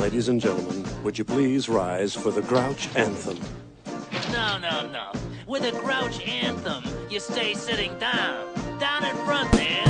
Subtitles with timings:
[0.00, 3.38] Ladies and gentlemen, would you please rise for the Grouch Anthem?
[4.32, 5.12] No, no, no.
[5.46, 8.46] With a grouch anthem, you stay sitting down.
[8.78, 9.84] Down in front there.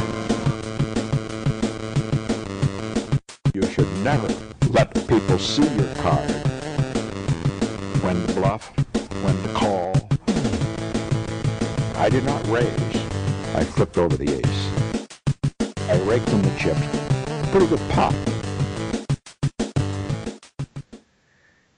[3.54, 4.26] You should never
[4.70, 6.28] let people see your card.
[8.02, 8.72] When to bluff,
[9.22, 9.92] when to call.
[11.94, 12.96] I did not raise.
[13.54, 15.78] I flipped over the ace.
[15.88, 16.82] I raked in the chips.
[17.52, 18.39] Pretty good pot.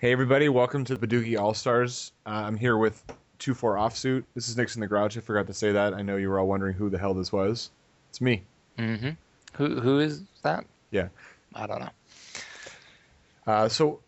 [0.03, 2.11] Hey everybody, welcome to the Badoogie All Stars.
[2.27, 3.05] Uh, I'm here with
[3.39, 4.25] 2-4 Offsuit.
[4.35, 5.17] This is Nixon the Grouch.
[5.17, 5.95] I forgot to say that.
[5.95, 7.71] I know you were all wondering who the hell this was.
[8.11, 8.43] It's me.
[8.79, 9.11] Mm-hmm.
[9.53, 10.67] Who who is that?
[10.91, 11.07] Yeah.
[11.55, 11.91] I don't know.
[13.47, 14.01] Uh, so,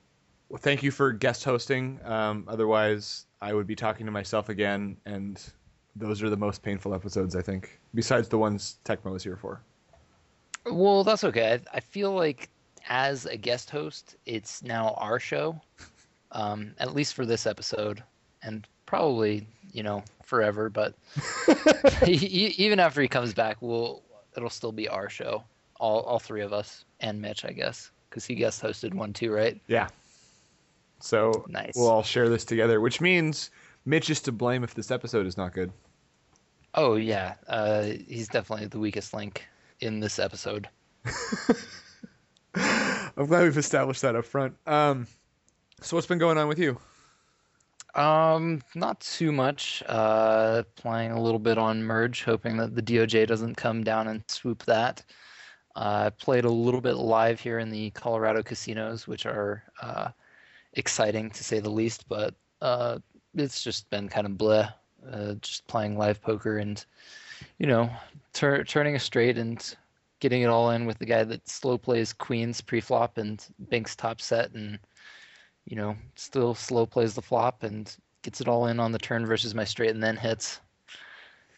[0.48, 2.00] well, thank you for guest hosting.
[2.04, 5.40] Um, otherwise, I would be talking to myself again, and
[5.94, 9.60] those are the most painful episodes, I think, besides the ones Tecmo is here for.
[10.66, 11.60] Well, that's okay.
[11.72, 12.48] I, I feel like
[12.88, 15.60] as a guest host, it's now our show,
[16.32, 18.02] um, at least for this episode,
[18.42, 20.68] and probably you know forever.
[20.68, 20.94] But
[22.06, 24.02] even after he comes back, we'll
[24.36, 25.42] it'll still be our show,
[25.80, 29.32] all all three of us and Mitch, I guess, because he guest hosted one too,
[29.32, 29.60] right?
[29.66, 29.88] Yeah.
[31.00, 31.74] So Nice.
[31.76, 33.50] we'll all share this together, which means
[33.84, 35.70] Mitch is to blame if this episode is not good.
[36.74, 39.44] Oh yeah, uh, he's definitely the weakest link
[39.80, 40.68] in this episode.
[43.16, 44.54] I'm glad we've established that up front.
[44.66, 45.06] Um,
[45.80, 46.78] so what's been going on with you?
[47.94, 49.82] Um, not too much.
[49.86, 54.22] Uh, playing a little bit on Merge, hoping that the DOJ doesn't come down and
[54.26, 55.04] swoop that.
[55.76, 60.08] Uh, I played a little bit live here in the Colorado casinos, which are uh,
[60.72, 62.98] exciting to say the least, but uh,
[63.34, 64.72] it's just been kind of bleh.
[65.10, 66.86] Uh, just playing live poker and,
[67.58, 67.90] you know,
[68.32, 69.76] tur- turning a straight and
[70.24, 74.22] getting it all in with the guy that slow plays queens pre-flop and banks top
[74.22, 74.78] set and
[75.66, 79.26] you know, still slow plays the flop and gets it all in on the turn
[79.26, 80.62] versus my straight and then hits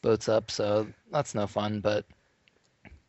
[0.03, 0.51] boats up.
[0.51, 2.07] So that's no fun, but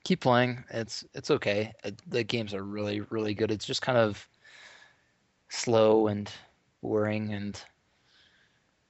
[0.04, 0.64] keep playing.
[0.70, 1.74] It's it's okay.
[1.84, 3.50] It, the games are really really good.
[3.50, 4.28] It's just kind of
[5.50, 6.32] slow and
[6.84, 7.60] boring and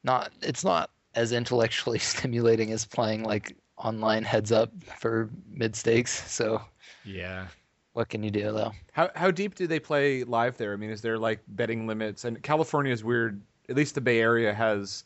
[0.04, 6.30] not it's not as intellectually stimulating as playing like online heads up for mid stakes.
[6.32, 6.62] So
[7.04, 7.48] Yeah.
[7.94, 8.72] what can you do though?
[8.92, 10.74] How how deep do they play live there?
[10.74, 12.26] I mean, is there like betting limits?
[12.26, 13.42] And California is weird.
[13.70, 15.04] At least the Bay Area has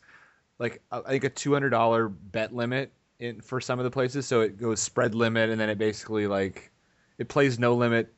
[0.58, 4.26] like I think a two hundred dollar bet limit in for some of the places.
[4.26, 6.70] So it goes spread limit, and then it basically like
[7.18, 8.12] it plays no limit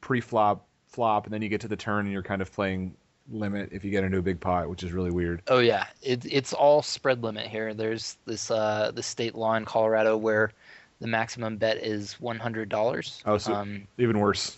[0.00, 2.96] pre flop flop, and then you get to the turn and you're kind of playing
[3.30, 5.42] limit if you get into a big pot, which is really weird.
[5.48, 7.74] Oh yeah, it, it's all spread limit here.
[7.74, 10.52] There's this uh, the state law in Colorado where
[11.00, 13.22] the maximum bet is one hundred dollars.
[13.26, 14.56] Oh, so um, even worse.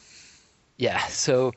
[0.77, 1.07] yeah.
[1.07, 1.53] So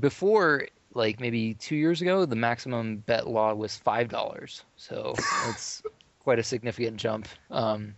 [0.00, 4.64] before, like maybe two years ago, the maximum bet law was five dollars.
[4.76, 5.14] So
[5.48, 5.82] it's
[6.20, 7.28] quite a significant jump.
[7.50, 7.94] Um,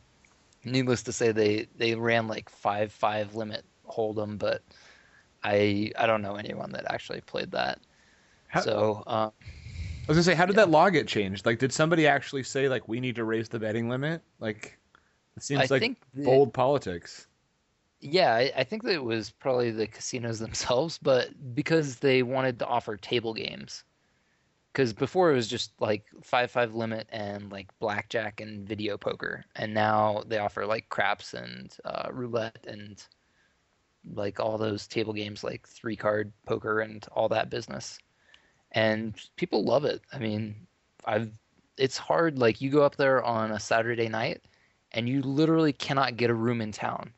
[0.65, 4.63] needless to say, they they ran like five five limit hold'em, but
[5.45, 7.79] I I don't know anyone that actually played that.
[8.49, 11.47] How- so uh, I was gonna say, how did that law get changed?
[11.47, 14.23] Like, did somebody actually say like we need to raise the betting limit?
[14.39, 14.79] Like,
[15.37, 17.27] it seems I like think the- bold politics.
[18.01, 22.59] Yeah, I, I think that it was probably the casinos themselves, but because they wanted
[22.59, 23.85] to offer table games.
[24.73, 29.43] Because before it was just like five five limit and like blackjack and video poker,
[29.57, 33.03] and now they offer like craps and uh, roulette and
[34.13, 37.99] like all those table games like three card poker and all that business,
[38.73, 40.03] and people love it.
[40.13, 40.55] I mean,
[41.05, 41.31] I've
[41.77, 44.43] it's hard like you go up there on a Saturday night,
[44.93, 47.13] and you literally cannot get a room in town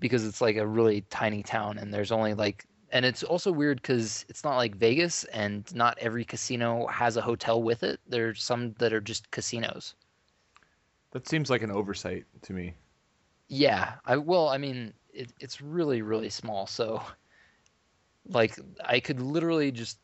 [0.00, 3.82] because it's like a really tiny town and there's only like and it's also weird
[3.82, 8.00] because it's not like Vegas and not every casino has a hotel with it.
[8.08, 9.94] There's some that are just casinos.
[11.10, 12.74] That seems like an oversight to me.
[13.48, 16.66] Yeah, I well, I mean, it, it's really really small.
[16.66, 17.02] So,
[18.28, 19.98] like, I could literally just,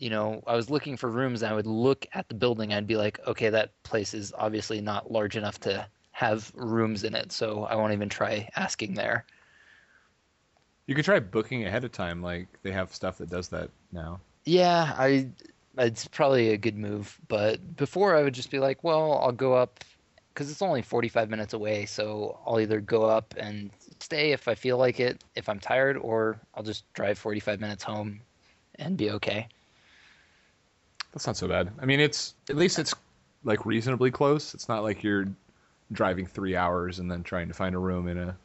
[0.00, 2.72] you know, I was looking for rooms and I would look at the building.
[2.72, 7.14] I'd be like, okay, that place is obviously not large enough to have rooms in
[7.14, 9.26] it, so I won't even try asking there.
[10.86, 12.22] You could try booking ahead of time.
[12.22, 14.20] Like they have stuff that does that now.
[14.44, 15.28] Yeah, I
[15.78, 19.54] it's probably a good move, but before I would just be like, well, I'll go
[19.54, 19.84] up
[20.32, 23.70] because it's only 45 minutes away, so I'll either go up and
[24.00, 27.84] stay if I feel like it, if I'm tired, or I'll just drive 45 minutes
[27.84, 28.20] home
[28.76, 29.46] and be okay.
[31.12, 31.70] That's not so bad.
[31.80, 32.94] I mean, it's at least it's
[33.44, 34.54] like reasonably close.
[34.54, 35.26] It's not like you're
[35.92, 38.36] driving three hours and then trying to find a room in a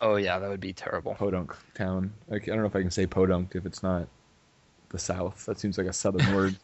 [0.00, 1.14] Oh yeah, that would be terrible.
[1.14, 2.12] podunk town.
[2.28, 4.08] Like I don't know if I can say podunk if it's not
[4.90, 5.46] the South.
[5.46, 6.56] That seems like a Southern word.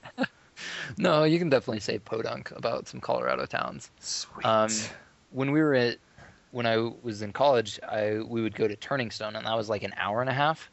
[0.97, 3.91] No, you can definitely say podunk about some Colorado towns.
[4.01, 4.45] Sweet.
[4.45, 4.71] Um,
[5.31, 5.99] when we were at
[6.51, 9.69] when I was in college, I we would go to Turning Stone, and that was
[9.69, 10.71] like an hour and a half.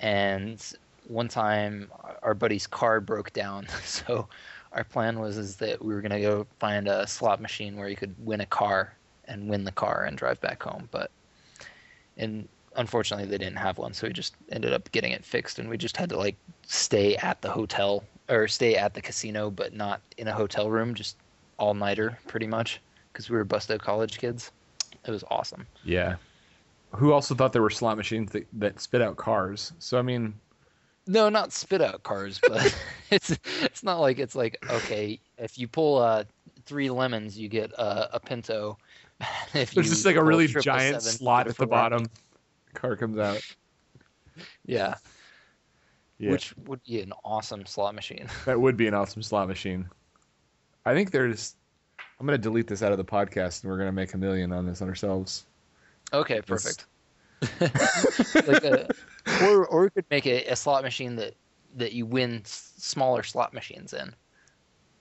[0.00, 0.60] And
[1.08, 1.90] one time,
[2.22, 4.28] our buddy's car broke down, so
[4.72, 7.96] our plan was is that we were gonna go find a slot machine where you
[7.96, 8.94] could win a car
[9.26, 10.88] and win the car and drive back home.
[10.90, 11.10] But
[12.16, 15.68] and unfortunately, they didn't have one, so we just ended up getting it fixed, and
[15.68, 19.74] we just had to like stay at the hotel or stay at the casino, but
[19.74, 21.16] not in a hotel room, just
[21.58, 22.80] all nighter, pretty much,
[23.12, 24.52] because we were Busto college kids.
[25.06, 25.66] It was awesome.
[25.84, 26.16] yeah.
[26.92, 29.72] Who also thought there were slot machines that, that spit out cars?
[29.78, 30.34] So I mean,
[31.06, 32.74] No, not spit out cars, but
[33.10, 36.24] it's it's not like it's like okay, if you pull uh,
[36.64, 38.78] three lemons, you get uh, a Pinto.
[39.54, 42.06] If there's just like a really giant slot at the bottom.
[42.74, 43.40] Car comes out.
[44.66, 44.96] Yeah,
[46.18, 46.32] Yeah.
[46.32, 48.26] which would be an awesome slot machine.
[48.46, 49.88] That would be an awesome slot machine.
[50.84, 51.54] I think there's.
[52.18, 54.66] I'm gonna delete this out of the podcast, and we're gonna make a million on
[54.66, 55.46] this on ourselves.
[56.12, 56.86] Okay, perfect.
[58.46, 58.90] like a,
[59.38, 61.34] or or we could make a, a slot machine that
[61.76, 64.14] that you win s- smaller slot machines in.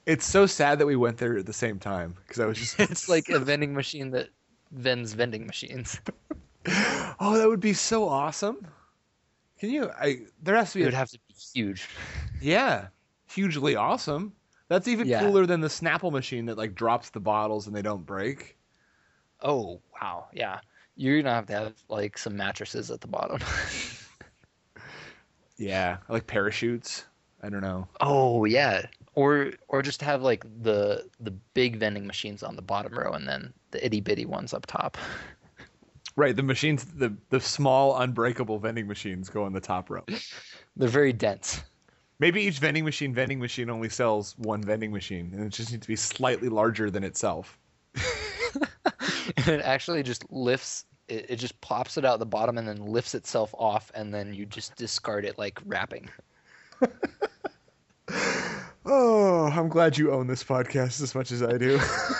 [0.05, 2.79] It's so sad that we went there at the same time because I was just.
[2.91, 4.29] It's like a vending machine that
[4.71, 5.99] vends vending machines.
[7.19, 8.67] oh, that would be so awesome.
[9.59, 9.89] Can you?
[9.91, 10.81] I there has to be.
[10.81, 10.87] It be.
[10.87, 11.87] would have to be huge.
[12.41, 12.87] yeah,
[13.29, 14.33] hugely awesome.
[14.69, 15.19] That's even Yeah.
[15.19, 18.57] cooler than the Snapple machine that like drops the bottles and they don't break.
[19.41, 20.59] Oh wow, yeah.
[20.95, 23.39] You're gonna have to have like some mattresses at the bottom.
[25.57, 27.05] Yeah, like parachutes.
[27.43, 27.87] I don't know.
[28.01, 28.85] oh yeah,
[29.15, 33.27] or or just have like the the big vending machines on the bottom row and
[33.27, 34.97] then the itty bitty ones up top.
[36.17, 40.03] Right, the machines, the the small unbreakable vending machines go on the top row.
[40.75, 41.63] They're very dense.
[42.19, 45.83] Maybe each vending machine vending machine only sells one vending machine, and it just needs
[45.83, 47.57] to be slightly larger than itself.
[49.37, 52.77] and it actually just lifts it, it just pops it out the bottom and then
[52.85, 56.09] lifts itself off and then you just discard it like wrapping
[58.83, 61.79] Oh, I'm glad you own this podcast as much as I do.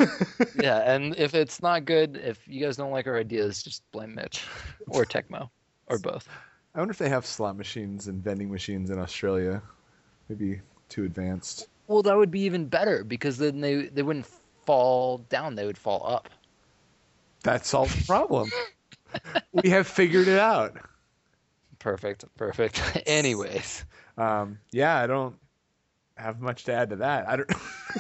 [0.61, 4.13] yeah and if it's not good if you guys don't like our ideas just blame
[4.13, 4.45] mitch
[4.87, 5.49] or tecmo
[5.87, 6.29] or both
[6.75, 9.61] I wonder if they have slot machines and vending machines in Australia.
[10.29, 11.67] Maybe too advanced.
[11.87, 14.27] well that would be even better because then they they wouldn't
[14.65, 16.29] fall down they would fall up
[17.43, 18.49] That solves the problem.
[19.51, 20.77] we have figured it out.
[21.79, 23.83] perfect perfect anyways
[24.17, 25.35] Um, yeah, I don't
[26.17, 27.27] have much to add to that.
[27.27, 27.51] I don't.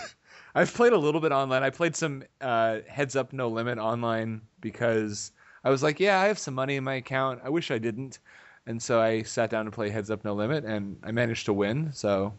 [0.55, 1.63] I've played a little bit online.
[1.63, 5.31] I played some uh, Heads Up No Limit online because
[5.63, 7.41] I was like, yeah, I have some money in my account.
[7.43, 8.19] I wish I didn't,
[8.67, 11.53] and so I sat down to play Heads Up No Limit, and I managed to
[11.53, 11.91] win.
[11.93, 12.33] So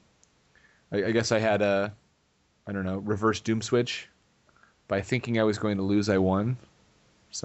[0.92, 1.92] I, I guess I had a,
[2.66, 4.08] I don't know, reverse doom switch.
[4.88, 6.56] By thinking I was going to lose, I won.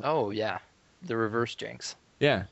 [0.03, 0.59] Oh yeah
[1.03, 2.43] the reverse jinx Yeah.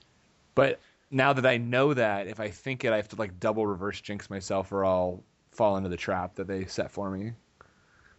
[0.54, 0.80] But
[1.12, 4.02] now that I know that, if I think it, I have to like double reverse
[4.02, 7.34] jinx myself or I'll fall into the trap that they set for me.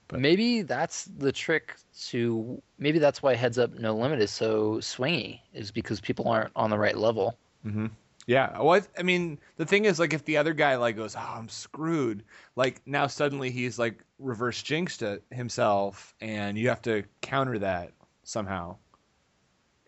[0.08, 1.76] But- maybe that's the trick
[2.08, 6.52] to maybe that's why heads up no limit is so swingy is because people aren't
[6.54, 7.86] on the right level mm-hmm.
[8.28, 8.60] Yeah.
[8.60, 11.34] Well, I, I mean, the thing is, like, if the other guy like goes, "Oh,
[11.36, 12.24] I'm screwed,"
[12.56, 17.92] like now suddenly he's like reverse jinxed himself, and you have to counter that
[18.24, 18.76] somehow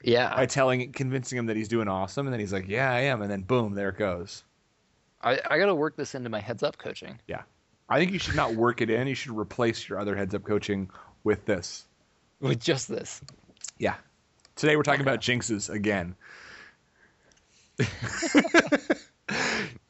[0.02, 3.00] yeah by telling, convincing him that he's doing awesome, and then he's like, "Yeah, I
[3.00, 4.44] am," and then boom, there it goes.
[5.22, 7.18] I, I gotta work this into my heads up coaching.
[7.26, 7.42] Yeah.
[7.88, 9.06] I think you should not work it in.
[9.06, 10.90] You should replace your other heads up coaching
[11.24, 11.86] with this.
[12.40, 13.20] With just this.
[13.78, 13.94] Yeah.
[14.56, 16.14] Today we're talking about jinxes again.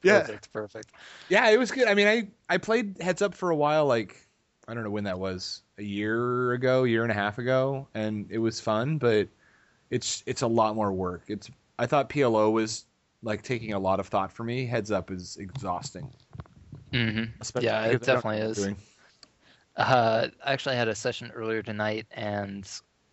[0.03, 0.21] yeah.
[0.21, 0.93] Perfect, perfect.
[1.29, 1.89] Yeah, it was good.
[1.89, 4.29] I mean, I I played Heads Up for a while like
[4.67, 5.63] I don't know when that was.
[5.79, 9.29] A year ago, year and a half ago, and it was fun, but
[9.91, 11.25] it's it's a lot more work.
[11.29, 12.87] It's I thought PLO was
[13.23, 14.67] like taking a lot of thought for me.
[14.67, 16.11] Heads Up is exhausting.
[16.93, 17.25] hmm
[17.59, 18.71] Yeah, it because I don't know definitely is.
[19.77, 22.69] Uh, I actually had a session earlier tonight, and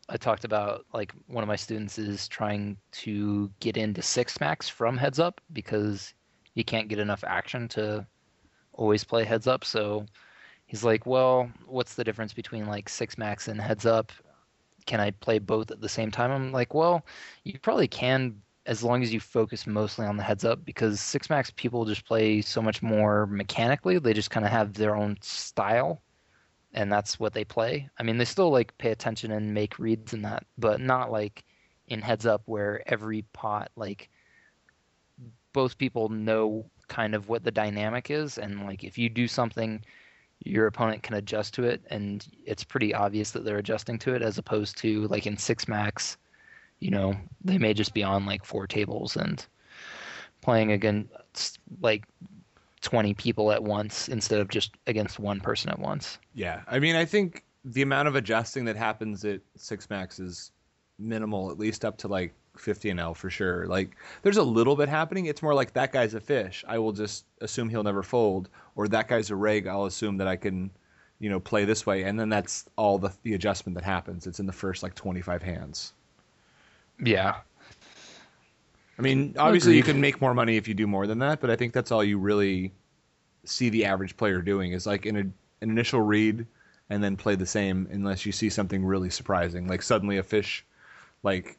[0.10, 4.68] I talked about like one of my students is trying to get into six max
[4.68, 6.14] from heads up because
[6.54, 8.08] he can't get enough action to
[8.74, 9.66] always play heads up.
[9.66, 10.06] So
[10.68, 14.12] he's like, "Well, what's the difference between like six max and heads up?
[14.86, 17.06] Can I play both at the same time?" I'm like, "Well,
[17.44, 21.30] you probably can." As long as you focus mostly on the heads up, because six
[21.30, 24.00] max people just play so much more mechanically.
[24.00, 26.02] They just kind of have their own style
[26.74, 27.90] and that's what they play.
[27.98, 31.44] I mean, they still like pay attention and make reads and that, but not like
[31.88, 34.10] in heads up where every pot like
[35.54, 39.84] both people know kind of what the dynamic is, and like if you do something,
[40.44, 44.22] your opponent can adjust to it, and it's pretty obvious that they're adjusting to it,
[44.22, 46.18] as opposed to like in six max,
[46.80, 49.46] you know, they may just be on like four tables and
[50.42, 52.06] playing against like
[52.82, 56.20] 20 people at once instead of just against one person at once.
[56.34, 60.52] Yeah, I mean, I think the amount of adjusting that happens at six max is
[61.00, 63.68] minimal, at least up to like 50 and L for sure.
[63.68, 65.26] Like, there's a little bit happening.
[65.26, 66.64] It's more like that guy's a fish.
[66.68, 69.68] I will just assume he'll never fold, or that guy's a reg.
[69.68, 70.70] I'll assume that I can,
[71.20, 74.28] you know, play this way, and then that's all the the adjustment that happens.
[74.28, 75.94] It's in the first like 25 hands.
[77.04, 77.36] Yeah.
[78.98, 81.50] I mean, obviously you can make more money if you do more than that, but
[81.50, 82.72] I think that's all you really
[83.44, 85.34] see the average player doing is like in a, an
[85.70, 86.48] initial read
[86.90, 89.68] and then play the same unless you see something really surprising.
[89.68, 90.66] Like suddenly a fish
[91.24, 91.58] like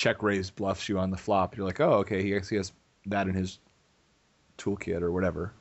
[0.00, 1.54] check raise bluffs you on the flop.
[1.54, 2.72] You're like, oh, okay, he actually has
[3.04, 3.58] that in his
[4.56, 5.52] toolkit or whatever.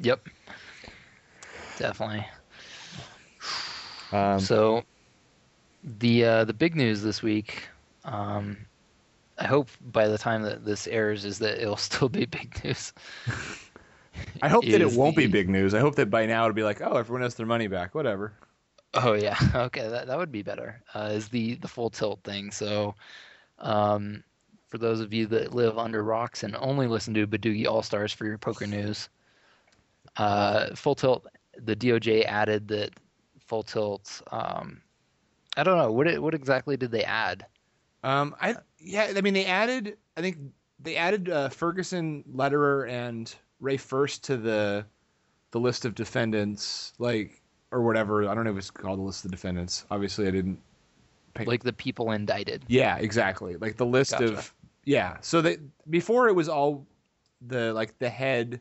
[0.00, 0.28] Yep.
[1.78, 2.26] Definitely.
[4.10, 4.82] Um, So
[5.84, 7.68] the uh, the big news this week,
[8.04, 8.56] um,
[9.38, 12.92] I hope by the time that this airs is that it'll still be big news.
[14.42, 15.72] I hope that it won't be big news.
[15.72, 18.32] I hope that by now it'll be like, oh, everyone has their money back, whatever.
[18.94, 20.82] Oh yeah, okay, that that would be better.
[20.94, 22.50] Uh, is the the full tilt thing.
[22.50, 22.96] So,
[23.62, 24.22] um,
[24.68, 28.12] for those of you that live under rocks and only listen to Badoogie All Stars
[28.12, 29.08] for your poker news,
[30.16, 31.26] uh, full tilt.
[31.56, 32.90] The DOJ added that
[33.46, 34.22] full tilt.
[34.30, 34.82] Um,
[35.56, 37.46] I don't know what what exactly did they add.
[38.02, 39.96] Um, I yeah, I mean they added.
[40.16, 40.38] I think
[40.80, 44.84] they added uh, Ferguson, Lederer, and Rafe Furst to the
[45.50, 48.28] the list of defendants, like or whatever.
[48.28, 49.84] I don't know if it's called the list of defendants.
[49.90, 50.58] Obviously, I didn't.
[51.38, 52.64] Like the people indicted.
[52.68, 53.56] yeah, exactly.
[53.56, 54.34] Like the list Gotcha.
[54.34, 55.16] of yeah.
[55.20, 55.58] So that
[55.90, 56.86] before it was all
[57.46, 58.60] the like the head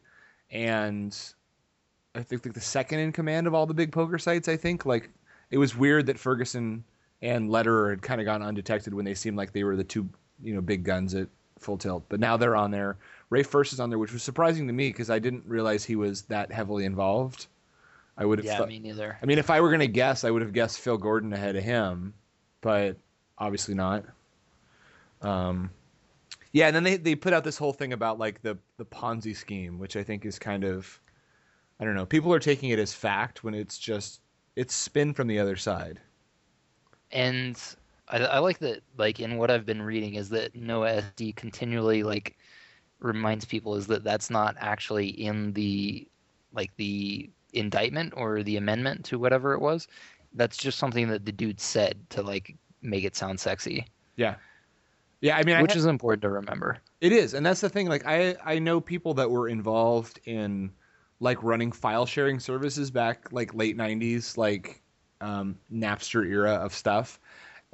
[0.50, 1.18] and
[2.16, 4.48] I think like the second in command of all the big poker sites.
[4.48, 5.10] I think like
[5.50, 6.84] it was weird that Ferguson
[7.22, 10.10] and Lederer had kind of gone undetected when they seemed like they were the two
[10.44, 11.28] you know big guns at
[11.60, 12.04] full tilt.
[12.10, 12.98] But now they're on there.
[13.30, 15.96] Rafe Furst is on there, which was surprising to me because I didn't realize he
[15.96, 17.48] was that heavily involved.
[18.18, 18.68] I would have Yeah, thought.
[18.68, 19.18] me neither.
[19.22, 21.64] I mean, if I were gonna guess, I would have guessed Phil Gordon ahead of
[21.64, 22.14] him,
[22.62, 22.98] but
[23.38, 24.06] obviously not.
[25.22, 25.72] Um,
[26.54, 29.36] yeah, and then they, they put out this whole thing about like the the Ponzi
[29.36, 31.00] scheme, which I think is kind of,
[31.80, 32.06] I don't know.
[32.06, 34.22] People are taking it as fact when it's just
[34.56, 36.02] it's spin from the other side.
[37.12, 37.60] and
[38.08, 42.04] I, I like that like in what i've been reading is that noah sd continually
[42.04, 42.38] like
[43.00, 46.08] reminds people is that that's not actually in the
[46.54, 49.88] like the indictment or the amendment to whatever it was
[50.34, 53.86] that's just something that the dude said to like make it sound sexy
[54.16, 54.38] Yeah,
[55.22, 55.38] yeah.
[55.38, 57.88] I mean, I which is important to remember It is, and that's the thing.
[57.88, 60.72] Like I, I know people that were involved in
[61.20, 64.84] like running file sharing services back like late '90s, like
[65.20, 67.20] um, Napster era of stuff,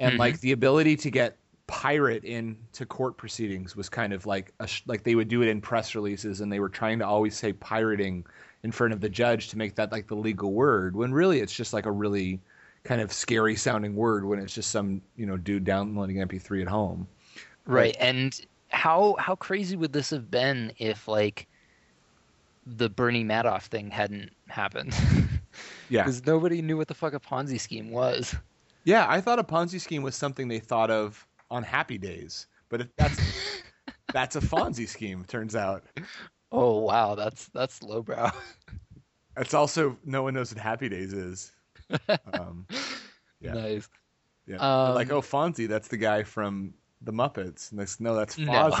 [0.00, 0.18] and Mhm.
[0.18, 4.82] like the ability to get pirate into court proceedings was kind of like a sh-
[4.86, 7.52] like they would do it in press releases, and they were trying to always say
[7.52, 8.24] pirating
[8.62, 11.54] in front of the judge to make that like the legal word, when really it's
[11.54, 12.40] just like a really
[12.84, 16.68] kind of scary sounding word when it's just some you know dude downloading MP3 at
[16.68, 17.06] home.
[17.66, 21.46] right and how how crazy would this have been if like
[22.66, 24.94] the bernie madoff thing hadn't happened
[25.88, 26.02] Yeah.
[26.04, 28.34] because nobody knew what the fuck a ponzi scheme was
[28.84, 32.80] Yeah, I thought a Ponzi scheme was something they thought of on happy days, but
[32.80, 33.18] if that's
[34.12, 35.24] that's a Fonzie scheme.
[35.26, 35.82] Turns out
[36.50, 38.30] Oh wow, that's that's lowbrow.
[39.36, 41.52] it's also no one knows what Happy Days is.
[42.32, 42.66] Um,
[43.40, 43.52] Yeah.
[43.52, 43.88] Nice.
[44.48, 47.70] yeah, They're like Um, oh Fonzie, that's the guy from the Muppets.
[47.70, 48.76] And this, no, that's No.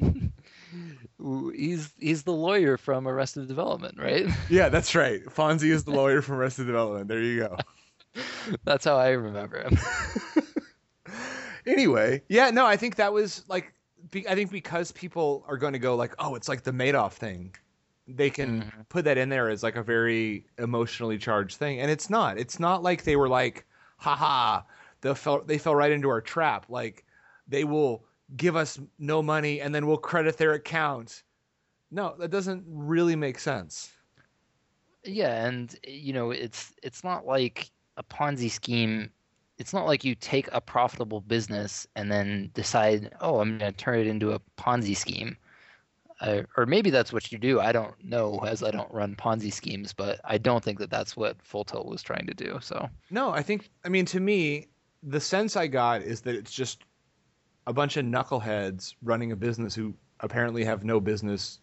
[1.54, 4.26] He's he's the lawyer from Arrested Development, right?
[4.48, 5.22] yeah, that's right.
[5.26, 7.08] Fonzie is the lawyer from Arrested Development.
[7.08, 7.56] There you go.
[8.64, 9.78] That's how I remember him.
[11.66, 13.74] anyway, yeah, no, I think that was like,
[14.10, 17.12] be, I think because people are going to go like, oh, it's like the Madoff
[17.12, 17.54] thing.
[18.08, 18.88] They can Mhm.
[18.88, 22.38] put that in there as like a very emotionally charged thing, and it's not.
[22.38, 23.66] It's not like they were like,
[23.98, 24.62] haha,
[25.00, 26.66] they fell they fell right into our trap.
[26.68, 27.04] Like
[27.46, 28.04] they will
[28.36, 31.22] give us no money and then we'll credit their account.
[31.90, 33.92] No, that doesn't really make sense.
[35.04, 39.10] Yeah, and you know, it's it's not like a Ponzi scheme.
[39.60, 43.76] It's not like you take a profitable business and then decide, oh, I'm going to
[43.76, 45.36] turn it into a Ponzi scheme.
[46.22, 47.60] Uh, or maybe that's what you do.
[47.60, 51.14] I don't know, as I don't run Ponzi schemes, but I don't think that that's
[51.14, 52.58] what Full Tilt was trying to do.
[52.62, 54.68] So No, I think I mean to me,
[55.02, 56.84] the sense I got is that it's just
[57.66, 61.60] a bunch of knuckleheads running a business who apparently have no business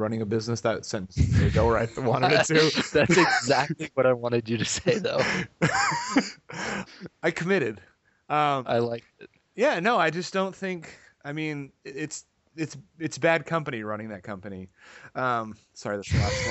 [0.00, 2.90] running a business that sentence didn't go where I wanted it to.
[2.92, 5.20] That's exactly what I wanted you to say, though.
[7.22, 7.80] I committed.
[8.28, 9.30] Um, I like it.
[9.54, 10.98] yeah, no, I just don't think.
[11.24, 12.24] I mean, it's
[12.56, 14.68] it's it's bad company running that company.
[15.14, 16.50] Um, sorry, that's the last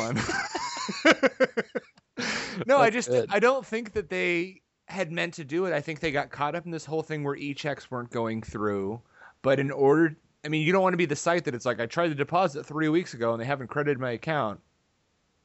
[1.05, 2.63] one.
[2.67, 3.29] no, I just good.
[3.31, 5.73] I don't think that they had meant to do it.
[5.73, 9.01] I think they got caught up in this whole thing where e-checks weren't going through.
[9.41, 11.79] But in order, I mean, you don't want to be the site that it's like
[11.79, 14.59] I tried to deposit three weeks ago and they haven't credited my account.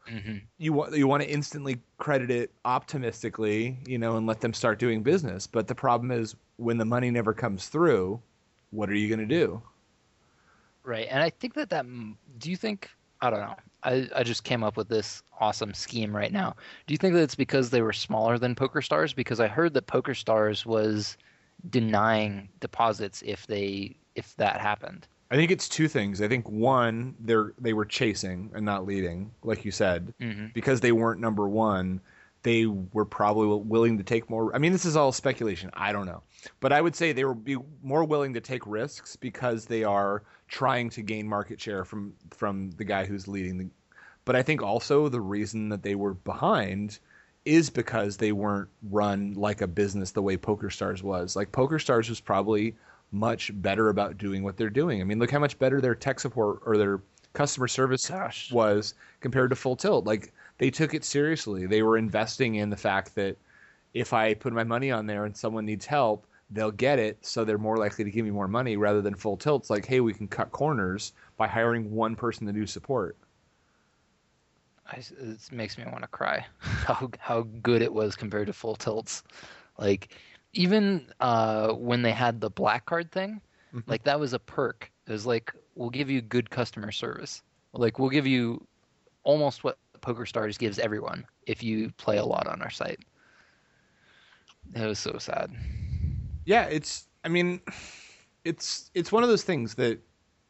[0.06, 4.52] hmm You want you want to instantly credit it optimistically, you know, and let them
[4.52, 5.46] start doing business.
[5.46, 8.20] But the problem is when the money never comes through,
[8.70, 9.62] what are you going to do?
[10.82, 11.86] Right, and I think that that.
[12.38, 12.90] Do you think?
[13.20, 13.56] I don't know.
[13.82, 16.56] I, I just came up with this awesome scheme right now.
[16.86, 19.14] Do you think that it's because they were smaller than Poker Stars?
[19.14, 21.16] Because I heard that Poker Stars was
[21.70, 25.06] denying deposits if they if that happened.
[25.30, 26.20] I think it's two things.
[26.22, 30.52] I think one, they're they were chasing and not leading, like you said, Mhm.
[30.52, 32.00] because they weren't number one.
[32.42, 34.54] They were probably willing to take more.
[34.54, 35.70] I mean, this is all speculation.
[35.72, 36.22] I don't know,
[36.60, 40.22] but I would say they would be more willing to take risks because they are
[40.46, 43.66] trying to gain market share from from the guy who's leading the.
[44.26, 46.98] But I think also the reason that they were behind
[47.46, 51.34] is because they weren't run like a business the way Poker Stars was.
[51.36, 52.74] Like Poker Stars was probably
[53.14, 55.00] much better about doing what they're doing.
[55.00, 57.00] I mean, look how much better their tech support or their
[57.32, 58.52] customer service Gosh.
[58.52, 60.04] was compared to Full Tilt.
[60.04, 61.66] Like they took it seriously.
[61.66, 63.36] They were investing in the fact that
[63.92, 67.44] if I put my money on there and someone needs help, they'll get it, so
[67.44, 70.12] they're more likely to give me more money rather than Full Tilt's like, hey, we
[70.12, 73.16] can cut corners by hiring one person to do support.
[74.90, 76.44] I, it makes me want to cry.
[76.60, 79.22] How how good it was compared to Full Tilts.
[79.78, 80.14] Like
[80.54, 83.40] even uh, when they had the black card thing,
[83.74, 83.82] Mhm.
[83.86, 84.90] like that was a perk.
[85.06, 87.42] It was like we'll give you good customer service.
[87.72, 88.66] Like we'll give you
[89.24, 93.00] almost what Poker Stars gives everyone if you play a lot on our site.
[94.74, 95.50] It was so sad.
[96.44, 97.08] Yeah, it's.
[97.24, 97.60] I mean,
[98.44, 99.98] it's it's one of those things that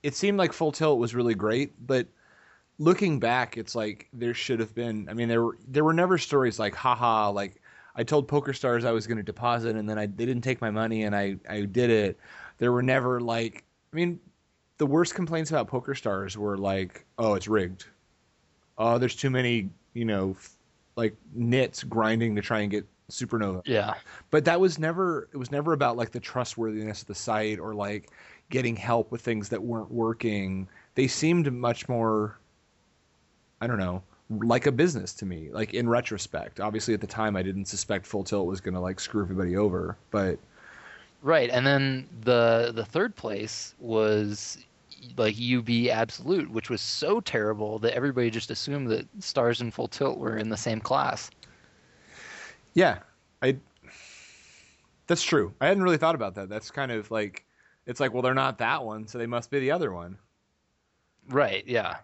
[0.03, 2.07] it seemed like Full Tilt was really great, but
[2.79, 5.09] looking back, it's like there should have been.
[5.09, 7.61] I mean, there were there were never stories like, haha, like
[7.97, 10.61] I told Poker Stars I was going to deposit, and then I they didn't take
[10.61, 12.19] my money, and I I did it.
[12.59, 13.65] There were never like.
[13.93, 14.19] I mean,
[14.79, 17.87] the worst complaints about Poker Stars were like, oh, it's rigged.
[18.77, 20.57] Oh, there's too many, you know, f-
[20.97, 23.95] like nits grinding to try and get supernova Yeah.
[24.31, 27.75] but that was never it was never about like the trustworthiness of the site or
[27.75, 28.11] like
[28.49, 32.39] getting help with things that weren't working they seemed much more
[33.61, 34.03] i don't know
[34.41, 38.07] like a business to me like in retrospect obviously at the time i didn't suspect
[38.07, 40.39] full tilt was going to like screw everybody over but
[41.23, 44.59] Right, and then the the third place was
[45.17, 49.89] like UB Absolute, which was so terrible that everybody just assumed that Stars and Full
[49.89, 51.31] Tilt were in the same class.
[52.75, 52.99] yeah
[53.43, 53.57] i
[55.07, 57.45] that's true i hadn't really thought about that that's kind of like
[57.87, 60.19] it's like well they're not that one so they must be the other one
[61.29, 61.97] Right, yeah.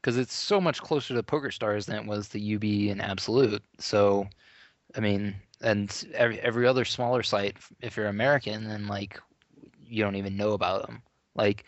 [0.00, 3.62] Because it's so much closer to Poker Stars than it was the UB and Absolute.
[3.78, 4.28] So,
[4.96, 9.20] I mean, and every, every other smaller site, if you're American, then like
[9.86, 11.02] you don't even know about them.
[11.34, 11.64] Like,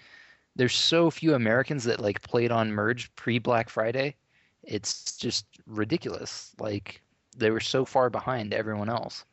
[0.57, 4.16] there's so few Americans that like played on Merge pre Black Friday.
[4.62, 6.53] It's just ridiculous.
[6.59, 7.03] Like,
[7.37, 9.25] they were so far behind everyone else.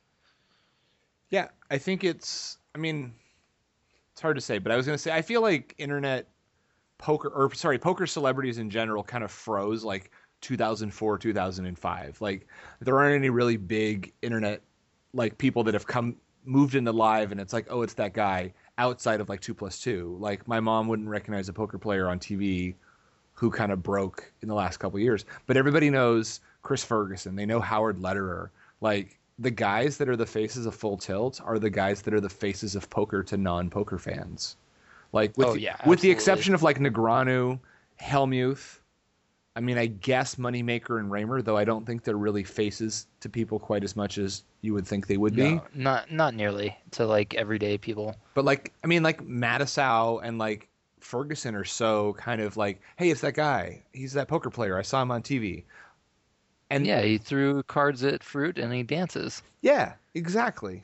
[1.30, 2.58] Yeah, I think it's.
[2.74, 3.14] I mean,
[4.12, 6.28] it's hard to say, but I was going to say I feel like internet
[7.00, 12.22] poker, or sorry, poker celebrities in general, kind of froze like 2004, 2005.
[12.22, 12.48] Like
[12.80, 14.62] there aren't any really big internet
[15.14, 18.54] like people that have come moved into live, and it's like, oh, it's that guy
[18.78, 20.16] outside of like two plus two.
[20.20, 22.76] Like my mom wouldn't recognize a poker player on TV
[23.34, 27.36] who kind of broke in the last couple years, but everybody knows Chris Ferguson.
[27.36, 28.52] They know Howard Lederer.
[28.82, 32.20] Like the guys that are the faces of Full Tilt are the guys that are
[32.20, 34.58] the faces of poker to non-poker fans.
[35.12, 37.60] Like with Oh, the, with the exception of like Negreanu,
[38.00, 38.80] Helmuth,
[39.56, 43.30] I mean I guess Moneymaker and Raymer, though I don't think they're really faces to
[43.30, 45.56] people quite as much as you would think they would be.
[45.56, 48.16] No, not not nearly to like everyday people.
[48.36, 50.70] But like I mean like Matusow and like
[51.00, 53.84] Ferguson are so kind of like, hey, it's that guy.
[53.94, 54.78] He's that poker player.
[54.78, 55.64] I saw him on TV.
[56.70, 59.42] And Yeah, he threw cards at fruit and he dances.
[59.62, 60.84] Yeah, exactly.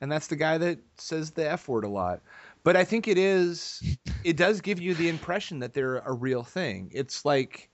[0.00, 2.20] And that's the guy that says the F word a lot.
[2.66, 3.80] But I think it is
[4.24, 6.90] it does give you the impression that they're a real thing.
[6.92, 7.70] It's like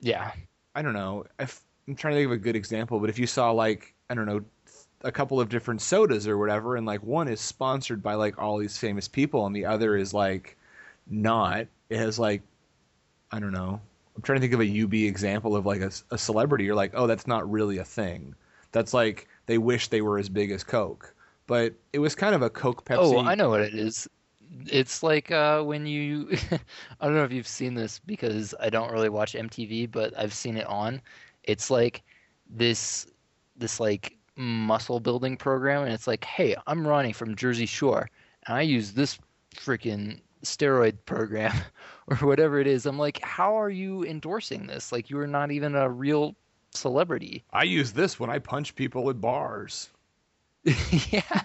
[0.00, 0.30] Yeah.
[0.76, 1.24] I don't know.
[1.40, 4.14] If I'm trying to think of a good example, but if you saw like I
[4.14, 4.44] don't know
[5.00, 8.58] a couple of different sodas or whatever and like one is sponsored by like all
[8.58, 10.56] these famous people and the other is like
[11.08, 11.66] not.
[11.90, 12.42] It has like,
[13.32, 13.80] I don't know.
[14.14, 16.62] I'm trying to think of a UB example of like a, a celebrity.
[16.62, 18.36] You're like, oh, that's not really a thing.
[18.70, 21.11] That's like they wish they were as big as Coke,
[21.46, 22.98] but it was kind of a Coke Pepsi.
[22.98, 24.08] Oh, I know what it is.
[24.66, 26.28] It's like uh, when you,
[27.00, 30.34] I don't know if you've seen this because I don't really watch MTV, but I've
[30.34, 31.00] seen it on.
[31.44, 32.02] It's like
[32.48, 33.06] this,
[33.56, 38.10] this like muscle building program, and it's like, hey, I'm Ronnie from Jersey Shore,
[38.46, 39.18] and I use this
[39.54, 41.54] freaking steroid program
[42.06, 42.86] or whatever it is.
[42.86, 44.92] I'm like, how are you endorsing this?
[44.92, 46.34] Like, you are not even a real
[46.74, 47.44] celebrity.
[47.52, 49.90] I use this when I punch people at bars.
[51.10, 51.42] yeah.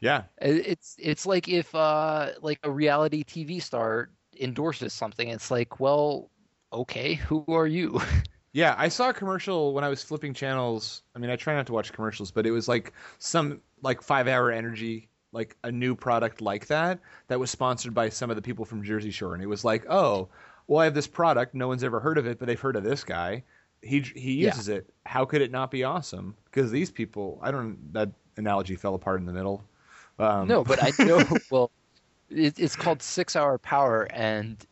[0.00, 0.24] Yeah.
[0.38, 5.28] It's it's like if uh like a reality TV star endorses something.
[5.28, 6.30] It's like, well,
[6.72, 8.00] okay, who are you?
[8.56, 11.02] Yeah, I saw a commercial when I was flipping channels.
[11.16, 14.52] I mean, I try not to watch commercials, but it was like some like 5-hour
[14.52, 18.64] energy, like a new product like that that was sponsored by some of the people
[18.64, 20.28] from Jersey Shore and it was like, "Oh,
[20.68, 22.84] well, I have this product, no one's ever heard of it, but they've heard of
[22.84, 23.42] this guy.
[23.84, 24.54] He he Yeah.
[24.54, 24.92] uses it.
[25.06, 29.20] How could it not be awesome?" Because these people, I don't that analogy fell apart
[29.20, 29.64] in the middle.
[30.18, 31.42] Um, no, but I know.
[31.50, 31.70] well,
[32.30, 34.64] it, it's called Six Hour Power, and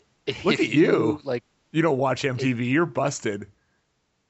[0.45, 1.21] Look at you.
[1.25, 3.47] Like, you don't watch MTV, you're busted.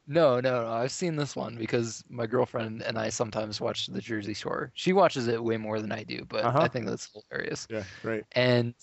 [0.06, 0.72] no, no, no.
[0.72, 4.72] I've seen this one because my girlfriend and I sometimes watch the Jersey Shore.
[4.74, 6.58] She watches it way more than I do, but Uh-huh.
[6.58, 7.68] I think that's hilarious.
[7.68, 8.24] Yeah, right.
[8.32, 8.74] and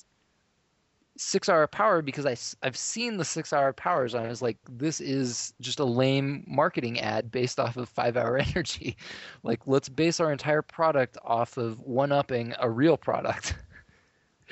[1.20, 4.58] six hour power because I, I've seen the six hour powers and I was like,
[4.70, 8.96] this is just a lame marketing ad based off of five hour energy.
[9.44, 13.56] Like, let's base our entire product off of one upping a real product.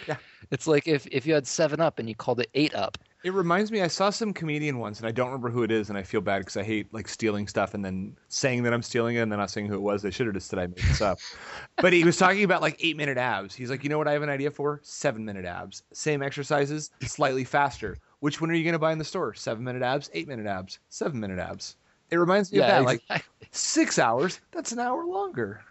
[0.08, 0.18] Yeah.
[0.50, 2.98] It's like if, if you had seven up and you called it eight up.
[3.28, 3.82] It reminds me.
[3.82, 6.22] I saw some comedian once, and I don't remember who it is, and I feel
[6.22, 9.30] bad because I hate like stealing stuff and then saying that I'm stealing it and
[9.30, 10.02] then not saying who it was.
[10.02, 11.20] They should have just said I made this up.
[11.82, 13.54] but he was talking about like eight minute abs.
[13.54, 14.08] He's like, you know what?
[14.08, 15.84] I have an idea for seven minute abs.
[15.92, 17.98] Same exercises, slightly faster.
[18.22, 19.34] Which one are you going to buy in the store?
[19.34, 21.76] Seven minute abs, eight minute abs, seven minute abs.
[22.10, 22.86] It reminds me of that.
[22.86, 23.04] Like
[23.52, 24.40] six hours.
[24.52, 25.66] That's an hour longer.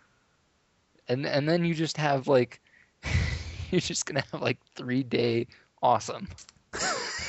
[1.09, 2.61] and and then you just have like
[3.71, 5.47] you're just gonna have like three day
[5.83, 6.29] awesome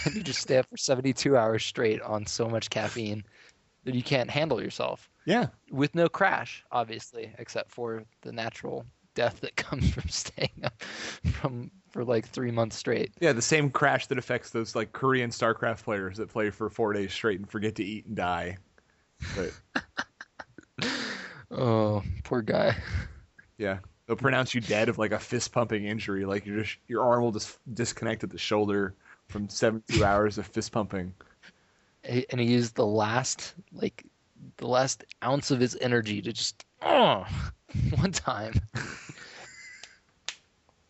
[0.07, 3.23] and you just stay up for 72 hours straight on so much caffeine
[3.83, 5.47] that you can't handle yourself Yeah.
[5.71, 10.83] with no crash obviously except for the natural death that comes from staying up
[11.31, 15.29] from for like three months straight Yeah, the same crash that affects those like Korean
[15.29, 18.57] StarCraft players that play for four days straight and forget to eat and die.
[19.35, 19.51] But
[21.51, 22.75] oh poor guy
[23.57, 26.25] Yeah, they'll pronounce you dead of like a fist pumping injury.
[26.25, 28.93] Like you just your arm will just disconnect at the shoulder
[29.27, 31.13] from seventy two hours of fist pumping.
[32.03, 34.05] And he used the last like
[34.57, 37.25] the last ounce of his energy to just oh
[37.95, 38.53] one time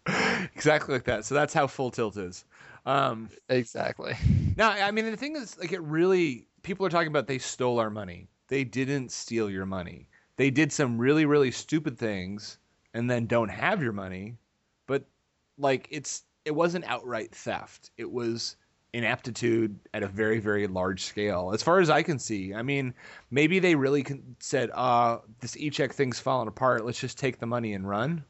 [0.56, 1.26] Exactly like that.
[1.26, 2.46] So that's how full tilt is.
[2.86, 4.16] Um, exactly
[4.58, 7.80] now, I mean, the thing is, like, it really people are talking about they stole
[7.80, 8.28] our money.
[8.48, 10.08] They didn't steal your money.
[10.38, 12.58] They did some really, really stupid things
[12.94, 14.38] and then don't have your money.
[14.88, 15.06] But
[15.58, 17.92] like, it's it wasn't outright theft.
[17.98, 18.56] It was
[18.94, 22.54] inaptitude at a very, very large scale, as far as I can see.
[22.54, 22.94] I mean,
[23.30, 26.86] maybe they really con- said, "Uh, this e-check thing's falling apart.
[26.86, 28.24] Let's just take the money and run."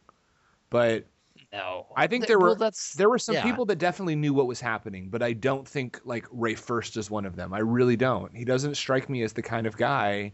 [0.71, 1.05] But
[1.53, 3.43] no I think Th- there were that's there were some yeah.
[3.43, 7.11] people that definitely knew what was happening, but I don't think like Rafe Furst is
[7.11, 7.53] one of them.
[7.53, 8.35] I really don't.
[8.35, 10.33] He doesn't strike me as the kind of guy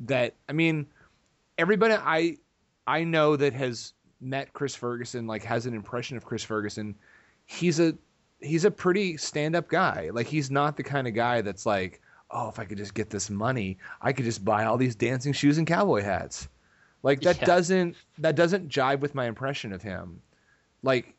[0.00, 0.86] that I mean,
[1.58, 2.38] everybody I
[2.86, 6.94] I know that has met Chris Ferguson like has an impression of Chris Ferguson.
[7.46, 7.94] He's a
[8.40, 10.10] he's a pretty stand up guy.
[10.12, 13.10] Like he's not the kind of guy that's like, oh, if I could just get
[13.10, 16.48] this money, I could just buy all these dancing shoes and cowboy hats.
[17.02, 17.46] Like that Yeah.
[17.46, 20.20] doesn't that doesn't jive with my impression of him.
[20.82, 21.14] Like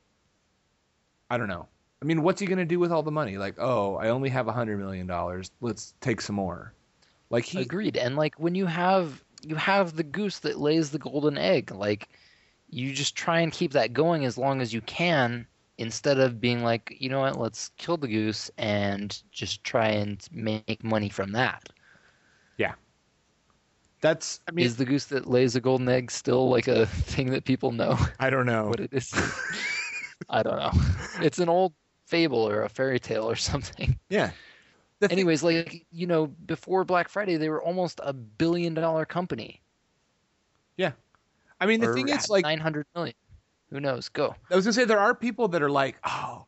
[1.30, 1.68] I don't know.
[2.02, 3.38] I mean, what's he going to do with all the money?
[3.38, 5.52] Like, oh, I only have a hundred million dollars.
[5.62, 6.74] Let's take some more.
[7.30, 7.96] Like he, Agreed.
[7.98, 12.10] And like when you have you have the goose that lays the golden egg, like
[12.74, 15.46] you just try and keep that going as long as you can
[15.78, 20.26] instead of being like, you know what, let's kill the goose and just try and
[20.32, 21.70] make money from that.
[22.58, 22.74] Yeah.
[24.02, 24.42] That's.
[24.48, 27.46] I mean, is the goose that lays the golden egg still like a thing that
[27.46, 28.68] people know I don't know.
[28.68, 29.14] what it is?
[30.30, 30.72] I don't know.
[31.22, 31.74] It's an old
[32.06, 33.98] fable or a fairy tale or something.
[34.10, 34.32] yeah.
[35.00, 39.06] The thing- Anyways, like you know, before Black Friday, they were almost a billion dollar
[39.06, 39.62] company.
[41.64, 43.16] I mean, the thing is, like, nine hundred million.
[43.72, 44.10] Who knows?
[44.10, 44.36] Go.
[44.52, 46.46] I was gonna say there are people that are like, oh,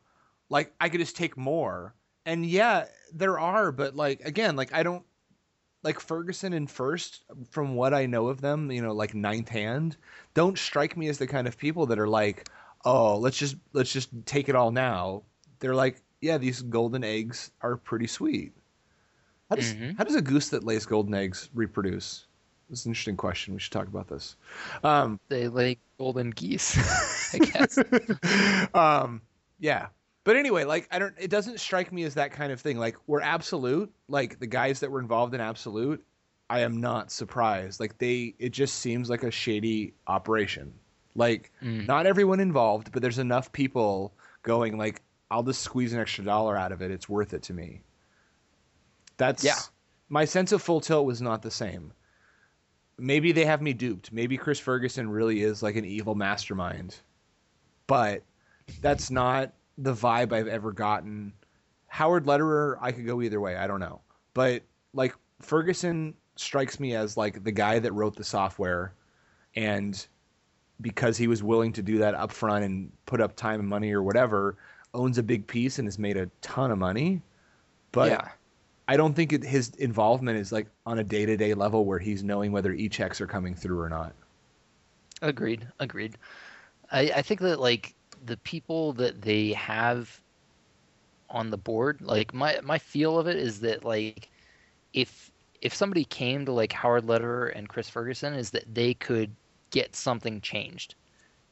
[0.49, 4.83] like I could just take more, and yeah, there are, but like again, like I
[4.83, 5.05] don't
[5.83, 9.95] like Ferguson and Furst, from what I know of them, you know, like ninth hand,
[10.33, 12.49] don't strike me as the kind of people that are like,
[12.83, 15.23] oh, let's just let's just take it all now.
[15.59, 18.51] They're like, yeah, these golden eggs are pretty sweet.
[19.49, 19.97] How does Mhm.
[19.97, 22.27] how does a goose that lays golden eggs reproduce?
[22.69, 23.53] This is an interesting question.
[23.53, 24.35] We should talk about this.
[24.83, 26.77] Um, They lay golden geese,
[27.33, 27.77] I guess.
[28.73, 29.21] um,
[29.59, 29.87] yeah.
[30.23, 31.13] But anyway, like I don't.
[31.19, 32.77] It doesn't strike me as that kind of thing.
[32.79, 33.93] Like we're absolute.
[34.07, 36.03] Like the guys that were involved in absolute,
[36.49, 37.79] I am not surprised.
[37.79, 40.73] Like they, it just seems like a shady operation.
[41.13, 41.85] Like Mm.
[41.87, 44.77] not everyone involved, but there's enough people going.
[44.79, 46.89] Like I'll just squeeze an extra dollar out of it.
[46.89, 47.81] It's worth it to me.
[49.17, 49.55] That's Yeah.
[50.09, 51.91] My sense of full tilt was not the same.
[52.97, 54.11] Maybe they have me duped.
[54.11, 56.95] Maybe Chris Ferguson really is like an evil mastermind.
[57.87, 58.23] But
[58.81, 61.33] that's not the vibe I've ever gotten.
[61.87, 63.55] Howard Lederer, I could go either way.
[63.57, 64.01] I don't know.
[64.33, 68.93] But like Ferguson strikes me as like the guy that wrote the software
[69.55, 70.05] and
[70.81, 73.93] because he was willing to do that up front and put up time and money
[73.93, 74.57] or whatever,
[74.93, 77.21] owns a big piece and has made a ton of money.
[77.91, 78.29] But yeah.
[78.87, 81.99] I don't think it, his involvement is like on a day to day level where
[81.99, 84.13] he's knowing whether e checks are coming through or not.
[85.21, 85.67] Agreed.
[85.79, 86.17] Agreed.
[86.91, 87.95] I, I think that like
[88.25, 90.21] the people that they have
[91.29, 94.29] on the board, like my my feel of it is that like
[94.93, 99.31] if if somebody came to like Howard Lederer and Chris Ferguson, is that they could
[99.71, 100.95] get something changed.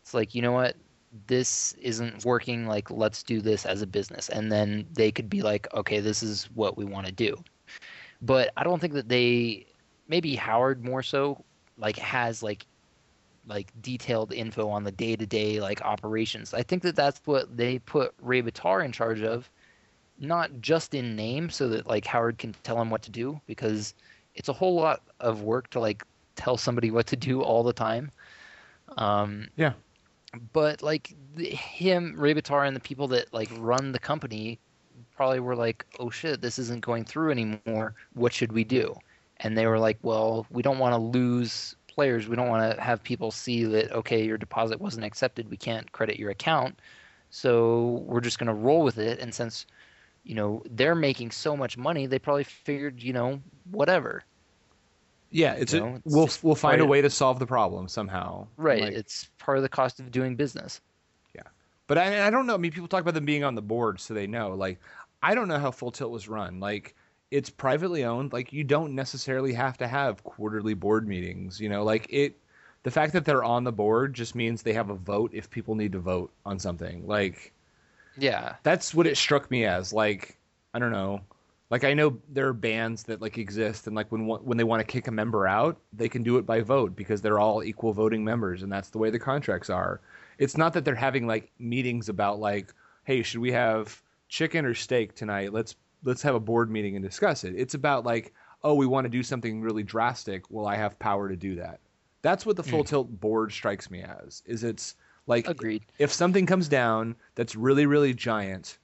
[0.02, 0.76] It's like you know what,
[1.28, 2.66] this isn't working.
[2.66, 6.24] Like let's do this as a business, and then they could be like, okay, this
[6.24, 7.36] is what we want to do.
[8.22, 9.68] But I don't think that they,
[10.08, 11.44] maybe Howard more so,
[11.78, 12.66] like has like
[13.46, 16.54] like detailed info on the day to day like operations.
[16.54, 19.50] I think that that's what they put Ray Bitar in charge of,
[20.20, 23.94] not just in name, so that like Howard can tell him what to do because
[24.36, 26.04] it's a whole lot of work to like
[26.36, 28.12] tell somebody what to do all the time.
[28.98, 29.74] Um, Yeah.
[30.52, 34.60] But like the, him, Bitar, and the people that like run the company
[35.16, 37.96] probably were like, "Oh shit, this isn't going through anymore.
[38.14, 38.96] What should we do?"
[39.38, 42.28] And they were like, "Well, we don't want to lose players.
[42.28, 45.50] We don't want to have people see that okay, your deposit wasn't accepted.
[45.50, 46.80] We can't credit your account.
[47.30, 49.66] So we're just going to roll with it." And since
[50.24, 54.24] you know they're making so much money, they probably figured, you know, whatever.
[55.34, 58.48] Yeah, it's, You know, it's we'll we'll find a way to solve the problem somehow.
[58.56, 58.82] Right.
[58.84, 60.80] Like- it's part of the cost of doing business.
[61.36, 61.42] Yeah,
[61.88, 62.54] but I, I don't know.
[62.54, 64.54] I mean, people talk about them being on the board, so they know.
[64.54, 64.80] Like,
[65.24, 66.60] I don't know how Full Tilt was run.
[66.60, 66.96] Like,
[67.32, 68.32] it's privately owned.
[68.32, 71.60] Like, you don't necessarily have to have quarterly board meetings.
[71.60, 72.38] You know, like it.
[72.84, 75.74] The fact that they're on the board just means they have a vote if people
[75.74, 77.08] need to vote on something.
[77.08, 77.54] Like,
[78.18, 78.56] Yeah.
[78.64, 79.94] that's what it struck me as.
[79.94, 80.38] Like,
[80.74, 81.22] I don't know.
[81.74, 84.82] Like, I know there are bands that like exist, and like when when they want
[84.82, 87.94] to kick a member out, they can do it by vote because they're all equal
[87.94, 90.00] voting members, and that's the way the contracts are.
[90.38, 92.72] It's not that they're having like meetings about like,
[93.06, 95.52] hey, should we have chicken or steak tonight?
[95.52, 97.56] Let's let's have a board meeting and discuss it.
[97.58, 100.44] It's about like, oh, we want to do something really drastic.
[100.52, 101.80] Well, I have power to do that.
[102.22, 102.88] That's what the full mm.
[102.88, 104.44] tilt board strikes me as.
[104.46, 105.88] Is it's like Agreed.
[105.98, 108.78] if something comes down that's really really giant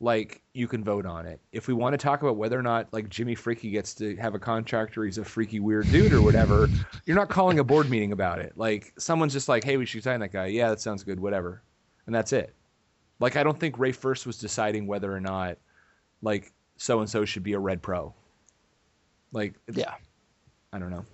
[0.00, 2.92] like you can vote on it if we want to talk about whether or not
[2.92, 6.20] like jimmy freaky gets to have a contract or he's a freaky weird dude or
[6.20, 6.68] whatever
[7.06, 10.02] you're not calling a board meeting about it like someone's just like hey we should
[10.02, 11.62] sign that guy yeah that sounds good whatever
[12.06, 12.54] and that's it
[13.20, 15.58] like i don't think Rafe Furst was deciding whether or not
[16.22, 18.12] like so and so should be a red pro
[19.34, 19.94] like Yeah.
[20.72, 21.04] I don't know.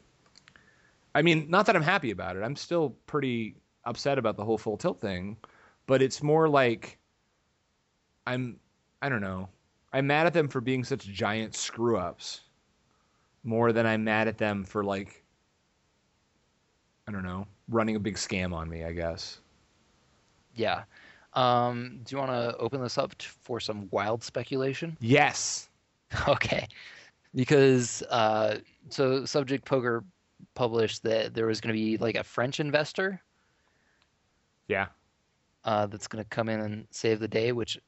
[1.15, 2.43] I mean, not that I'm happy about it.
[2.43, 5.37] I'm still pretty upset about the whole full tilt thing,
[5.87, 6.99] but it's more like
[8.27, 8.59] I'm
[9.03, 9.49] I don't know.
[9.93, 12.43] I'm mad at them for being such giant screw ups
[13.43, 15.25] more than I'm mad at them for like
[17.09, 19.39] I don't know, running a big scam on me, I guess.
[20.55, 20.85] Yeah.
[21.35, 24.97] Um, do you want to open this up t- for some wild speculation?
[25.01, 25.67] Yes.
[26.29, 26.67] Okay.
[27.37, 28.59] Because uh,
[28.89, 30.03] so Subject Poker
[30.55, 33.23] published that there was going to be like a French investor
[34.67, 34.87] Yeah.
[35.65, 37.79] uh, that's going to come in and save the day, which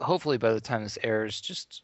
[0.00, 1.82] hopefully by the time this airs, just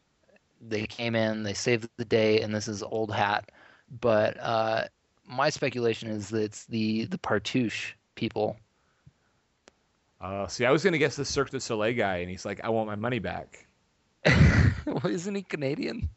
[0.61, 3.51] they came in, they saved the day, and this is old hat.
[3.99, 4.85] But uh,
[5.27, 8.57] my speculation is that it's the the Partouche people.
[10.19, 12.69] Uh, see, I was gonna guess the Cirque du Soleil guy, and he's like, "I
[12.69, 13.65] want my money back."
[14.85, 16.09] well, isn't he Canadian?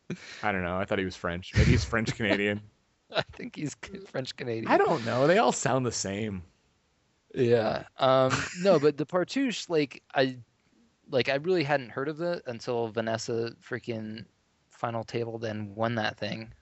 [0.43, 0.77] I don't know.
[0.77, 1.53] I thought he was French.
[1.55, 2.61] Maybe he's French Canadian.
[3.17, 3.77] I think he's
[4.09, 4.69] French Canadian.
[4.69, 5.27] I don't know.
[5.27, 6.43] They all sound the same.
[7.35, 7.85] Yeah.
[7.99, 10.37] Um, no, but the Partouche, like I,
[11.11, 14.25] like I really hadn't heard of it until Vanessa freaking
[14.71, 16.53] final table then won that thing.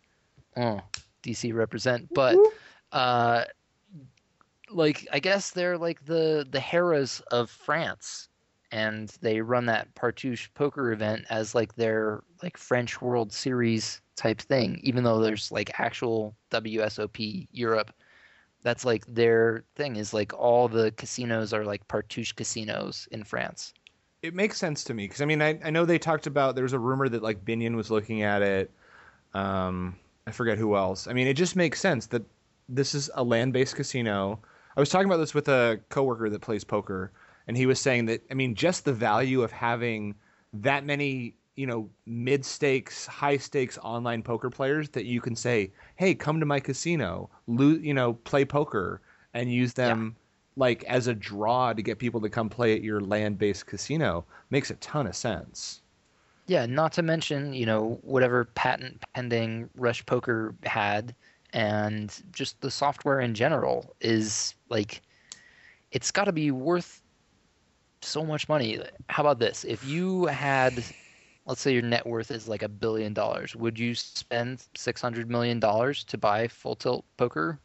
[0.56, 0.80] Oh,
[1.22, 2.12] DC represent.
[2.14, 2.36] But
[2.92, 3.44] uh,
[4.70, 8.28] like I guess they're like the the Harrahs of France,
[8.70, 14.40] and they run that Partouche poker event as like their like French World Series type
[14.40, 14.80] thing.
[14.82, 17.92] Even though there's like actual WSOP Europe,
[18.62, 19.96] that's like their thing.
[19.96, 23.74] Is like all the casinos are like Partouche casinos in France.
[24.22, 26.64] It makes sense to me because I mean I, I know they talked about there
[26.64, 28.70] was a rumor that like Binion was looking at it.
[29.34, 31.08] Um, I forget who else.
[31.08, 32.22] I mean, it just makes sense that
[32.68, 34.38] this is a land-based casino.
[34.76, 37.10] I was talking about this with a coworker that plays poker,
[37.48, 40.14] and he was saying that I mean, just the value of having
[40.54, 45.72] that many you know mid stakes, high stakes online poker players that you can say,
[45.96, 49.00] hey, come to my casino, lo- you know, play poker,
[49.34, 50.14] and use them
[50.56, 54.70] like as a draw to get people to come play at your land-based casino makes
[54.70, 55.82] a ton of sense.
[56.46, 61.14] Yeah, not to mention, you know, whatever patent pending Rush Poker had
[61.52, 65.02] and just the software in general is like
[65.92, 67.02] it's got to be worth
[68.02, 68.80] so much money.
[69.08, 69.64] How about this?
[69.64, 70.84] If you had
[71.46, 75.60] let's say your net worth is like a billion dollars, would you spend 600 million
[75.60, 77.60] dollars to buy Full Tilt Poker?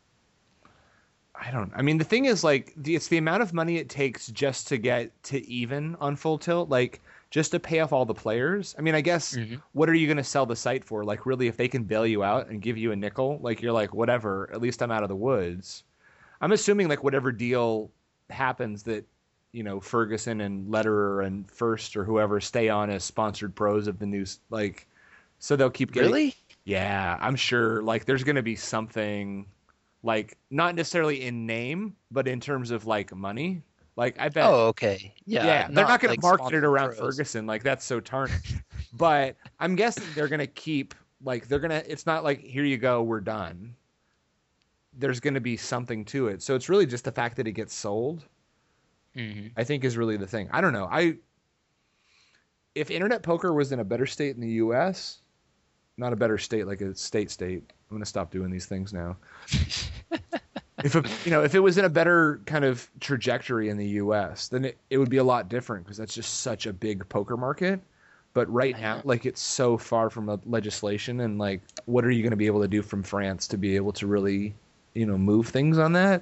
[1.40, 1.72] I don't.
[1.76, 4.68] I mean, the thing is, like, the, it's the amount of money it takes just
[4.70, 8.74] to get to even on full tilt, like, just to pay off all the players.
[8.78, 9.62] I mean, I guess Mhm.
[9.74, 11.04] what are you going to sell the site for?
[11.04, 13.72] Like, really, if they can bail you out and give you a nickel, like, you're
[13.72, 14.50] like, whatever.
[14.54, 15.84] At least I'm out of the woods.
[16.42, 17.92] I'm assuming like whatever deal
[18.30, 19.06] happens that
[19.52, 24.00] you know Ferguson and Lederer and Furst or whoever stay on as sponsored pros of
[24.00, 24.88] the news, like,
[25.40, 26.10] so they'll keep getting.
[26.12, 26.36] Really?
[26.66, 27.82] Yeah, I'm sure.
[27.82, 29.46] Like, there's going to be something,
[30.08, 33.62] like, not necessarily in name, but in terms of like money.
[33.98, 34.46] Like, I bet.
[34.46, 35.14] Oh, okay.
[35.26, 35.46] Yeah.
[35.46, 37.00] yeah, they're not going like to market it around pros.
[37.00, 37.46] Ferguson.
[37.46, 38.56] Like, that's so tarnished.
[38.94, 40.96] but I'm guessing they're going to keep.
[41.22, 41.92] Like, they're going to.
[41.92, 43.76] It's not like here you go, we're done.
[44.94, 46.42] There's going to be something to it.
[46.42, 48.24] So it's really just the fact that it gets sold.
[49.16, 49.52] Mhm.
[49.58, 50.48] I think is really the thing.
[50.52, 50.88] I don't know.
[50.90, 51.18] I
[52.76, 55.22] if internet poker was in a better state in the U.S.,
[55.98, 57.74] not a better state like a state state.
[57.90, 59.18] I'm going to stop doing these things now.
[60.84, 63.88] if a, you know if it was in a better kind of trajectory in the
[63.88, 67.08] U.S., then it, it would be a lot different because that's just such a big
[67.10, 67.82] poker market.
[68.34, 72.22] But right now, like it's so far from a legislation, and like, what are you
[72.22, 74.54] going to be able to do from France to be able to really,
[74.94, 76.22] you know, move things on that?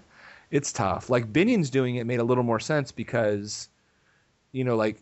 [0.51, 1.09] It's tough.
[1.09, 3.69] Like Binion's doing it made a little more sense because,
[4.53, 5.01] you know, like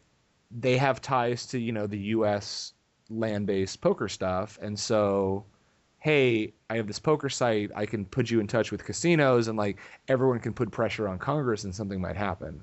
[0.49, 2.73] they have ties to you know the U.S.
[3.09, 5.45] land-based poker stuff, and so,
[6.03, 7.71] hey, I have this poker site.
[7.73, 9.77] I can put you in touch with casinos, and like
[10.09, 12.61] everyone can put pressure on Congress, and something might happen.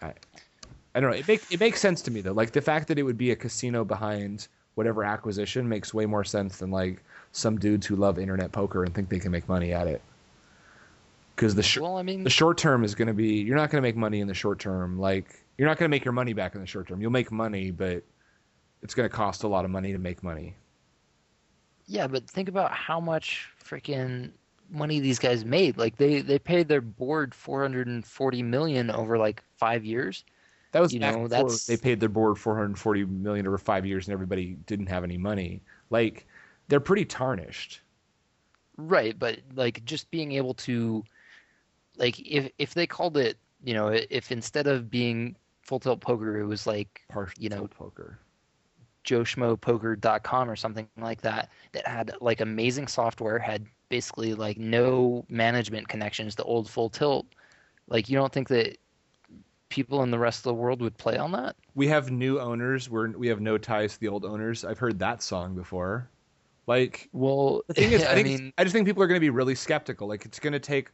[0.00, 0.14] I,
[0.94, 1.16] I don't know.
[1.16, 2.32] It makes it makes sense to me though.
[2.32, 6.24] Like the fact that it would be a casino behind whatever acquisition makes way more
[6.24, 9.74] sense than like some dudes who love internet poker and think they can make money
[9.74, 10.00] at it.
[11.34, 13.70] Because the sh- Well, I mean, the short term is going to be you're not
[13.70, 14.98] going to make money in the short term.
[14.98, 17.02] Like you're not going to make your money back in the short term.
[17.02, 18.02] You'll make money, but
[18.82, 20.54] it's going to cost a lot of money to make money.
[21.86, 24.32] Yeah, but think about how much freaking
[24.68, 25.76] money these guys made.
[25.78, 30.24] Like they they paid their board 440 million over like 5 years.
[30.72, 34.06] That was You know, before that's- they paid their board 440 million over five years,
[34.08, 35.62] and everybody didn't have any money.
[35.90, 36.26] Like
[36.68, 37.80] they're pretty tarnished.
[38.76, 41.04] Right, but like just being able to
[41.96, 46.38] like if if they called it, you know, if instead of being full tilt poker
[46.38, 48.18] it was like Partial You know, poker.
[49.06, 55.88] joeschmopoker.com or something like that that had like amazing software, had basically like no management
[55.88, 57.26] connections to old full tilt.
[57.88, 58.76] Like you don't think that
[59.68, 61.56] people in the rest of the world would play on that?
[61.74, 62.90] We have new owners.
[62.90, 64.64] We're we have no ties to the old owners.
[64.64, 66.10] I've heard that song before.
[66.66, 69.16] Like Well, the thing is, I, I think mean, I just think people are going
[69.16, 70.08] to be really skeptical.
[70.08, 70.90] Like it's going to take,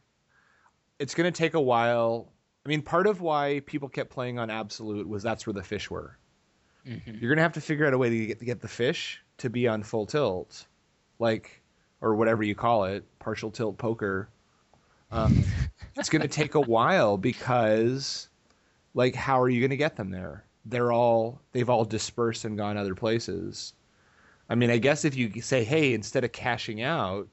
[0.99, 2.31] it's going to take a while.
[2.65, 5.89] I mean, part of why people kept playing on Absolute was that's where the fish
[5.89, 6.17] were.
[6.87, 7.01] Mhm.
[7.05, 9.21] You're going to have to figure out a way to get to get the fish
[9.37, 10.67] to be on full tilt,
[11.19, 11.61] like
[12.01, 14.29] or whatever you call it, partial tilt poker.
[15.11, 15.43] Um,
[15.95, 18.27] it's going to take a while because,
[18.93, 20.43] like, how are you going to get them there?
[20.65, 23.73] They're all they've all dispersed and gone other places.
[24.49, 27.27] I mean, I guess if you say, hey, instead of cashing out,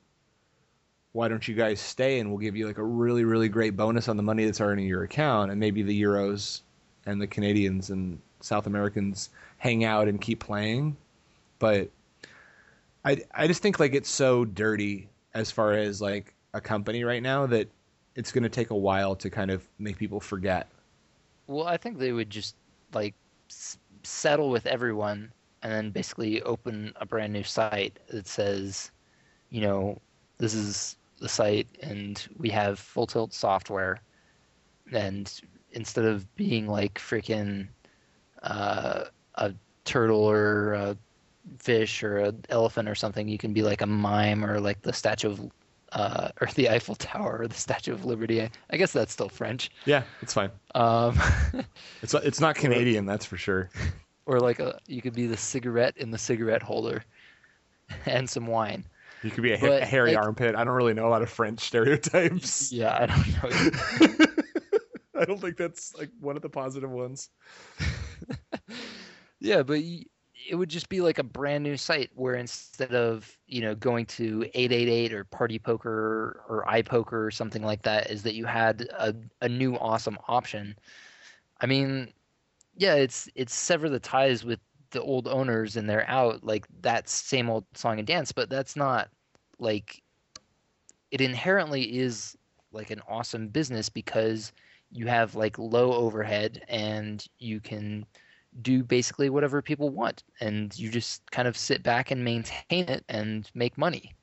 [1.12, 4.09] why don't you guys stay and we'll give you like a really, really great bonus
[4.09, 6.62] on the money that's already in your account, and maybe the Euros
[7.07, 10.96] and the Canadians and South Americans hang out and keep playing.
[11.59, 11.90] But
[13.05, 17.22] I I just think like it's so dirty as far as like a company right
[17.22, 17.68] now that
[18.16, 20.66] it's going to take a while to kind of make people forget.
[21.46, 22.57] Well, I think they would just
[22.92, 23.14] like
[23.48, 25.32] s- settle with everyone
[25.62, 28.90] and then basically open a brand new site that says,
[29.51, 30.01] you know,
[30.38, 34.01] this is the site and we have full tilt software,
[34.92, 35.40] and
[35.72, 37.68] instead of being like freaking
[38.42, 39.04] uh,
[39.36, 39.52] a
[39.84, 40.96] turtle or a
[41.58, 44.92] fish or an elephant or something, you can be like a mime or like the
[44.92, 45.50] statue of
[45.92, 48.42] uh, or the Eiffel Tower or the Statue of Liberty.
[48.42, 49.70] I, I guess that's still French.
[49.86, 50.50] Yeah, it's fine.
[50.74, 51.18] Um,
[52.02, 53.70] It's it's not Canadian, that's for sure.
[54.26, 57.04] or like a you could be the cigarette in the cigarette holder
[58.06, 58.84] and some wine.
[59.22, 60.54] You could be a, But, a hairy like- armpit.
[60.54, 62.72] I don't really know a lot of French stereotypes.
[62.72, 64.26] Yeah, I don't know.
[65.20, 67.30] I don't think that's like one of the positive ones.
[69.40, 73.62] Yeah, but it would just be like a brand new site where instead of you
[73.62, 78.34] know going to 888 or Party Poker or iPoker or something like that, is that
[78.34, 80.76] you had a, a new awesome option.
[81.60, 82.12] I mean,
[82.76, 84.60] yeah, it's it's sever the ties with
[84.90, 88.76] the old owners and they're out like that same old song and dance, but that's
[88.76, 89.08] not
[89.58, 90.02] like
[91.10, 92.36] it inherently is
[92.72, 94.52] like an awesome business because
[94.91, 98.07] you have like low overhead and you can
[98.62, 103.05] do basically whatever people want and you just kind of sit back and maintain it
[103.09, 104.14] and make money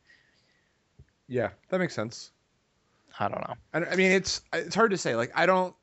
[1.27, 2.31] Yeah, that makes sense.
[3.19, 5.15] i don't know I, I mean, it's it's hard to say.
[5.15, 5.75] Like, I don't.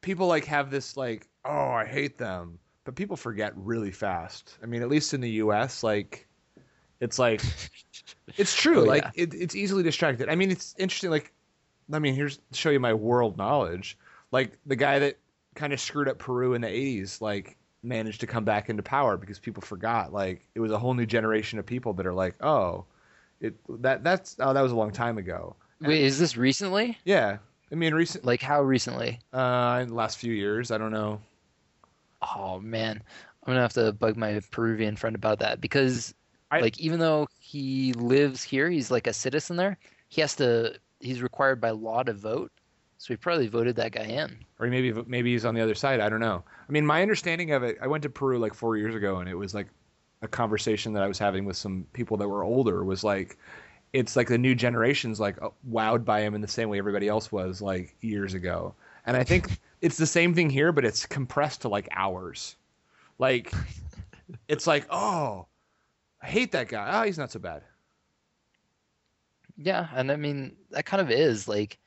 [0.00, 4.58] People like have this like, oh, I hate them, but people forget really fast.
[4.62, 6.26] I mean, at least in the U.S., like,
[7.00, 7.42] it's like,
[8.36, 8.84] it's true.
[8.84, 9.10] Oh, like, yeah.
[9.14, 10.28] it, it's easily distracted.
[10.28, 11.10] I mean, it's interesting.
[11.10, 11.32] Like,
[11.92, 13.98] I mean, here's to show you my world knowledge.
[14.30, 15.18] Like, the guy that
[15.54, 19.16] kind of screwed up Peru in the '80s, like, managed to come back into power
[19.16, 20.12] because people forgot.
[20.12, 22.84] Like, it was a whole new generation of people that are like, oh,
[23.40, 25.56] it that that's oh, that was a long time ago.
[25.80, 27.38] wait is this recently Yeah,
[27.70, 31.20] I mean, recent like how recently uh, in the last few years, I don't know.
[32.22, 33.02] oh man
[33.42, 36.14] i'm gonna have to bug my peruvian friend about that because
[36.50, 39.78] I- like even though he lives here he's like a citizen there
[40.08, 42.52] he has to he's required by law to vote
[43.02, 45.98] so he probably voted that guy in Or maybe maybe he's on the other side.
[45.98, 46.44] I don't know.
[46.68, 49.28] I mean, my understanding of it, I went to Peru like four years ago, and
[49.28, 49.66] it was like
[50.22, 52.84] a conversation that I was having with some people that were older.
[52.84, 53.38] Was like,
[53.92, 57.08] it's like the new generation's like uh, wowed by him in the same way everybody
[57.08, 58.72] else was like years ago.
[59.04, 59.48] And I think
[59.80, 62.54] it's the same thing here, but it's compressed to like hours.
[63.18, 63.52] Like,
[64.46, 65.46] it's like, oh,
[66.22, 67.00] I hate that guy.
[67.00, 67.64] Oh, he's not so bad.
[69.56, 71.78] Yeah, and I mean that kind of is like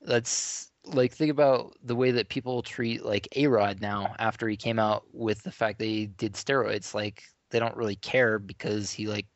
[0.00, 4.78] that's like think about the way that people treat like A-Rod now after he came
[4.78, 6.94] out with the fact that he did steroids.
[6.94, 9.26] Like they don't really care because he like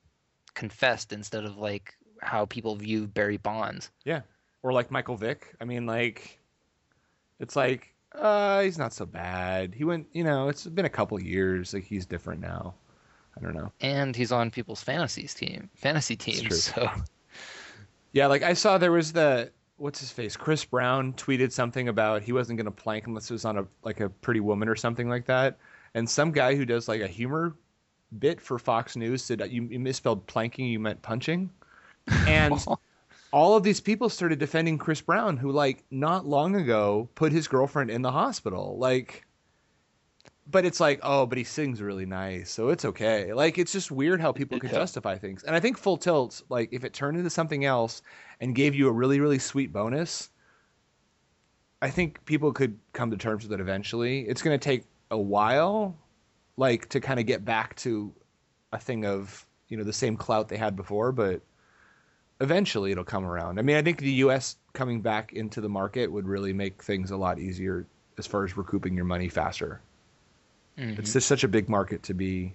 [0.55, 3.91] confessed instead of like how people view Barry Bonds.
[4.05, 4.23] Yeah.
[4.63, 5.55] Or like Michael Vick.
[5.61, 6.41] I mean, like,
[7.39, 9.73] it's like, uh, he's not so bad.
[9.73, 11.73] He went, you know, it's been a couple years.
[11.73, 12.75] Like, he's different now.
[13.37, 13.71] I don't know.
[13.81, 16.65] And he's on people's fantasies team, fantasy teams.
[16.65, 16.91] So
[18.13, 20.37] Yeah, like, I saw there was the, what's his face?
[20.37, 23.67] Chris Brown tweeted something about he wasn't going to plank unless it was on a,
[23.83, 25.59] like, a pretty woman or something like that.
[25.95, 27.57] And some guy who does, like, a humor
[28.19, 31.51] bit for Fox News said you, you misspelled planking, you meant punching.
[32.27, 32.55] And.
[33.33, 37.47] all of these people started defending Chris Brown, who like not long ago put his
[37.47, 38.79] girlfriend in the hospital.
[38.79, 39.27] Like,
[40.51, 43.33] but it's like, oh, but he sings really nice, so it's okay.
[43.33, 44.77] Like, it's just weird how people can Yeah.
[44.77, 45.45] justify things.
[45.45, 48.03] And I think Full Tilt, like, if it turned into something else
[48.41, 50.31] and gave you a really, really sweet bonus,
[51.83, 54.21] I think people could come to terms with it eventually.
[54.23, 55.97] It's going to take a while,
[56.57, 58.13] like, to kind of get back to
[58.73, 61.43] a thing of you know the same clout they had before, but
[62.41, 63.59] eventually it'll come around.
[63.59, 64.57] I mean, I think the U.S.
[64.73, 67.87] coming back into the market would really make things a lot easier
[68.17, 69.83] as far as recouping your money faster.
[70.79, 70.99] Mhm.
[70.99, 72.55] It's just such a big market to be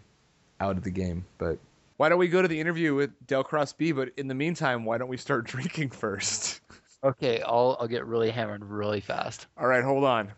[0.60, 1.26] out of the game.
[1.38, 1.60] But
[1.98, 3.92] why don't we go to the interview with Del Cross B?
[3.92, 6.62] But in the meantime, why don't we start drinking first?
[7.04, 9.48] okay, I'll I'll get really hammered really fast.
[9.58, 10.32] All right, hold on.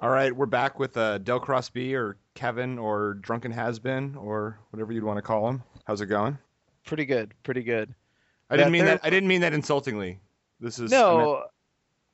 [0.00, 4.16] All right, we're back with uh, Del Cross B or Kevin or Drunken Has Been
[4.16, 5.62] or whatever you'd want to call him.
[5.84, 6.38] How's it going?
[6.86, 7.94] Pretty good, pretty good.
[8.48, 9.04] I didn't Yeah, mean they're- that.
[9.06, 10.18] I didn't mean that insultingly.
[10.58, 11.40] This is I meant-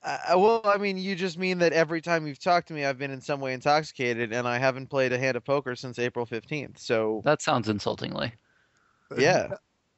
[0.06, 2.74] No, I, I- well, I mean, you just mean that every time you've talked to
[2.74, 5.74] me, I've been in some way intoxicated, and I haven't played a hand of poker
[5.76, 6.78] since April fifteenth.
[6.78, 8.32] So That sounds insultingly.
[9.16, 9.48] yeah,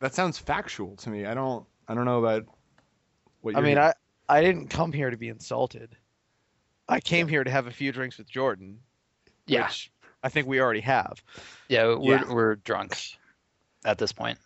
[0.00, 1.24] that sounds factual to me.
[1.26, 1.66] I don't.
[1.88, 2.44] I don't know about
[3.40, 3.54] what.
[3.54, 3.92] I You're mean, I
[4.28, 5.96] I didn't come here to be insulted.
[6.88, 8.78] I came here to have a few drinks with Jordan,
[9.46, 9.90] Yeah, which
[10.22, 11.22] I think we already have.
[11.68, 12.32] yeah, we're Yeah.
[12.32, 12.96] we're drunk
[13.84, 14.38] at this point.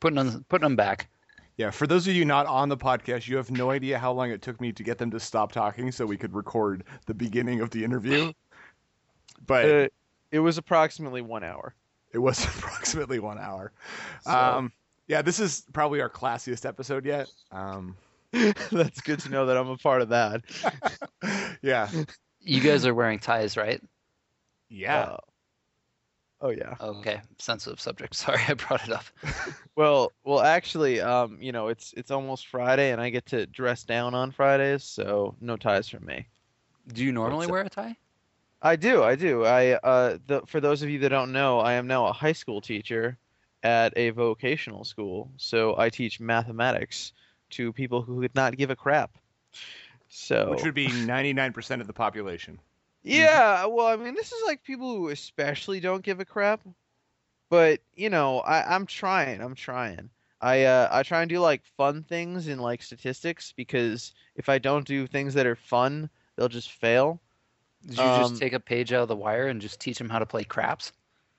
[0.00, 1.08] Putting them putting them back.
[1.56, 4.30] Yeah, for those of you not on the podcast, you have no idea how long
[4.30, 7.60] it took me to get them to stop talking so we could record the beginning
[7.60, 8.32] of the interview.
[9.46, 9.88] But Uh,
[10.32, 11.74] it was approximately one hour.
[12.12, 13.72] it was approximately one hour.
[14.22, 14.72] So- Um,
[15.08, 17.28] Yeah, this is probably our classiest episode yet.
[17.52, 17.96] Um,
[18.32, 20.42] That's good to know that I'm a part of that.
[21.62, 21.88] yeah,
[22.40, 23.80] You guys are wearing ties, right?
[24.68, 25.00] yeah.
[25.02, 25.16] Uh,
[26.40, 26.74] oh yeah.
[26.80, 28.14] Okay, sensitive subject.
[28.16, 29.04] Sorry, I brought it up.
[29.76, 33.84] Well, well, actually, um, you know, it's it's almost Friday, and I get to dress
[33.84, 36.26] down on Fridays, so no ties from me.
[36.94, 37.96] Do you normally What's wear a tie?
[38.62, 39.44] I do, I do.
[39.44, 42.32] I uh, the, for those of you that don't know, I am now a high
[42.32, 43.18] school teacher
[43.62, 47.12] at a vocational school, so I teach mathematics
[47.50, 49.10] to people who could not give a crap.
[50.08, 52.58] So Which would be 99% of the population.
[53.06, 56.62] Yeah, well, I mean, this is like people who especially don't give a crap.
[57.50, 59.40] But you know, I, I'm trying.
[59.42, 60.10] I'm trying.
[60.40, 64.58] I uh, I try and do like fun things in like statistics because if I
[64.58, 67.22] don't do things that are fun, they'll just fail.
[67.86, 70.10] Did you Um, just take a page out of the wire and just teach them
[70.10, 70.92] how to play craps?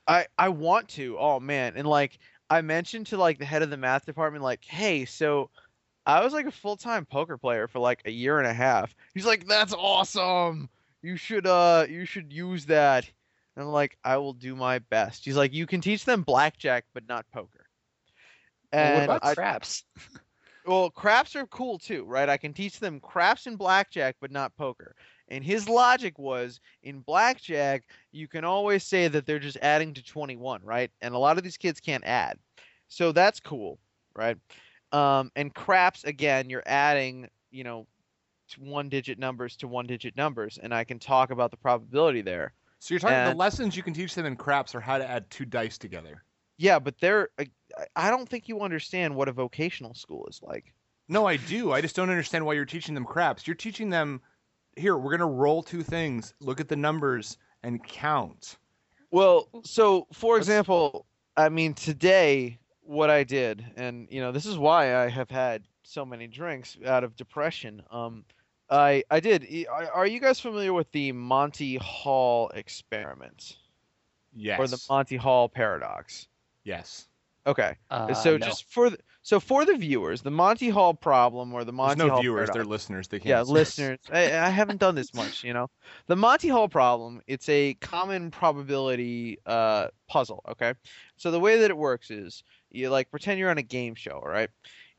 [0.07, 1.17] I I want to.
[1.17, 4.63] Oh man, and like I mentioned to like the head of the math department, like,
[4.65, 5.49] hey, so
[6.05, 8.95] I was like a full time poker player for like a year and a half.
[9.13, 10.69] He's like, that's awesome.
[11.01, 13.05] You should uh you should use that.
[13.55, 15.25] And I'm like, I will do my best.
[15.25, 17.67] He's like, you can teach them blackjack, but not poker.
[18.77, 19.83] Well, what And about I, craps?
[20.65, 22.29] well, craps are cool too, right?
[22.29, 24.95] I can teach them craps and blackjack, but not poker.
[25.29, 30.03] And his logic was in blackjack, you can always say that they're just adding to
[30.03, 30.91] 21, right?
[31.01, 32.37] And a lot of these kids can't add.
[32.87, 33.79] So that's cool,
[34.15, 34.37] right?
[34.91, 37.87] Um, and craps, again, you're adding, you know,
[38.57, 40.59] one digit numbers to one digit numbers.
[40.61, 42.53] And I can talk about the probability there.
[42.79, 45.29] So you're talking the lessons you can teach them in craps are how to add
[45.29, 46.23] two dice together.
[46.57, 47.49] Yeah, but they're, I-
[47.95, 50.73] I don't think you understand what a vocational school is like.
[51.09, 51.71] No, I do.
[51.71, 53.45] I just don't understand why you're teaching them craps.
[53.47, 54.21] You're teaching them
[54.75, 58.57] here, we're going to roll two things, look at the numbers, and count.
[59.11, 64.57] Well, so for example, I mean today what I did, and you know this is
[64.57, 67.81] why I have had so many drinks out of depression.
[67.91, 68.25] Um,
[68.69, 69.47] I I did.
[69.71, 73.57] Are, are you guys familiar with the Monty Hall experiment
[74.35, 74.59] Yes.
[74.59, 76.27] or the Monty Hall paradox?
[76.63, 77.07] yes.
[77.45, 78.45] Okay, Uh, so no.
[78.45, 81.97] just for the, so for the viewers, the Monty Hall problem or the Monty There's
[81.99, 83.07] Monty no Hall viewers, paradox, they're listeners.
[83.07, 83.29] They can't.
[83.29, 83.99] yeah, listeners.
[84.11, 85.69] I, I haven't done this much, you know.
[86.07, 90.73] The Monty Hall problem, it's a common probability uh, puzzle, okay?
[91.15, 94.19] So the way that it works is you like pretend you're on a game show,
[94.21, 94.49] all right?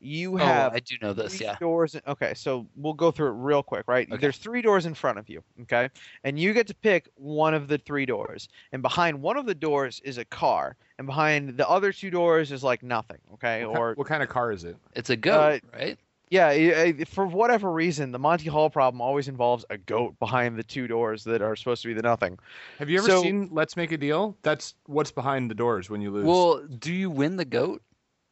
[0.01, 0.47] You have.
[0.47, 1.39] Oh, have I do know this.
[1.41, 1.55] Yeah.
[1.59, 1.95] doors.
[1.95, 4.07] in- Okay, so we'll go through it real quick, right?
[4.09, 4.19] Okay.
[4.21, 5.89] There's three doors in front of you, okay?
[6.23, 8.47] And you get to pick one of the three doors.
[8.71, 12.51] And behind one of the doors is a car, and behind the other two doors
[12.51, 13.65] is like nothing, okay?
[13.65, 14.77] What, ki- Or what kind of car is it?
[14.95, 15.99] It's a goat, Uh, right?
[16.29, 20.57] yeah, i- i- for whatever reason, the Monty Hall problem always involves a goat behind
[20.57, 22.39] the two doors that are supposed to be the nothing.
[22.77, 24.37] Have you ever So- seen Let's Make a Deal?
[24.43, 26.25] That's what's behind the doors when you lose.
[26.25, 27.81] Well, do you win the goat?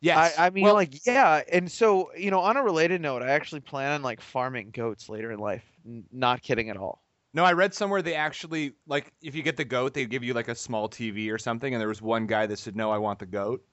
[0.02, 0.40] Yes.
[0.40, 3.30] I, I mean, Well, like, yeah, and so you know, on a related note, I
[3.30, 5.66] actually plan on like farming goats later in life.
[5.86, 7.04] N- not kidding at all.
[7.34, 10.34] No, I read somewhere they actually like if you get the goat, they give you
[10.34, 12.98] like a small TV or something, and there was one guy that said, "No, I
[12.98, 13.66] want the goat."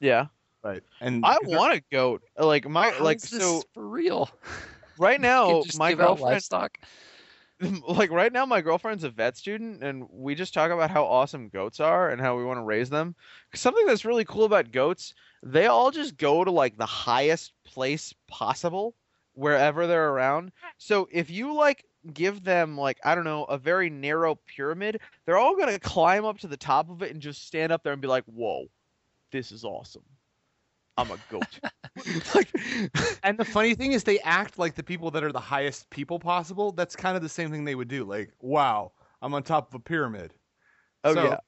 [0.00, 0.28] Yeah,
[0.62, 0.82] Right.
[1.00, 2.22] And I want a goat.
[2.38, 4.30] Like my How like is this so for real.
[4.96, 6.78] right now, my girlfriend livestock.
[7.88, 11.48] like right now my girlfriend's a vet student and we just talk about how awesome
[11.48, 13.14] goats are and how we want to raise them
[13.50, 15.14] 'Cause something that's really cool about goats
[15.52, 18.94] they all just go to like the highest place possible
[19.34, 21.84] wherever they're around so if you like
[22.14, 26.24] give them like i don't know a very narrow pyramid they're all going to climb
[26.24, 28.66] up to the top of it and just stand up there and be like whoa
[29.32, 30.04] this is awesome
[30.96, 31.60] i'm a goat
[32.34, 32.48] like
[33.22, 36.18] And the funny thing is, they act like the people that are the highest people
[36.18, 36.72] possible.
[36.72, 38.04] That's kind of the same thing they would do.
[38.04, 38.92] Like, wow,
[39.22, 40.34] I'm on top of a pyramid.
[41.04, 41.38] oh So, yeah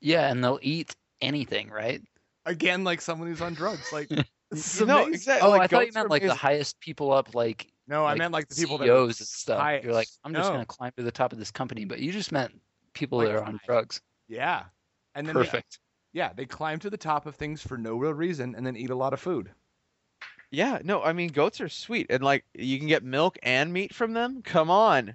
[0.00, 2.02] Yeah, and they'll eat anything, right?
[2.46, 3.92] Again, like someone who's on drugs.
[3.92, 7.12] Like, this is no exactly Oh, like, I thought you meant like the highest people
[7.12, 9.60] up, like No, I meant like the people that CEOs and stuff.
[9.60, 9.84] highest.
[9.84, 10.54] You're like, I'm just No.
[10.54, 12.52] gonna climb to the top of this company, but you just meant
[12.94, 13.66] people Like that are on high.
[13.66, 14.00] drugs.
[14.28, 14.64] Yeah.
[15.14, 15.78] And then they- Perfect.
[16.12, 18.90] yeah, they climb to the top of things for no real reason and then eat
[18.90, 19.50] a lot of food.
[20.52, 23.94] Yeah, no, I mean goats are sweet, and like you can get milk and meat
[23.94, 24.42] from them.
[24.42, 25.14] Come on,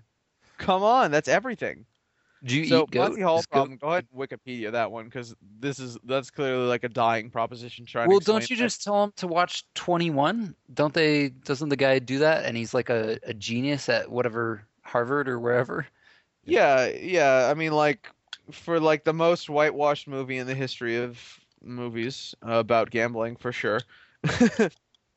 [0.57, 1.85] come on, that's everything.
[2.45, 3.09] Do you so eat goat?
[3.09, 6.67] Monty Hall Is goat- Go ahead and Wikipedia that one because this is that's clearly
[6.67, 7.85] like a dying proposition.
[7.85, 8.61] Trying Well, don't you that.
[8.61, 10.55] just tell him to watch 21?
[10.73, 11.29] Don't they?
[11.29, 12.45] Doesn't the guy do that?
[12.45, 15.87] And he's like a, a genius at whatever Harvard or wherever.
[16.43, 17.49] Yeah, yeah.
[17.49, 18.11] I mean, like
[18.51, 21.19] for like the most whitewashed movie in the history of
[21.63, 23.81] movies uh, about gambling, for sure.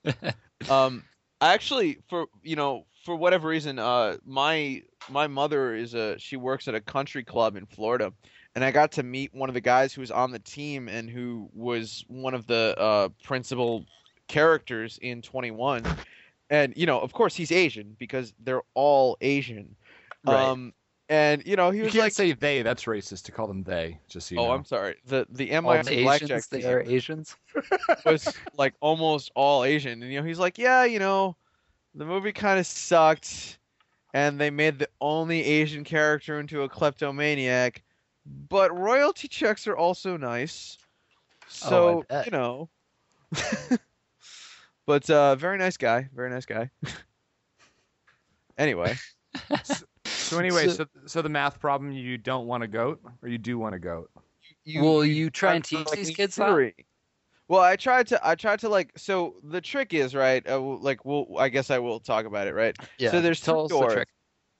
[0.70, 1.04] um,
[1.40, 6.36] I actually, for you know, for whatever reason, uh, my my mother is a she
[6.36, 8.12] works at a country club in Florida,
[8.54, 11.08] and I got to meet one of the guys who was on the team and
[11.08, 13.86] who was one of the uh, principal
[14.26, 15.86] characters in 21.
[16.50, 19.74] And you know, of course, he's Asian because they're all Asian.
[20.26, 20.36] Right.
[20.36, 20.74] Um,
[21.08, 22.60] and you know, he You was can't like, say they.
[22.60, 23.98] That's racist to call them they.
[24.10, 24.52] Just so you "Oh, know.
[24.52, 27.36] I'm sorry." The the All MIT the blackjack Asians, they are Asians.
[28.04, 28.28] was
[28.58, 31.36] like almost all Asian, and you know, he's like, "Yeah, you know,
[31.94, 33.58] the movie kind of sucked,
[34.14, 37.82] and they made the only Asian character into a kleptomaniac,
[38.48, 42.26] but royalty checks are also nice." Oh, So bet.
[42.26, 42.68] you know,
[44.86, 46.70] but uh, very nice guy, very nice guy.
[48.58, 48.94] anyway,
[50.28, 53.38] So anyway, So- so, so the math problem, you don't want a goat, or you
[53.38, 54.10] do want a goat.
[54.76, 56.50] Will you try and teach like, these in kids that?
[57.48, 57.58] Theory.
[57.58, 58.20] Well, I tried to.
[58.26, 58.92] I tried to like.
[58.96, 60.46] So the trick is right.
[60.48, 61.26] Uh, like, we'll.
[61.38, 62.54] I guess I will talk about it.
[62.54, 62.76] Right.
[62.98, 63.10] Yeah.
[63.10, 64.08] So there's tell two doors, the trick.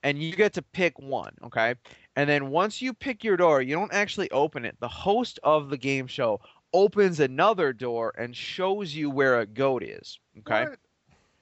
[0.03, 1.33] and you get to pick one.
[1.43, 1.75] Okay.
[2.15, 4.75] And then once you pick your door, you don't actually open it.
[4.79, 6.41] The host of the game show
[6.73, 10.19] opens another door and shows you where a goat is.
[10.39, 10.65] Okay.
[10.65, 10.79] What?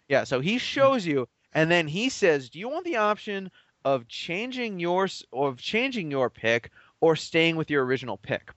[0.07, 3.51] Yeah, so he shows you, and then he says, "Do you want the option
[3.83, 6.71] of changing yours, of changing your pick,
[7.01, 8.51] or staying with your original pick?"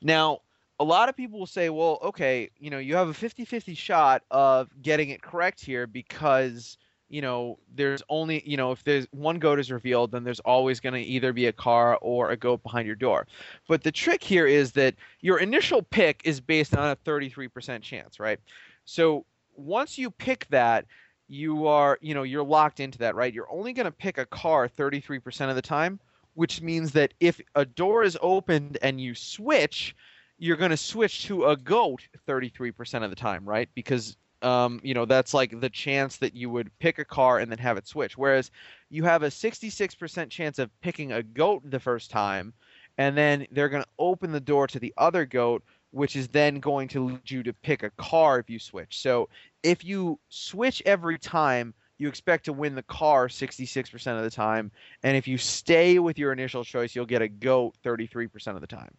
[0.00, 0.40] Now,
[0.78, 4.22] a lot of people will say, "Well, okay, you know, you have a 50-50 shot
[4.30, 9.38] of getting it correct here because." You know, there's only, you know, if there's one
[9.38, 12.64] goat is revealed, then there's always going to either be a car or a goat
[12.64, 13.28] behind your door.
[13.68, 18.18] But the trick here is that your initial pick is based on a 33% chance,
[18.18, 18.40] right?
[18.86, 19.24] So
[19.54, 20.84] once you pick that,
[21.28, 23.32] you are, you know, you're locked into that, right?
[23.32, 26.00] You're only going to pick a car 33% of the time,
[26.34, 29.94] which means that if a door is opened and you switch,
[30.38, 33.68] you're going to switch to a goat 33% of the time, right?
[33.74, 37.50] Because um, you know, that's like the chance that you would pick a car and
[37.50, 38.18] then have it switch.
[38.18, 38.50] Whereas
[38.90, 42.52] you have a 66% chance of picking a goat the first time,
[42.98, 46.60] and then they're going to open the door to the other goat, which is then
[46.60, 49.00] going to lead you to pick a car if you switch.
[49.00, 49.28] So
[49.62, 54.70] if you switch every time, you expect to win the car 66% of the time.
[55.02, 58.66] And if you stay with your initial choice, you'll get a goat 33% of the
[58.66, 58.94] time.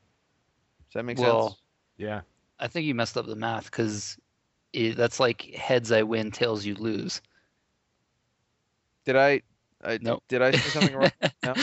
[0.88, 1.62] Does that make Well, sense?
[1.98, 2.22] Yeah.
[2.60, 4.18] I think you messed up the math because
[4.74, 7.22] that's like heads I win, tails you lose.
[9.06, 9.42] Did I,
[9.84, 10.24] I Nope.
[10.28, 11.12] did I say something wrong?
[11.44, 11.56] No?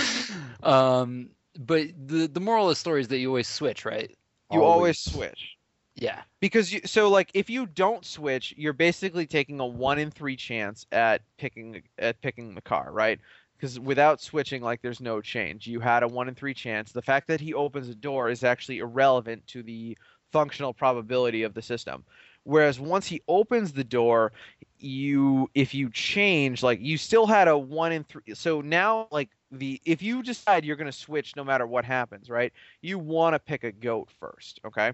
[0.62, 4.16] um, but the the moral of the story is that you always switch, right?
[4.50, 4.98] You always Always.
[4.98, 5.56] switch.
[5.96, 6.22] Yeah.
[6.40, 10.36] Because you so like if you don't switch, you're basically taking a one in three
[10.36, 13.20] chance at picking at picking the car, right?
[13.64, 15.66] Because without switching, like there's no change.
[15.66, 16.92] You had a one in three chance.
[16.92, 19.96] The fact that he opens a door is actually irrelevant to the
[20.32, 22.04] functional probability of the system.
[22.42, 24.32] Whereas once he opens the door,
[24.78, 28.34] you if you change, like you still had a one in three.
[28.34, 32.52] So now like the if you decide you're gonna switch no matter what happens, right?
[32.82, 34.92] You want to pick a goat first, okay?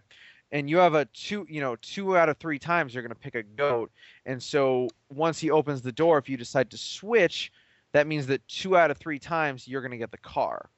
[0.53, 3.21] and you have a two you know two out of three times you're going to
[3.21, 3.91] pick a goat
[4.27, 7.53] and so once he opens the door if you decide to switch
[7.93, 10.71] that means that two out of three times you're going to get the car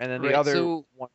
[0.00, 1.08] and then the Right, other so one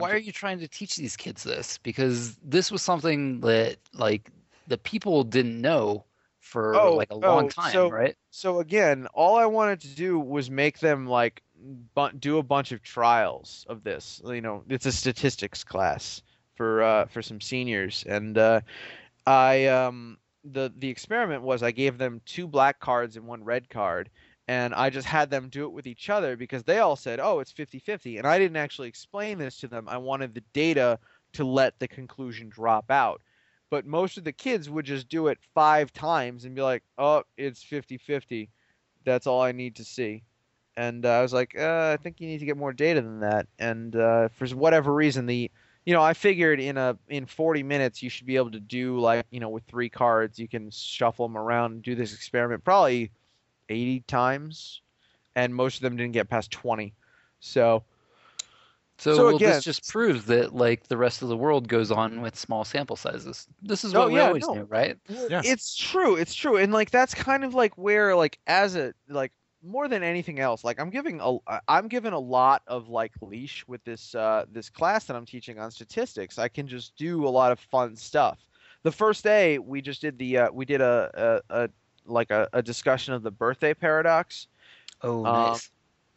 [0.00, 1.78] Why are you trying to teach these kids this?
[1.78, 4.30] Because this was something that like
[4.68, 6.04] the people didn't know
[6.40, 8.16] for Oh, like a long oh, time, so- right?
[8.30, 11.42] so again all i wanted to do was make them like
[11.94, 16.22] bu- do a bunch of trials of this you know it's a statistics class
[16.54, 18.60] for uh, for some seniors and uh,
[19.26, 23.68] i um the the experiment was i gave them two black cards and one red
[23.70, 24.10] card
[24.48, 27.40] and i just had them do it with each other because they all said oh
[27.40, 29.88] it's 50-50 and i didn't actually explain this to them.
[29.88, 30.98] I wanted the data
[31.34, 33.20] to let the conclusion drop out.
[33.68, 37.24] But most of the kids would just do it five times and be like oh
[37.36, 38.48] it's 50-50
[39.04, 40.22] that's all i need to see.
[40.76, 43.20] And uh, i was like uh, i think you need to get more data than
[43.20, 43.46] that.
[43.58, 45.50] And uh, for whatever reason the
[45.84, 48.98] you know i figured in a in 40 minutes you should be able to do
[48.98, 52.64] like you know with three cards you can shuffle them around and do this experiment.
[52.64, 53.10] Probably
[53.68, 54.80] 80 times
[55.34, 56.94] and most of them didn't get past 20
[57.40, 57.82] so
[58.98, 61.90] So, So well, again- this just proves that like the rest of the world goes
[61.90, 63.46] on with small sample sizes.
[63.60, 64.54] This is Oh, what we yeah, always no.
[64.54, 64.96] knew, right?
[65.28, 65.42] Yeah.
[65.44, 66.16] It's true.
[66.16, 66.56] It's true.
[66.56, 70.64] And like that's kind of like where like as a like more than anything else,
[70.64, 71.36] like I'm giving a
[71.68, 75.58] I'm given a lot of like leash with this uh this class that I'm teaching
[75.58, 76.38] on statistics.
[76.38, 78.38] I can just do a lot of fun stuff.
[78.82, 81.68] The first day we just did the uh, we did a, a, a
[82.06, 84.48] like a, a discussion of the birthday paradox.
[85.02, 85.70] Oh, Um, nice.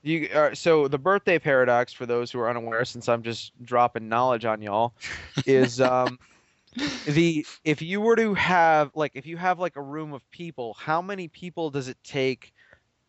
[0.04, 4.08] You uh, so the birthday paradox for those who are unaware, since I'm just dropping
[4.10, 4.94] knowledge on y'all,
[5.46, 6.20] is um,
[7.06, 10.74] the if you were to have like if you have like a room of people,
[10.76, 12.54] how many people does it take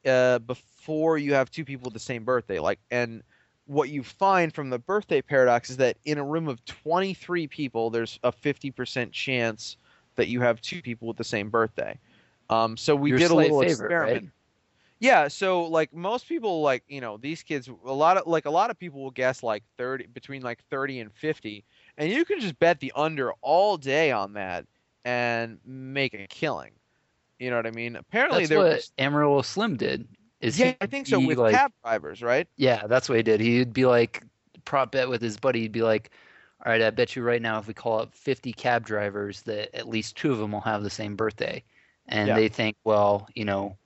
[0.06, 2.58] uh, before you have two people with the same birthday?
[2.58, 3.22] Like, and
[3.66, 7.90] what you find from the birthday paradox is that in a room of 23 people,
[7.90, 9.76] there's a 50% chance
[10.16, 11.98] that you have two people with the same birthday.
[12.50, 14.22] Um, so we Your did a little favorite, experiment.
[14.24, 14.32] right?
[14.98, 18.50] Yeah, so like most people, like you know, these kids, a lot of like a
[18.50, 21.64] lot of people will guess like 30 between like 30 and 50,
[21.96, 24.66] and you can just bet the under all day on that
[25.06, 26.72] and make a killing.
[27.38, 27.96] You know what I mean?
[27.96, 30.06] Apparently That's there what was Amarillo Slim did.
[30.42, 32.46] Is yeah, he- I think so with like, cab drivers, right?
[32.56, 33.40] Yeah, that's what he did.
[33.40, 34.22] He'd be like
[34.66, 35.60] prop bet with his buddy.
[35.60, 36.10] He'd be like,
[36.66, 39.74] "All right, I bet you right now, if we call up 50 cab drivers, that
[39.74, 41.62] at least two of them will have the same birthday."
[42.10, 42.34] And Yeah.
[42.34, 43.76] they think, well, you know,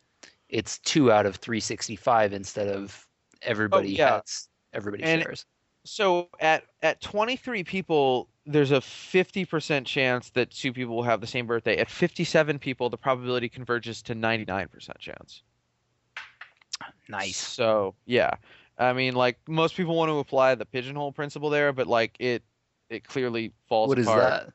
[0.49, 3.07] it's two out of 365 instead of
[3.43, 4.15] everybody Oh, yeah.
[4.17, 5.47] has everybody And- shares.
[5.87, 11.27] So at at 23 people, there's a 50% chance that two people will have the
[11.27, 11.77] same birthday.
[11.77, 15.43] At 57 people, the probability converges to 99% chance.
[17.09, 17.37] Nice.
[17.37, 18.31] So yeah,
[18.79, 22.43] I mean, like most people want to apply the pigeonhole principle there, but like it,
[22.89, 24.23] it clearly falls What is apart.
[24.47, 24.53] that?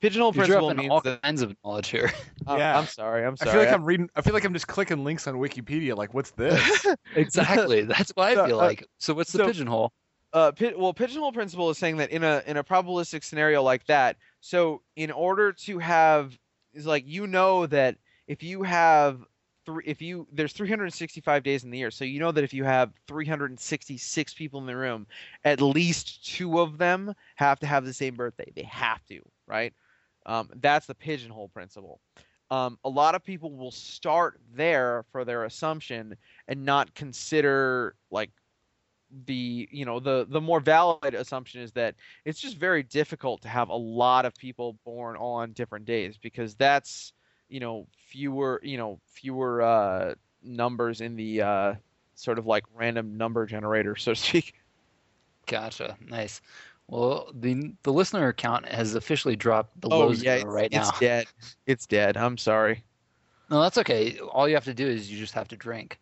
[0.00, 1.20] Pigeonhole You're principle means all that.
[1.22, 2.10] kinds of knowledge here.
[2.46, 2.78] I'm, Yeah.
[2.78, 3.24] I'm sorry.
[3.24, 3.50] I'm sorry.
[3.50, 4.08] I feel like I'm reading.
[4.16, 5.96] I feel like I'm just clicking links on Wikipedia.
[5.96, 6.86] Like, what's this?
[7.14, 7.82] exactly.
[7.82, 8.86] That's what I So, feel uh, like.
[8.98, 9.92] So what's the so- pigeonhole?
[10.32, 13.84] uh, pi- well, pigeonhole principle is saying that in a in a probabilistic scenario like
[13.86, 16.38] that, so in order to have
[16.72, 17.96] is like you know that
[18.28, 19.24] if you have
[19.66, 22.62] three, if you there's 365 days in the year, so you know that if you
[22.64, 25.06] have 366 people in the room,
[25.44, 28.50] at least two of them have to have the same birthday.
[28.54, 29.72] They have to, right?
[30.30, 32.00] Um, that's the pigeonhole principle.
[32.52, 36.16] Um, a lot of people will start there for their assumption
[36.46, 38.30] and not consider like
[39.26, 43.48] the you know the the more valid assumption is that it's just very difficult to
[43.48, 47.12] have a lot of people born on different days because that's
[47.48, 50.14] you know fewer you know fewer uh
[50.44, 51.74] numbers in the uh
[52.14, 54.54] sort of like random number generator so to speak
[55.50, 55.96] Gotcha.
[56.08, 56.40] Nice.
[56.90, 60.90] Well, the the listener account has officially dropped oh below yeah zero it's, right it's
[60.92, 60.98] now.
[60.98, 61.26] dead
[61.66, 62.82] it's dead i'm sorry
[63.48, 64.18] No, that's okay.
[64.18, 65.98] All you have to do is you just have to drink.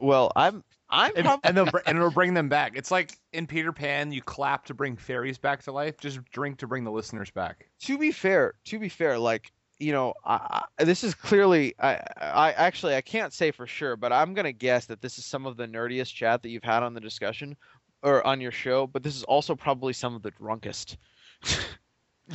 [0.00, 2.72] well i'm i'm and, probably and they'll and it'll bring them back.
[2.76, 5.98] It's like in Peter Pan, you clap to bring fairies back to life.
[5.98, 7.66] Just drink to bring the listeners back.
[7.80, 11.74] to be fair, to be fair, like you know, I, I, this is clearly.
[11.80, 15.26] I, I actually I can't say for sure, but I'm gonna guess that this is
[15.26, 17.56] some of the nerdiest chat that you've had on the discussion
[18.04, 18.86] or on your show.
[18.86, 20.96] But this is also probably some of the drunkest.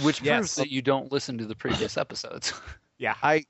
[0.03, 0.38] Which Yes.
[0.39, 2.53] proves that you don't listen to the previous episodes.
[3.01, 3.15] Yeah.
[3.24, 3.45] I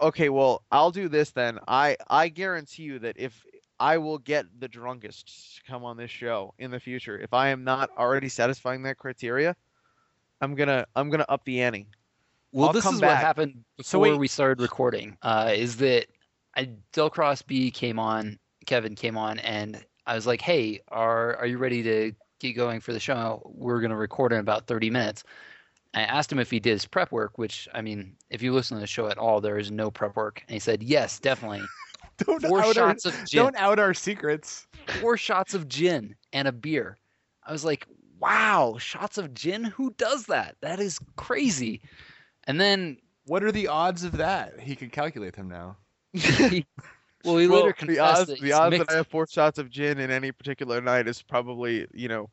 [0.00, 1.60] okay, well, I'll do this then.
[1.68, 3.46] I I guarantee you that if
[3.78, 7.50] I will get the drunkest to come on this show in the future, if I
[7.50, 9.54] am not already satisfying that criteria,
[10.40, 11.86] I'm gonna I'm gonna up the ante.
[12.50, 13.10] Well, I'll this is back.
[13.10, 15.16] what happened So before wait- we started recording.
[15.22, 16.06] Uh, is that
[16.56, 21.46] I, Delcross B came on, Kevin came on, and I was like, "Hey, are are
[21.46, 23.42] you ready to get going for the show?
[23.54, 25.24] We're gonna record in about 30 minutes."
[25.94, 28.76] I asked him if he did his prep work, which I mean, if you listen
[28.76, 31.62] to the show at all, there is no prep work, and he said, "Yes, definitely."
[32.18, 33.26] Don't Four out our, of gin.
[33.30, 34.66] don't out our secrets.
[35.00, 36.98] four shots of gin and a beer.
[37.44, 37.86] I was like,
[38.18, 39.64] wow, shots of gin?
[39.64, 40.56] Who does that?
[40.60, 41.80] That is crazy.
[42.44, 44.60] And then, What are the odds of that?
[44.60, 45.76] He could calculate them now.
[46.12, 46.66] he,
[47.24, 49.70] well, he well, later the odds, that the odds that I have four shots of
[49.70, 52.30] gin in any particular night is probably, you know,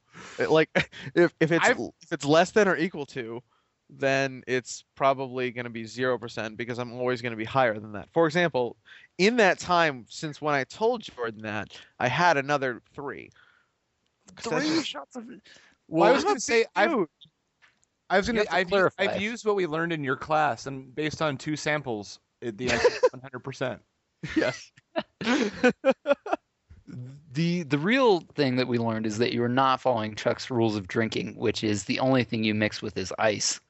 [0.49, 0.69] like
[1.15, 3.41] if if it's I've- if it's less than or equal to,
[3.89, 7.79] then it's probably going to be zero percent because I'm always going to be higher
[7.79, 8.09] than that.
[8.13, 8.77] For example,
[9.17, 11.69] in that time since when I told Jordan that,
[11.99, 13.29] I had another three.
[14.35, 15.25] 'Cause that's Three just- shots of.
[15.87, 16.93] Well, I was going to say I've.
[18.11, 19.03] I was going to to I've, clarify.
[19.03, 22.69] I've used what we learned in your class, and based on two samples, it, the
[22.71, 23.39] answer is 100.
[23.39, 23.81] percent
[24.35, 24.71] yes.
[27.31, 30.75] The the real thing that we learned is that you are not following Chuck's rules
[30.75, 33.61] of drinking, which is the only thing you mix with is ice.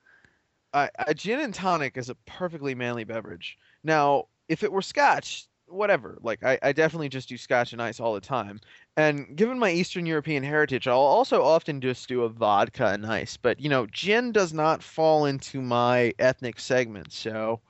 [0.74, 3.58] A gin and tonic is a perfectly manly beverage.
[3.84, 6.18] Now, if it were scotch, whatever.
[6.22, 8.60] Like I, I definitely just do scotch and ice all the time.
[8.98, 13.38] And given my Eastern European heritage, I'll also often just do a vodka and ice.
[13.38, 17.62] But you know, gin does not fall into my ethnic segment, so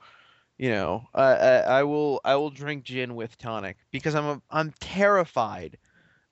[0.60, 4.42] you know, I, I, I will I will drink gin with tonic because I'm a,
[4.50, 5.78] I'm terrified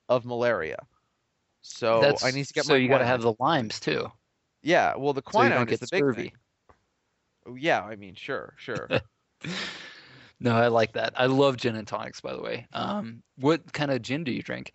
[0.09, 0.77] of malaria.
[1.61, 4.11] So That's, I need to get so my you got to have the limes too,
[4.61, 4.95] yeah.
[4.95, 6.33] Well, the so quinine don't is the big thing.
[7.45, 8.93] Oh, Yeah, I mean, sure, sure.
[10.39, 11.13] No, I like that.
[11.19, 12.67] I love gin and tonics, by the way.
[12.71, 14.73] Um, what kind of gin do you drink?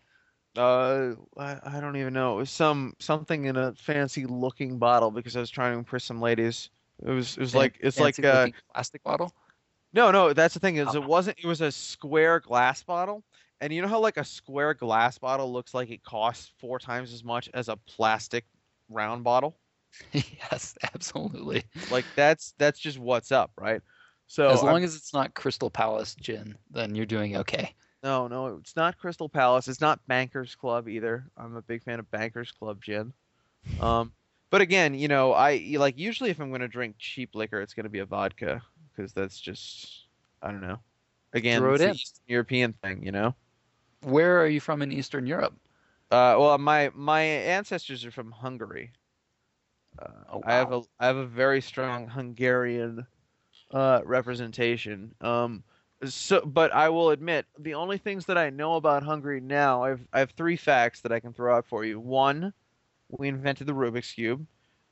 [0.57, 2.35] Uh, I, I don't even know.
[2.35, 6.05] It was some something in a fancy looking bottle because I was trying to impress
[6.05, 6.71] some ladies.
[7.03, 9.33] It was it was Fan- like it's like fancy uh plastic bottle.
[9.95, 10.97] No no that's the thing is Oh.
[10.97, 13.25] it wasn't it was a square glass bottle
[13.61, 17.13] And you know how like a square glass bottle looks like it costs four times
[17.15, 18.45] as much as a plastic
[18.91, 19.57] round bottle?
[20.13, 21.63] yes, absolutely.
[21.91, 23.81] Like that's that's just what's up, right?
[24.27, 27.75] So as long I'm- as it's not Crystal Palace gin, then you're doing okay.
[28.03, 29.69] no, no, it's not Crystal Palace.
[29.69, 31.25] It's not Bankers Club either.
[31.37, 33.13] I'm a big fan of Bankers Club gin.
[33.81, 34.13] Um,
[34.51, 37.73] but again, you know, I like usually if I'm going to drink cheap liquor, it's
[37.75, 38.63] going to be a vodka
[38.95, 40.09] because that's just
[40.43, 40.81] I don't know.
[41.33, 41.95] Again, Throw it's it the in.
[41.95, 43.35] Eastern European thing, you know.
[44.03, 45.59] Where are you from in Eastern Europe?
[46.11, 48.93] Uh, well, my my ancestors are from Hungary.
[49.99, 50.89] Uh, Oh, I have a wow.
[50.99, 53.07] I have a very strong Hungarian
[53.71, 55.15] uh, representation.
[55.21, 55.65] Um,
[56.05, 60.07] so, but I will admit the only things that I know about Hungary now, I've
[60.13, 62.01] I have three facts that I can throw out for you.
[62.01, 62.53] One,
[63.11, 64.47] we invented the Rubik's cube,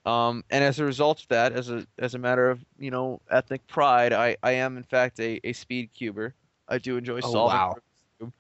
[0.05, 3.21] um, and as a result of that, as a as a matter of you know
[3.31, 6.35] ethnic pride, I I am in fact a, a speed cuber.
[6.69, 7.59] I do enjoy Oh, solving.
[7.59, 7.75] wow.
[7.77, 8.33] Rubik's Cube.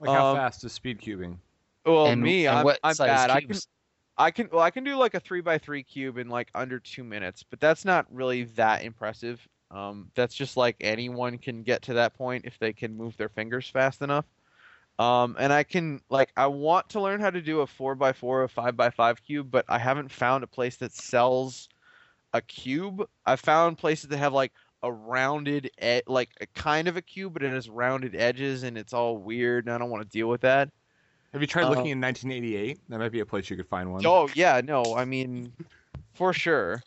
[0.00, 1.38] Like how Um, fast is speed cubing?
[1.84, 3.30] Well, and, me, and I'm, what I'm bad.
[3.30, 3.56] I can?
[4.18, 6.78] I can well I can do like a three by three cube in like under
[6.78, 9.40] two minutes, but that's not really that impressive.
[9.70, 13.30] Um, that's just like anyone can get to that point if they can move their
[13.30, 14.26] fingers fast enough.
[14.98, 18.12] Um, and I can like I want to learn how to do a four by
[18.12, 21.68] four or five by five cube, but I haven't found a place that sells
[22.32, 23.08] a cube.
[23.26, 27.32] I've found places that have like a rounded ed- like a kind of a cube,
[27.32, 30.28] but it has rounded edges and it's all weird, and I don't want to deal
[30.28, 30.70] with that.
[31.32, 32.78] Have you tried uh, looking in 1988?
[32.88, 34.04] That might be a place you could find one.
[34.04, 35.52] Oh yeah, no, I mean,
[36.14, 36.82] for sure.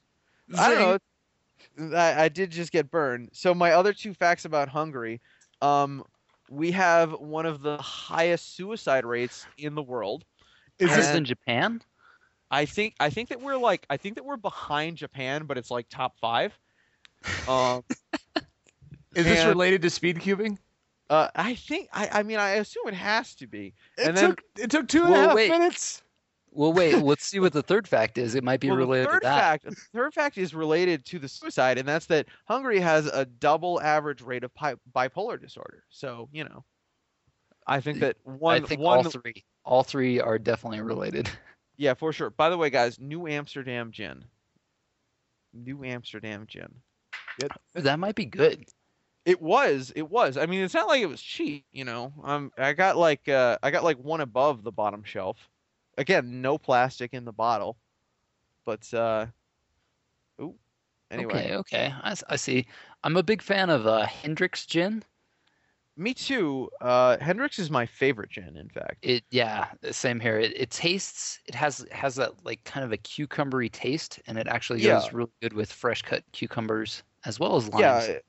[0.57, 0.79] I don't
[1.79, 1.97] know.
[1.97, 3.29] I, I did just get burned.
[3.33, 5.19] So my other two facts about Hungary,
[5.61, 6.03] um,
[6.55, 10.23] we have one of the highest suicide rates in the world.
[10.79, 11.81] Is this in Japan?
[12.51, 15.71] I think I think that we're like I think that we're behind Japan, but it's
[15.71, 16.57] like top five.
[17.47, 17.83] Um,
[19.15, 20.57] Is this and- related to speed cubing?
[21.09, 23.73] uh, I think I I mean I assume it has to be.
[23.97, 25.49] It And then- took it took two and a half wait.
[25.49, 26.03] minutes.
[26.55, 26.97] Well, wait.
[27.03, 28.33] let's see what the third fact is.
[28.33, 29.39] It might be well, related the third to that.
[29.39, 33.25] fact, the third fact is related to the suicide, and that's that Hungary has a
[33.25, 35.83] double average rate of pi- bipolar disorder.
[35.89, 36.63] So you know,
[37.67, 41.29] I think that one, I think one, all three, all three are definitely related.
[41.77, 42.29] yeah, for sure.
[42.29, 44.23] By the way, guys, New Amsterdam gin,
[45.53, 46.73] New Amsterdam gin.
[47.73, 48.65] that might be good.
[49.25, 50.37] It was, it was.
[50.37, 52.13] I mean, it's not like it was cheap, you know.
[52.23, 55.49] Um, I got like, uh, I got like one above the bottom shelf.
[55.97, 57.77] Again, no plastic in the bottle,
[58.65, 59.27] but uh,
[60.41, 60.59] ooh,
[61.11, 61.51] anyway.
[61.51, 61.93] Okay, okay.
[62.03, 62.67] I see.
[63.03, 65.03] I'm a big fan of uh, Hendrick's gin.
[65.97, 66.69] Me too.
[66.81, 68.97] Uh, Hendrick's is my favorite gin, in fact.
[69.01, 70.37] It yeah, same here.
[70.39, 71.39] It, it tastes.
[71.45, 75.09] It has has that like kind of a cucumbery taste, and it actually Yeah.
[75.11, 78.09] really good with fresh cut cucumbers as well as limes.
[78.09, 78.19] Yeah,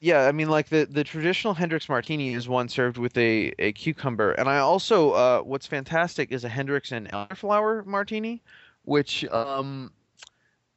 [0.00, 0.26] yeah.
[0.26, 4.32] I mean, like the the traditional Hendrick's Martini is one served with a a cucumber,
[4.32, 8.42] and I also uh, what's fantastic is a Hendrick's and elderflower Martini,
[8.84, 9.92] which um,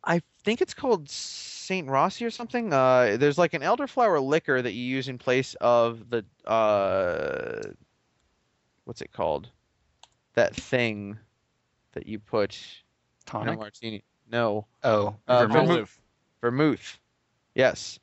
[0.03, 2.74] I think it's called Saint Rossi or something.
[2.74, 7.61] Uh, there's like an elderflower liquor that you use in place of the uh,
[8.86, 9.49] what's it called?
[10.36, 11.17] That thing
[11.93, 12.57] that you put
[13.34, 14.03] in a martini.
[14.32, 15.67] No, Oh, Uh, vermouth.
[15.67, 16.01] vermouth.
[16.41, 16.99] vermouth.
[17.55, 17.99] Yes.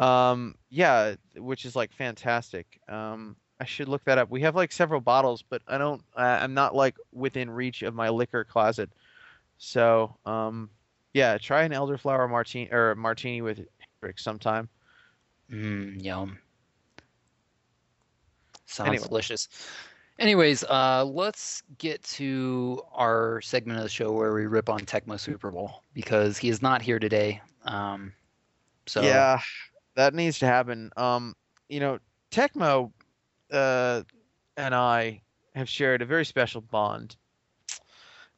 [0.00, 2.80] Um, yeah, which is like fantastic.
[2.88, 4.30] Um, I should look that up.
[4.30, 6.02] We have like several bottles, but I don't.
[6.16, 8.90] I I'm not like within reach of my liquor closet.
[9.58, 10.70] So, um,
[11.12, 14.68] yeah, try an elderflower martini or martini with Hendrick's sometime.
[15.52, 16.38] Mm, yum.
[18.66, 19.06] Sounds Anyway.
[19.06, 19.48] delicious.
[20.18, 25.18] Anyways, uh, let's get to our segment of the show where we rip on Tecmo
[25.18, 27.40] Super Bowl because he is not here today.
[27.64, 28.12] Um,
[28.86, 29.40] so Yeah,
[29.94, 30.90] that needs to happen.
[30.96, 31.34] Um,
[31.68, 31.98] you know,
[32.30, 32.92] Tecmo,
[33.52, 34.02] uh,
[34.56, 35.22] and I
[35.54, 37.16] have shared a very special bond.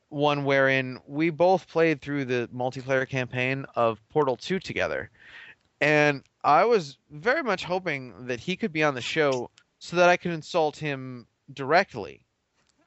[0.08, 5.10] One wherein we both played through the multiplayer campaign of Portal 2 together.
[5.80, 10.08] And I was very much hoping that he could be on the show so that
[10.08, 12.24] I could insult him directly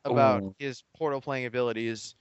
[0.05, 0.55] about Ooh.
[0.59, 2.15] his Portal playing abilities.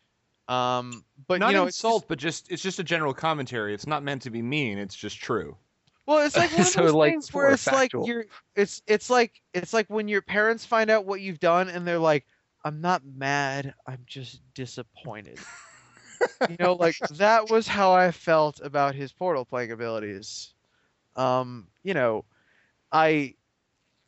[0.49, 3.75] Um, but not you know, it's just- insult, but just it's just a general commentary.
[3.75, 4.79] It's not meant to be mean.
[4.79, 5.57] It's just true.
[6.07, 9.09] Well, it's like one of So, those like, things where it's like you're it's it's
[9.11, 12.27] like it's like when your parents find out what you've done and they're like,
[12.65, 15.47] "I'm not mad, I'm just disappointed."
[16.47, 20.55] you know, like that was how I felt about his portal playing abilities.
[21.17, 22.27] Um, you know,
[22.93, 23.37] I,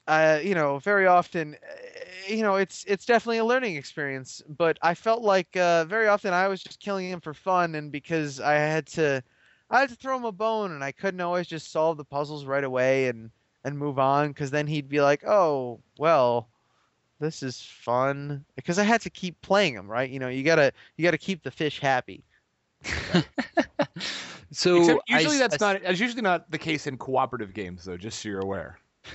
[0.07, 4.42] I, you know, very often, eh, you know, it's it's definitely a learning experience.
[4.49, 7.92] But I felt like uh, very often I was just killing him for fun, and
[7.92, 9.22] because I had to,
[9.71, 12.45] I had to throw him a bone, and I couldn't always just solve the puzzles
[12.47, 13.31] right away and
[13.64, 16.49] and move on, because then he'd be like, oh well,
[17.21, 20.11] this is fun because I had to keep playing them, right?
[20.11, 22.25] You know, you gotta you gotta keep the fish happy.
[24.53, 27.55] so Except usually s- that's I s- not that's usually not the case in cooperative
[27.55, 28.79] games though, just so you're aware.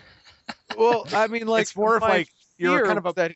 [0.76, 3.16] Well, I mean, like it's more of my like you're fear kind of a was
[3.16, 3.36] that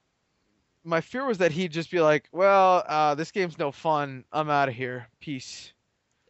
[0.83, 4.25] my fear was that he'd just be like, "Well, uh, this game's no fun.
[4.33, 5.09] I'm out of here.
[5.21, 5.73] Peace."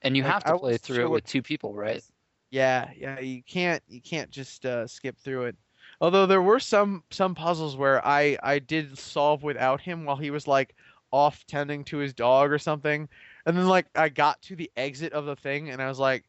[0.05, 2.03] And you like, have to play through sure it with two people, right?
[2.51, 5.55] Yeah, yeah, you can't you can't just uh, skip through it.
[5.99, 10.31] Although there were some some puzzles where I I did solve without him while he
[10.31, 10.75] was like
[11.11, 13.09] off tending to his dog or something,
[13.45, 16.23] and then like I got to the exit of the thing and I was like,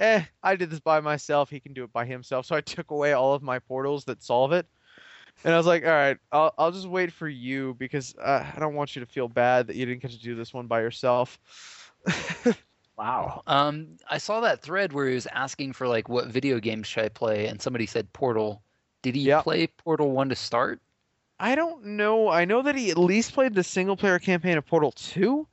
[0.00, 1.50] eh, I did this by myself.
[1.50, 2.46] He can do it by himself.
[2.46, 4.66] So I took away all of my portals that solve it.
[5.44, 8.60] And I was like, all right, I'll I'll just wait for you because uh, I
[8.60, 10.80] don't want you to feel bad that you didn't get to do this one by
[10.80, 11.38] yourself.
[12.96, 13.42] Wow.
[13.46, 17.04] Um, I saw that thread where he was asking for like what video games should
[17.04, 18.62] I play, and somebody said Portal.
[19.02, 19.42] Did he Yep.
[19.44, 20.80] play Portal One to start?
[21.38, 22.28] I don't know.
[22.28, 25.46] I know that he at least played the single player campaign of Portal 2.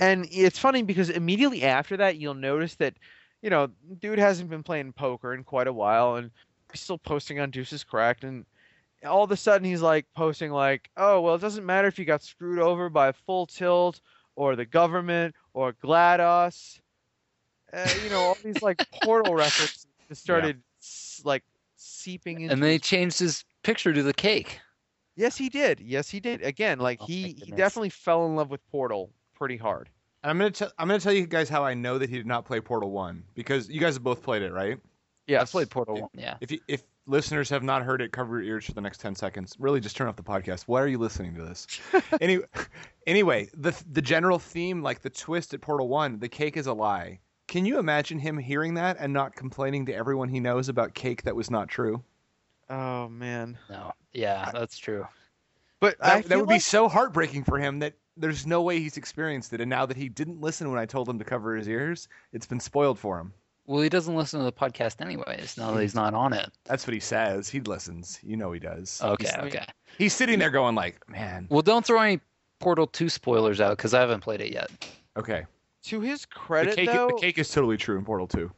[0.00, 2.94] And it's funny because immediately after that, you'll notice that,
[3.42, 3.68] you know,
[4.00, 6.30] dude hasn't been playing poker in quite a while and
[6.72, 8.24] he's still posting on Deuces Cracked.
[8.24, 8.46] And
[9.04, 12.04] all of a sudden, he's like posting, like, oh, well, it doesn't matter if you
[12.04, 14.00] got screwed over by Full Tilt
[14.36, 16.80] or the government or GLaDOS.
[17.72, 21.42] Uh, you know, all these like Portal references just started s like
[21.76, 24.60] seeping into And then he changed his picture to the cake.
[25.16, 25.80] Yes, he did.
[25.80, 26.42] Yes, he did.
[26.42, 29.88] Again, like Oh, he, he definitely fell in love with Portal pretty hard.
[30.22, 32.26] And I'm gonna tell I'm gonna tell you guys how I know that he did
[32.26, 34.78] not play Portal One because you guys have both played it, right?
[35.26, 36.10] Yeah, I played Portal One.
[36.14, 36.34] Yeah.
[36.40, 39.14] If you, if listeners have not heard it, cover your ears for the next ten
[39.14, 39.54] seconds.
[39.58, 40.64] Really, just turn off the podcast.
[40.66, 41.66] Why are you listening to this?
[42.20, 42.44] anyway,
[43.06, 46.72] anyway, the the general theme, like the twist at Portal One, the cake is a
[46.72, 47.20] lie.
[47.48, 51.22] Can you imagine him hearing that and not complaining to everyone he knows about cake
[51.22, 52.02] that was not true?
[52.68, 53.92] Oh man, No.
[54.12, 55.06] Yeah, that's true.
[55.78, 58.80] but I That, that feel would be so heartbreaking for him that there's no way
[58.80, 59.60] he's experienced it.
[59.60, 62.46] And now that he didn't listen when I told him to cover his ears, it's
[62.46, 63.32] been spoiled for him.
[63.66, 65.56] Well, he doesn't listen to the podcast anyways.
[65.58, 66.50] Now that he's not on it.
[66.64, 67.48] That's what he says.
[67.48, 68.18] He listens.
[68.22, 69.00] You know he does.
[69.02, 69.24] Okay.
[69.26, 69.64] He's, Okay.
[69.98, 72.20] he's sitting there going like, man, Well, don't throw any
[72.58, 74.70] Portal Two spoilers out because I haven't played it yet.
[75.16, 75.44] okay.
[75.86, 76.26] To his
[76.58, 77.06] The credit cake, though.
[77.06, 78.52] the cake is totally true in Portal 2.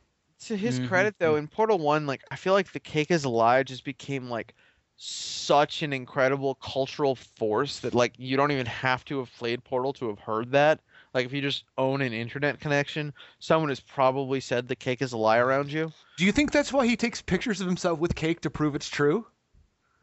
[0.47, 0.81] To his Mhm.
[0.81, 3.85] credit though, in Portal One, like I feel like the cake is a lie just
[3.85, 4.55] became like
[4.97, 9.93] such an incredible cultural force that like you don't even have to have played Portal
[9.95, 10.81] to have heard that.
[11.14, 15.12] Like if you just own an internet connection, someone has probably said the cake is
[15.12, 15.93] a lie around you.
[16.16, 18.89] Do you think that's why he takes pictures of himself with cake to prove it's
[18.91, 19.26] true?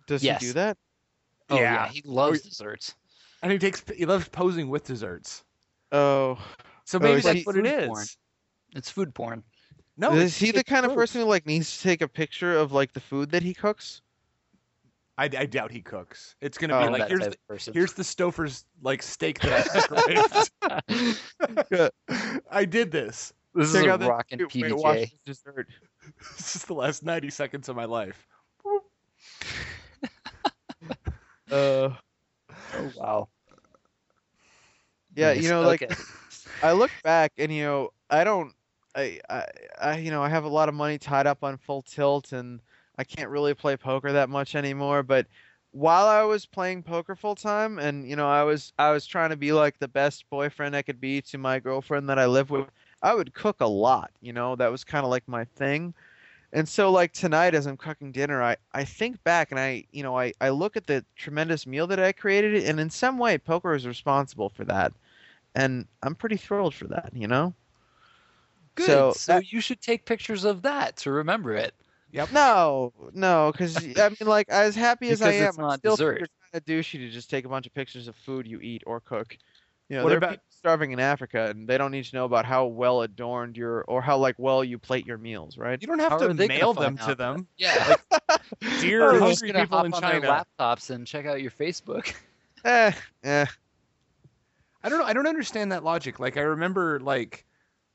[0.08, 0.42] Does Yes.
[0.42, 0.78] he do that?
[1.50, 1.88] Oh yeah, Yeah.
[1.88, 2.96] he loves desserts.
[3.42, 5.44] And he takes he loves posing with desserts.
[5.92, 6.38] Oh,
[6.86, 7.88] So Oh, maybe is that's he- what it is.
[7.88, 8.06] porn.
[8.76, 9.44] It's food porn.
[9.98, 11.04] No, is it's- he the it's kind of proof.
[11.04, 14.02] person who like needs to take a picture of like the food that he cooks?
[15.18, 16.36] I, I doubt he cooks.
[16.42, 17.74] It's gonna Oh, be I'm like here's the, of person.
[17.74, 21.92] here's the Stouffer's like steak that I microwaved.
[22.52, 23.32] I did this.
[23.54, 24.84] this is Check a out this rockin' cute Weight PBJ.
[24.84, 25.68] Watchers dessert.
[26.38, 28.28] This is the last ninety seconds of my life.
[31.52, 31.90] Uh,
[32.74, 33.28] Oh wow.
[35.16, 35.44] yeah, Nice.
[35.44, 35.94] you know, like Okay.
[36.66, 38.52] I look back and you know, I don't,
[38.96, 39.46] I, I,
[39.80, 42.60] I, you know, I have a lot of money tied up on full tilt, and
[42.98, 45.04] I can't really play poker that much anymore.
[45.04, 45.28] But
[45.74, 49.30] while I was playing poker full time, and you know, I was, I was trying
[49.30, 52.50] to be like the best boyfriend I could be to my girlfriend that I live
[52.50, 52.68] with.
[53.04, 54.10] I would cook a lot.
[54.22, 55.94] You know, that was kind of like my thing.
[56.52, 60.02] And so like tonight as I'm cooking dinner, I, I think back and I you
[60.02, 63.38] know I, I look at the tremendous meal that I created and in some way
[63.38, 64.94] poker is responsible for that.
[65.56, 67.54] And I'm pretty thrilled for that, you know?
[68.76, 68.86] Good.
[68.88, 71.74] So So, that- you should take pictures of that to remember it.
[72.12, 72.32] Yep.
[72.32, 75.96] No, no, because I mean like as happy as I am, it's I'm not still
[75.96, 76.20] dessert.
[76.20, 79.02] kind of douchey to just take a bunch of pictures of food you eat or
[79.02, 79.38] cook.
[79.90, 82.16] You know, What there about- are people starving in Africa and they don't need to
[82.16, 85.80] know about how well adorned your or how like well you plate your meals, right?
[85.82, 87.48] You don't have How to are they gonna mail them to them.
[87.58, 87.96] Yeah.
[88.80, 90.20] Dear Oh, hungry gonna people hop in on China.
[90.22, 90.30] their
[90.60, 92.14] laptops and check out your Facebook.
[92.64, 92.92] Eh,
[93.24, 93.46] eh.
[94.86, 95.06] I don't know.
[95.06, 96.20] I don't understand that logic.
[96.20, 97.44] Like I remember, like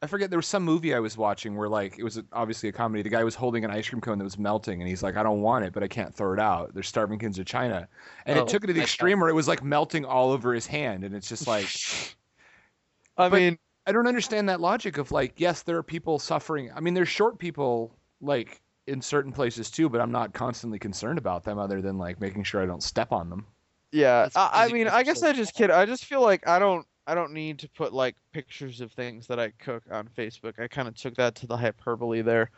[0.03, 2.73] I forget there was some movie I was watching where like it was obviously a
[2.73, 3.03] comedy.
[3.03, 5.23] The guy was holding an ice cream cone that was melting, and he's like, "I
[5.23, 6.75] don't want it, but I can't throw it out.
[6.75, 7.89] They're starving kids in China."
[8.27, 10.53] And Oh, it took it to the extreme where it was like melting all over
[10.53, 11.69] his hand, and it's just like
[13.17, 16.73] I mean, I don't understand that logic of like, yes, there are people suffering.
[16.75, 21.19] I mean, there's short people like in certain places too, but I'm not constantly concerned
[21.19, 23.47] about them other than like making sure I don't step on them.
[23.93, 25.71] Yeah, I, I mean, I guess I just kid.
[25.71, 29.27] I just feel like I don't, I don't need to put like pictures of things
[29.27, 30.61] that I cook on Facebook.
[30.61, 32.51] I kind of took that to the hyperbole there,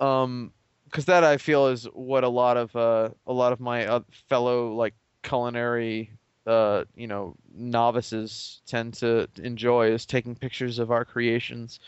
[0.00, 0.52] um,
[0.84, 4.00] because that I feel is what a lot of uh, a lot of my uh,
[4.28, 6.12] fellow like culinary
[6.46, 11.80] uh you know novices tend to enjoy is taking pictures of our creations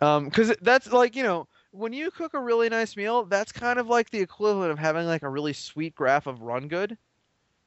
[0.00, 3.78] um because that's like you know when you cook a really nice meal that's kind
[3.78, 6.98] of like the equivalent of having like a really sweet graph of run good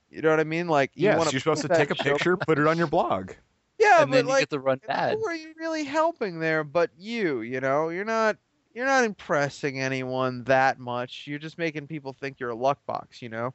[0.09, 2.37] you know what i mean like you Yes, wanna you're supposed to take a picture,
[2.37, 3.31] put it on your blog.
[3.79, 5.13] yeah and but then you like get the run bad.
[5.17, 8.37] who are you really helping there but you you know you're not
[8.73, 13.21] you're not impressing anyone that much you're just making people think you're a luck box
[13.21, 13.53] you know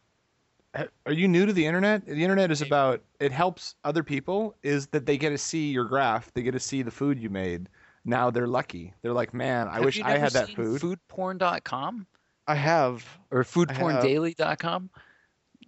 [1.07, 2.07] Are you new to the internet?
[2.07, 5.85] The internet is about it helps other people is that they get to see your
[5.85, 7.69] graph, they get to see the food you made.
[8.05, 8.95] Now they're lucky.
[9.03, 12.07] They're like, "Man, I Have wish you I never had that seen food." Foodporn.com
[12.49, 14.91] i have or foodporndaily.com.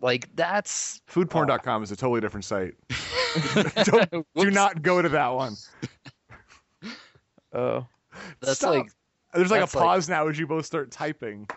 [0.05, 2.75] Like that's Foodporn.com is a totally different site.
[3.85, 4.55] Don't, do Whoops.
[4.55, 5.57] not go to that one.
[7.55, 7.87] oh
[8.41, 8.75] That's Stop.
[8.75, 8.91] like
[9.33, 11.49] There's like that's a like- pause now as you both start typing.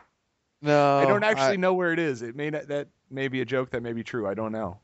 [0.62, 2.22] no I don't actually know where it is.
[2.22, 3.72] It may not, that may be a joke.
[3.72, 4.26] That may be true.
[4.30, 4.78] I don't know.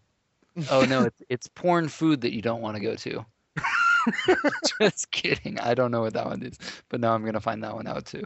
[0.70, 3.26] oh no, it's it's porn food that you don't want to go to.
[4.82, 5.58] Just kidding.
[5.62, 6.58] I don't know what that one is,
[6.90, 8.24] but now I'm gonna find that one out too.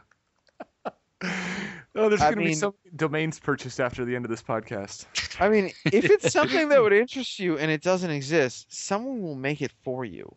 [1.97, 5.05] Oh, there's I going to be some domains purchased after the end of this podcast.
[5.41, 9.35] I mean, if it's something that would interest you and it doesn't exist, someone will
[9.35, 10.33] make it for you.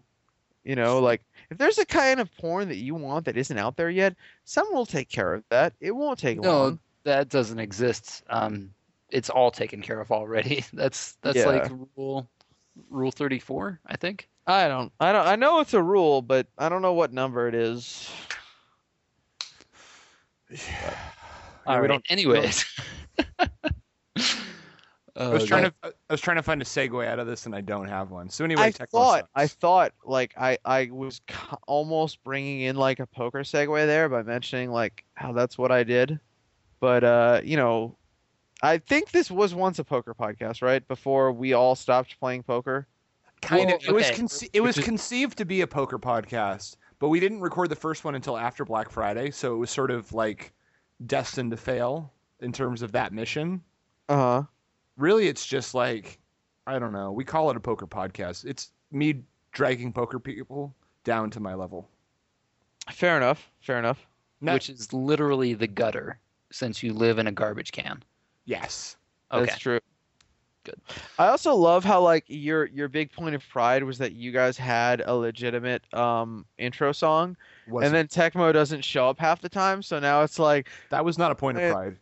[0.65, 3.77] You know, like if there's a kind of porn that you want that isn't out
[3.77, 5.73] there yet, someone will take care of that.
[5.81, 6.79] It won't take No, long.
[7.05, 8.23] that doesn't exist.
[8.29, 8.71] Um,
[9.09, 10.65] it's all taken care of already.
[10.73, 11.47] That's that's Yeah.
[11.47, 12.29] like rule
[12.91, 14.29] rule thirty four, I think.
[14.47, 14.93] I don't.
[15.01, 15.27] I don't.
[15.27, 18.11] I know it's a rule, but I don't know what number it is.
[21.67, 21.87] All we right.
[21.89, 22.65] don't- Anyways.
[25.17, 27.55] I was trying to I was trying to find a segue out of this, and
[27.55, 28.31] I don't have one.
[28.31, 29.19] So anyway, I Tecmo thought.
[29.21, 29.31] sucks.
[29.35, 31.21] I thought like I I was
[31.67, 35.83] almost bringing in like a poker segue there by mentioning like how that's what I
[35.83, 36.19] did,
[36.79, 37.97] but uh, you know,
[38.63, 40.87] I think this was once a poker podcast, right?
[40.89, 42.87] Before we all stopped playing poker.
[43.43, 46.77] kind Well, of it was conce- it was is- conceived to be a poker podcast,
[46.99, 49.91] but we didn't record the first one until after Black Friday, so it was sort
[49.91, 50.53] of like
[51.07, 53.63] destined to fail in terms of that mission.
[54.09, 54.43] Uh huh.
[54.97, 56.19] Really, it's just like
[56.67, 57.13] I don't know.
[57.13, 58.45] We call it a poker podcast.
[58.45, 59.23] It's me
[59.53, 60.75] dragging poker people
[61.05, 61.89] down to my level.
[62.93, 63.51] Fair enough.
[63.61, 64.07] Fair enough.
[64.41, 66.19] No- which is literally the gutter,
[66.51, 68.03] since you live in a garbage can.
[68.47, 68.97] yes,
[69.33, 69.45] Okay.
[69.47, 69.79] That's true.
[70.65, 70.81] Good.
[71.19, 74.59] I also love how like your your big point of pride was that you guys
[74.59, 77.37] had a legitimate um intro song,
[77.67, 79.83] was and then Tecmo doesn't show up half the time.
[79.83, 81.97] So now it's like that was not a point of Eh, pride.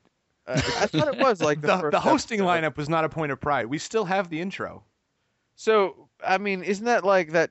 [0.49, 2.65] uh, I thought it was like the, The, the hosting episode.
[2.65, 3.67] lineup was not a point of pride.
[3.67, 4.83] We still have the intro.
[5.55, 7.51] So I mean, isn't that like that?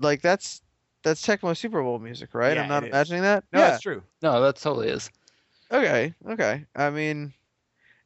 [0.00, 0.62] Like that's
[1.02, 2.54] that's Tecmo Super Bowl music, right?
[2.56, 2.90] Yeah, I'm not it is.
[2.90, 3.44] imagining that.
[3.52, 3.70] No, yeah.
[3.70, 4.02] that's true.
[4.22, 5.10] No, that totally is.
[5.72, 6.64] Okay, okay.
[6.76, 7.32] I mean,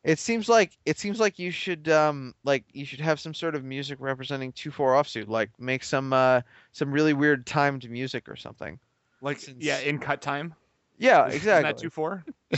[0.06, 3.56] it seems like it seems like you should um like you should have some sort
[3.56, 6.40] of music representing two four offsuit, like make some uh
[6.70, 8.78] some really weird timed music or something.
[9.20, 10.54] Like Since- yeah, in cut time.
[10.98, 12.24] Yeah, Isn't that two four?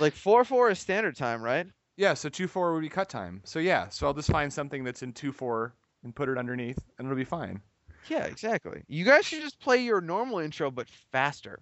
[0.00, 1.66] Like four four is standard time, right?
[1.96, 3.42] Yeah, so two four would be cut time.
[3.44, 6.78] So yeah, so I'll just find something that's in two four and put it underneath,
[6.98, 7.60] and it'll be fine.
[8.08, 8.82] Yeah, exactly.
[8.88, 11.60] You guys should just play your normal intro but faster.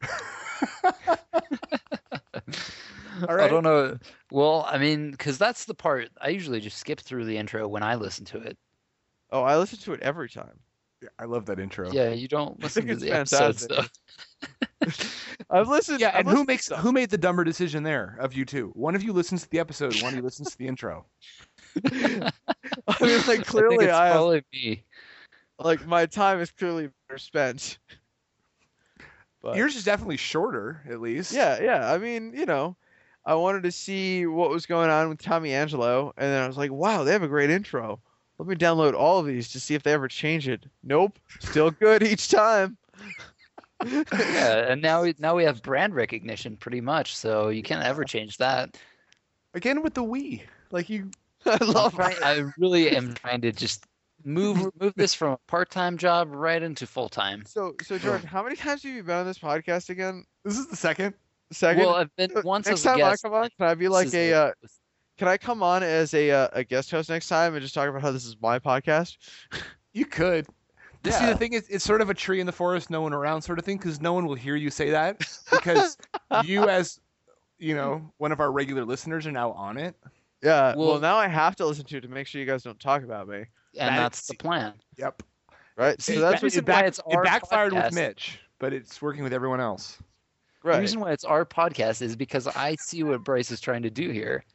[3.28, 3.98] All I don't know.
[4.30, 7.82] Well, I mean, because that's the part I usually just skip through the intro when
[7.82, 8.56] I listen to it.
[9.30, 10.58] Oh, I listen to it every time.
[11.02, 11.90] Yeah, I love that intro.
[11.90, 13.90] Yeah, you don't listen to it's the episode stuff.
[15.50, 16.00] I've listened.
[16.00, 18.44] Yeah, I've and who listened to makes who made the dumber decision there of you
[18.44, 18.70] two?
[18.74, 21.06] One of you listens to the episode, one of you listens to the intro.
[21.84, 24.84] I mean, like I think clearly, it's I, have probably me.
[25.58, 27.78] like my time is clearly better spent.
[29.42, 31.32] But Yours is definitely shorter, at least.
[31.32, 31.92] yeah, yeah.
[31.92, 32.76] I mean, you know,
[33.24, 36.56] I wanted to see what was going on with Tommy Angelo, and then I was
[36.56, 38.00] like, wow, they have a great intro.
[38.38, 40.64] Let me download all of these to see if they ever change it.
[40.82, 42.76] Nope, still good each time.
[43.84, 48.04] Yeah, and now we now we have brand recognition pretty much, so you can't ever
[48.04, 48.76] change that.
[49.54, 50.42] Again with the Wii.
[50.70, 51.10] Like you
[51.46, 53.84] I love trying- I really am trying to just
[54.24, 57.44] move move this from a part time job right into full time.
[57.44, 60.24] So, so Jordan, how many times have you been on this podcast again?
[60.44, 61.14] this is the second.
[61.52, 61.84] Second.
[61.84, 63.24] Well, I've been Uh, once next as a time guest.
[63.24, 64.32] I come on, can I be like a?
[64.32, 64.52] Uh,
[65.18, 67.88] can I come on as a uh, a guest host next time and just talk
[67.88, 69.16] about how this is my podcast?
[69.94, 70.46] You could.
[71.04, 71.26] See, Yeah.
[71.32, 73.58] the thing is, it's sort of a tree in the forest, no one around sort
[73.58, 75.18] of thing, because no one will hear you say that
[75.50, 75.98] because
[76.44, 76.98] you, as
[77.58, 79.94] you know, one of our regular listeners, are now on it.
[80.42, 80.74] Yeah.
[80.74, 82.80] Well, Well- now I have to listen to it to make sure you guys don't
[82.80, 83.36] talk about me.
[83.38, 84.72] and that- that's the plan.
[84.96, 85.22] Yep.
[85.76, 86.00] Right.
[86.00, 87.84] See, So that's that what is you it back- it's it backfired podcast.
[87.84, 89.98] with Mitch, but it's working with everyone else.
[90.62, 93.90] The reason why it's our podcast is because I see what Bryce is trying to
[93.90, 94.44] do here.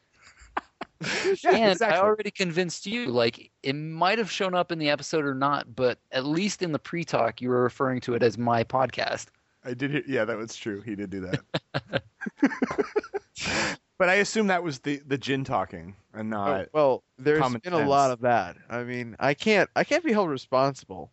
[1.43, 1.95] Yeah, and exactly.
[1.95, 5.75] I already convinced you, like, it might have shown up in the episode or not,
[5.75, 9.27] but at least in the pre talk, you were referring to it as my podcast.
[9.63, 9.91] I did.
[9.91, 10.81] hear- Yeah, that was true.
[10.81, 12.03] He did do that.
[13.99, 16.67] but I assume that was the the gin talking and Oh, not.
[16.73, 18.57] well, there's been a lot of that.
[18.69, 21.11] I mean, I can't I can't be held responsible.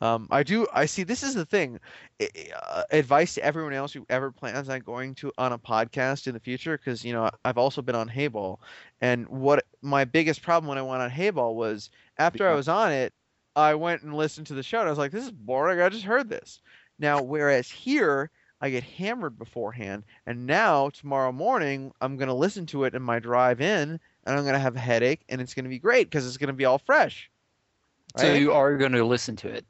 [0.00, 0.66] Um, I do.
[0.72, 1.04] I see.
[1.04, 1.78] This is the thing.
[2.20, 6.34] Uh, advice to everyone else who ever plans on going to on a podcast in
[6.34, 8.58] the future, because you know I've also been on Hayball,
[9.00, 12.92] and what my biggest problem when I went on Hayball was after I was on
[12.92, 13.14] it,
[13.56, 15.80] I went and listened to the show, and I was like, "This is boring.
[15.80, 16.60] I just heard this."
[16.98, 18.30] Now, whereas here,
[18.60, 23.20] I get hammered beforehand, and now tomorrow morning I'm gonna listen to it in my
[23.20, 26.36] drive in, and I'm gonna have a headache, and it's gonna be great because it's
[26.36, 27.30] gonna be all fresh.
[28.16, 29.64] So you are going to listen to it.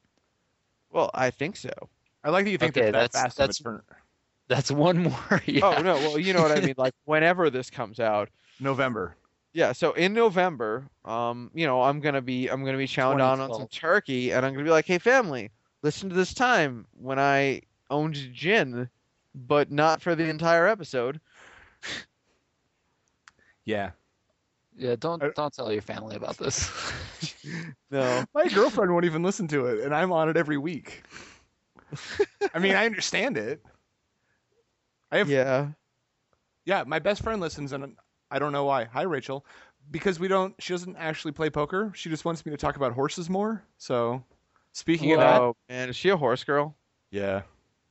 [0.95, 1.71] Well, I think so.
[2.23, 3.83] I like that you think Okay, that that that's- fast that's- of
[4.49, 5.43] That's one more.
[5.47, 5.61] Yeah.
[5.65, 6.75] Oh no, well you know what I mean.
[6.79, 8.29] Like whenever this comes out,
[8.61, 9.17] November.
[9.53, 9.73] yeah.
[9.73, 13.53] So in November, um, you know, I'm gonna be I'm gonna be chowing down on
[13.53, 15.51] some turkey, and I'm gonna be like, hey family,
[15.83, 18.89] listen to this time when I owned gin,
[19.35, 21.21] but not for the entire episode.
[23.67, 23.93] Yeah.
[24.77, 26.71] Yeah, don't don't tell your family about this.
[27.91, 31.03] No, My girlfriend won't even listen to it, and I'm on it every week.
[32.55, 33.63] I mean, I understand it.
[35.11, 35.69] I have yeah.
[36.65, 37.95] Yeah, my best friend listens, and
[38.31, 38.85] I don't know why.
[38.87, 39.45] Hi, Rachel.
[39.91, 40.55] Because we don't.
[40.61, 41.93] She doesn't actually play poker.
[41.95, 43.63] She just wants me to talk about horses more.
[43.77, 44.25] So,
[44.73, 46.75] speaking of that, Whoa, man, is she a horse girl?
[47.11, 47.43] yeah,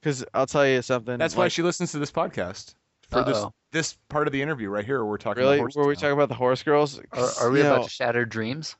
[0.01, 1.17] Because I'll tell you something.
[1.17, 2.73] that's why she listens to this podcast
[3.09, 3.53] for this Uh-oh.
[3.71, 4.97] this part of the interview right here.
[5.03, 5.75] Where we're talking really about horses.
[5.77, 5.99] were we now.
[5.99, 6.99] talking about the horse girls?
[7.11, 8.75] Are, are we You about know- to shatter dreams?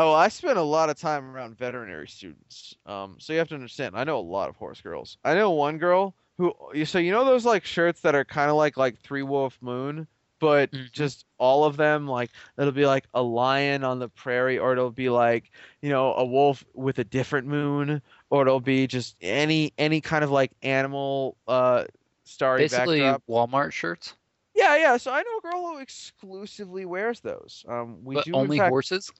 [0.00, 2.76] Oh, I spent a lot of time around veterinary students.
[2.86, 3.96] Um, so you have to understand.
[3.96, 5.18] I know a lot of horse girls.
[5.24, 6.54] I know one girl who.
[6.84, 10.06] So you know those like shirts that are kind of like like Three Wolf Moon,
[10.38, 10.92] but Mhm.
[10.92, 14.92] just all of them like it'll be like a lion on the prairie, or it'll
[14.92, 15.50] be like
[15.82, 18.00] you know a wolf with a different moon,
[18.30, 21.84] or it'll be just any any kind of like animal uh
[22.22, 23.50] starry Basically, backdrop.
[23.50, 24.14] Walmart shirts,
[24.54, 24.96] Yeah, yeah.
[24.96, 27.64] So I know a girl who exclusively wears those.
[27.68, 29.10] Um, we but do only fact- horses.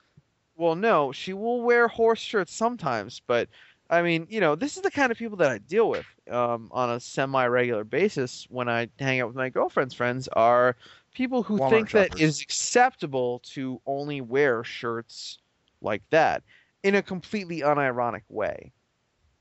[0.58, 3.48] Well, no, she will wear horse shirts sometimes, but
[3.88, 6.68] I mean, you know, this is the kind of people that I deal with um,
[6.72, 10.76] on a semi-regular basis when I hang out with my girlfriend's friends are
[11.14, 12.20] people who Walmart think that shoppers.
[12.20, 15.38] it's acceptable to only wear shirts
[15.80, 16.42] like that
[16.82, 18.72] in a completely unironic way.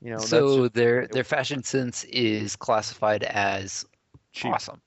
[0.00, 3.84] You know, that's so just- their their fashion sense is classified as
[4.32, 4.52] Cheap.
[4.54, 4.80] awesome.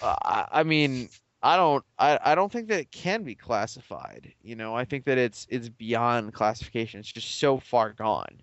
[0.00, 1.08] uh, I I mean,
[1.46, 4.32] I don't, I, I don't think that it can be classified.
[4.42, 7.00] You know, I think that it's it's beyond classification.
[7.00, 8.40] It's just so far gone.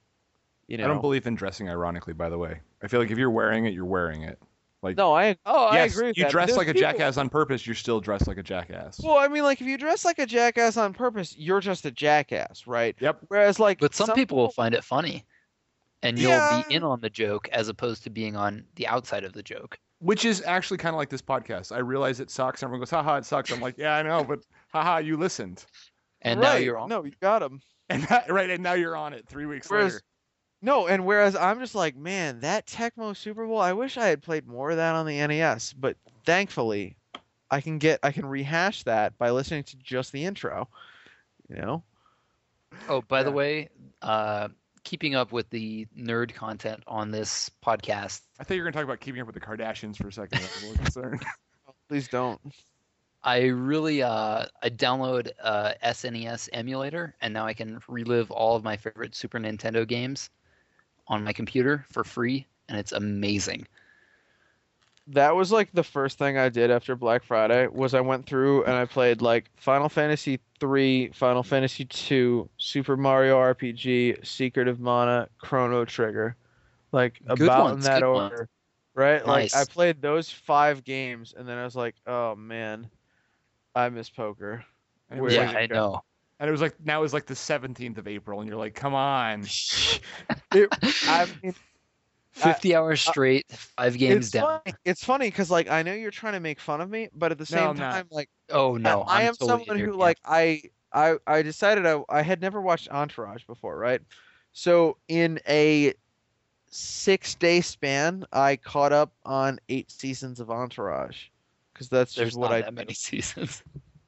[0.67, 2.13] You know, I don't believe in dressing ironically.
[2.13, 4.39] By the way, I feel like if you're wearing it, you're wearing it.
[4.81, 6.31] Like, No, I oh I agree with you that.
[6.31, 7.65] dress There's like a people- jackass on purpose.
[7.65, 8.99] You're still dressed like a jackass.
[9.01, 11.91] Well, I mean, like if you dress like a jackass on purpose, you're just a
[11.91, 12.95] jackass, right?
[12.99, 13.19] Yep.
[13.27, 15.25] Whereas, like, But some, people will find it funny,
[16.01, 16.63] and you'll Yeah.
[16.67, 19.79] be in on the joke as opposed to being on the outside of the joke.
[20.03, 21.73] Which is actually kind of like this podcast.
[21.73, 22.61] I realize it sucks.
[22.61, 23.51] Everyone goes, haha, it sucks.
[23.51, 25.65] I'm like, yeah, I know, but haha, you listened.
[26.21, 26.89] And now you're on.
[26.89, 27.61] No, you got them.
[27.89, 30.03] And that, right, and now you're on it three weeks Whereas, later.
[30.61, 33.59] no, and whereas I'm just like, man, that Tecmo Super Bowl.
[33.59, 36.97] I wish I had played more of that on the NES, but thankfully,
[37.51, 40.67] I can get I can rehash that by listening to just the intro.
[41.49, 41.83] You know.
[42.89, 43.69] Oh, by the way,
[44.01, 44.47] uh,
[44.83, 48.77] keeping up with the nerd content on this podcast, I thought you were going to
[48.77, 50.39] talk about keeping up with the Kardashians for a second.
[50.39, 51.23] I was a concerned.
[51.87, 52.39] Please don't.
[53.23, 58.63] I really uh, I download uh, SNES emulator, and now I can relive all of
[58.63, 60.29] my favorite Super Nintendo games
[61.07, 63.67] on my computer for free, and it's amazing.
[65.07, 68.63] That was like the first thing I did after Black Friday was I went through
[68.63, 74.79] and I played like Final Fantasy 3, Final Fantasy 2, Super Mario RPG, Secret of
[74.79, 76.35] Mana, Chrono Trigger.
[76.91, 78.31] Like Good about ones, in that good ones.
[78.31, 78.49] order.
[78.95, 79.25] Right?
[79.25, 82.89] Like I played those 5 games and then I was like, "Oh man,
[83.75, 84.63] I miss poker."
[85.09, 86.01] And it Where was yeah, is like, I know.
[86.39, 88.93] and it was like now it's like the 17th of April, and you're like, come
[88.93, 89.45] on.
[91.07, 91.55] I mean,
[92.33, 94.61] Fifty hours straight, five games it's down.
[94.65, 94.75] funny.
[94.85, 97.37] It's funny cuz like I know you're trying to make fun of me, but at
[97.37, 97.93] the same I'm not.
[97.93, 99.97] time like Oh no, I, I I'm totally someone who camp.
[99.97, 104.01] like I I I decided I I had never watched Entourage before, right?
[104.51, 105.93] So in a
[106.69, 111.27] six day span, I caught up on eight seasons of Entourage
[111.73, 112.83] because that's There's just what not I that do.
[112.83, 113.63] many seasons.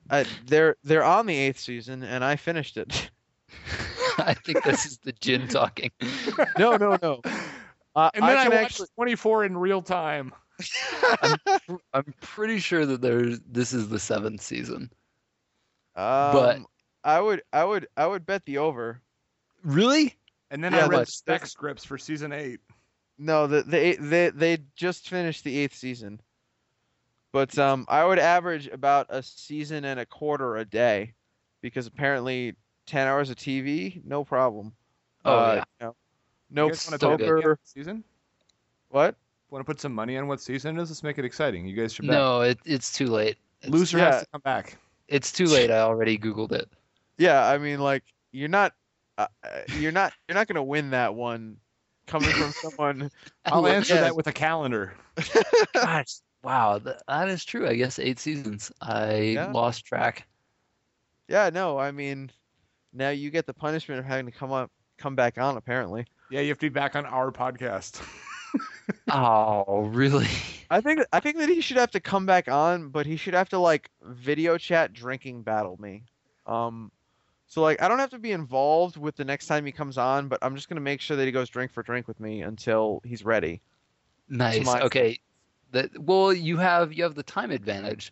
[0.10, 3.10] I, they're they're on the eighth season, and I finished it.
[4.18, 5.91] I think this is the gin talking.
[6.57, 7.22] no, no, no.
[7.96, 10.34] Uh, And then I, can watched actually 24 in real time.
[11.94, 14.90] I'm pretty sure that there's this is the seventh season.
[15.96, 16.66] Um,
[17.04, 19.02] I would, I would, I would bet the over.
[19.64, 20.16] Really?
[20.52, 22.60] And then Yeah, I read but- the spec scripts for season eight.
[23.18, 26.20] No, the the they they just finished the eighth season.
[27.32, 31.14] But um, I would average about a season and a quarter a day,
[31.62, 32.56] because apparently
[32.86, 34.74] ten hours of TV, no problem.
[35.24, 35.64] Oh, Uh, yeah.
[35.80, 35.96] you know,
[36.50, 37.60] no you guys want to poker.
[37.64, 38.04] season?
[38.90, 39.16] What?
[39.50, 40.90] Want to put some money on what season it is?
[40.90, 41.66] Let's make it exciting.
[41.66, 42.16] You guys should bet.
[42.16, 43.38] No, it, it's too late.
[43.62, 44.12] It's, Loser yeah.
[44.12, 44.78] has to come back.
[45.08, 45.70] It's too late.
[45.72, 46.68] I already googled it.
[47.18, 48.74] Yeah, I mean, like you're not,
[49.18, 51.58] uh, uh, you're not, you're not gonna win that one,
[52.08, 53.12] coming from someone.
[53.46, 54.94] I'll answer again- that with a calendar.
[55.74, 57.68] Gosh, wow, that is true.
[57.68, 58.72] I guess eight seasons.
[58.82, 59.52] I Yeah.
[59.52, 60.28] lost track.
[61.28, 62.30] Yeah, no, I mean,
[62.94, 65.56] now you get the punishment of having to come up, come back on.
[65.58, 68.02] Apparently, Yeah, you have to be back on our podcast.
[69.11, 70.27] Oh, really?
[70.69, 73.34] I think I think that he should have to come back on, but he should
[73.34, 76.03] have to like video chat drinking battle me.
[76.45, 76.91] Um,
[77.47, 80.27] so like I don't have to be involved with the next time he comes on,
[80.27, 83.02] but I'm just gonna make sure that he goes drink for drink with me until
[83.03, 83.61] he's ready.
[84.30, 84.65] Nice.
[84.65, 85.19] my- Okay.
[85.72, 88.11] That well, you have you have the time advantage.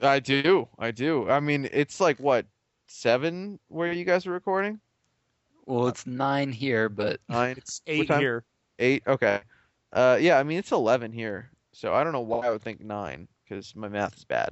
[0.00, 1.28] I do, I do.
[1.28, 2.46] I mean, it's like what
[2.86, 4.80] seven where you guys are recording?
[5.68, 8.42] Well, it's nine here, but Nine, It's eight here.
[8.78, 9.02] eight.
[9.06, 9.40] Okay.
[9.92, 10.38] Uh, yeah.
[10.38, 13.76] I mean, it's eleven here, so I don't know why I would think nine because
[13.76, 14.50] my math is bad.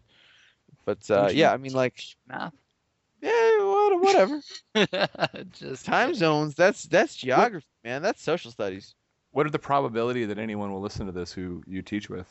[0.84, 2.52] But uh, yeah, I mean, like, math.
[3.22, 4.40] yeah, whatever.
[5.52, 6.54] Just Time zones.
[6.54, 8.02] That's that's geography, man.
[8.02, 8.94] That's social studies.
[9.32, 12.26] What are the probability that anyone will listen to this who you teach with?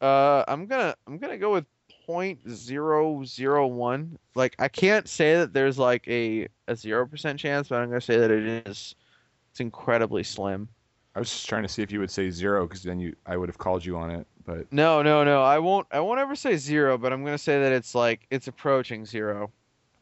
[0.00, 1.66] Uh, I'm gonna I'm gonna go with
[2.10, 4.18] point zero zero one.
[4.34, 8.00] Like I can't say that there's like a a zero percent chance, but I'm gonna
[8.00, 8.96] say that it is.
[9.52, 10.68] It's incredibly slim.
[11.14, 13.36] I was just trying to see if you would say zero, because then you I
[13.36, 14.26] would have called you on it.
[14.44, 15.42] But No, no, no.
[15.42, 15.86] I won't.
[15.92, 19.52] I won't ever say zero, but I'm gonna say that it's like it's approaching zero.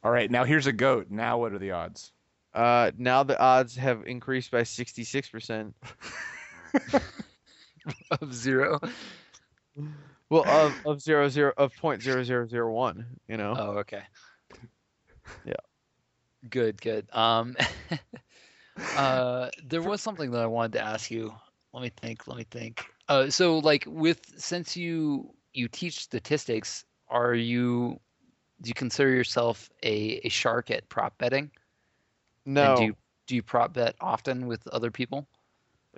[0.02, 1.08] all right, now here's a goat.
[1.10, 2.12] Now what are the odds?
[2.54, 5.74] Uh, now the odds have increased by sixty six percent.
[8.22, 8.80] of zero.
[10.30, 13.06] Well, of of zero zero of point zero zero zero one.
[13.28, 13.54] You know.
[13.58, 14.02] Oh, okay.
[15.44, 15.54] Yeah.
[16.48, 17.08] Good, good.
[17.12, 17.56] Um,
[18.94, 21.34] uh, there was something that I wanted to ask you.
[21.72, 22.26] Let me think.
[22.26, 22.84] Let me think.
[23.08, 27.98] Uh, so like with since you you teach statistics, are you
[28.60, 31.50] do you consider yourself a, a shark at prop betting?
[32.46, 32.66] no.
[32.66, 32.96] And do you
[33.26, 35.26] do you prop bet often with other people?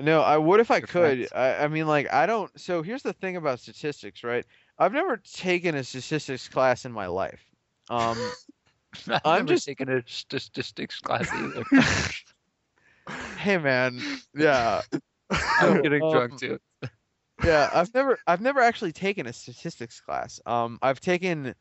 [0.00, 1.28] No, I would if I could.
[1.34, 2.50] I, I mean, like, I don't.
[2.58, 4.44] So here's the thing about statistics, right?
[4.78, 7.44] I've never taken a statistics class in my life.
[7.90, 8.16] Um,
[9.08, 11.64] I've I'm never just- taken a statistics class either.
[13.38, 14.00] hey, man,
[14.34, 14.82] yeah,
[15.60, 16.58] I'm getting Um, drunk too.
[17.44, 17.68] yeah.
[17.72, 20.40] I've never, I've never actually taken a statistics class.
[20.46, 21.54] Um, I've taken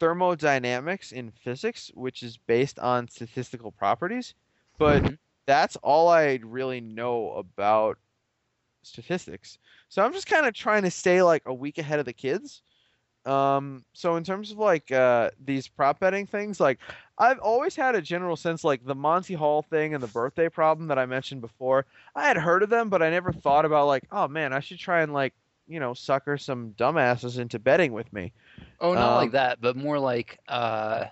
[0.00, 4.34] thermodynamics in physics, which is based on statistical properties,
[4.78, 5.18] but Mhm.
[5.46, 7.98] That's all I really know about
[8.82, 9.58] statistics.
[9.88, 12.62] So I'm just kind of trying to stay like a week ahead of the kids.
[13.24, 16.80] Um, so in terms of like uh, these prop betting things, like
[17.18, 20.88] I've always had a general sense like the Monty Hall thing and the birthday problem
[20.88, 21.86] that I mentioned before.
[22.14, 24.78] I had heard of them, but I never thought about like, oh man, I should
[24.78, 25.34] try and like
[25.66, 28.32] you know sucker some dumbasses into betting with me.
[28.80, 31.06] Oh, not Um, like that, but more like uh,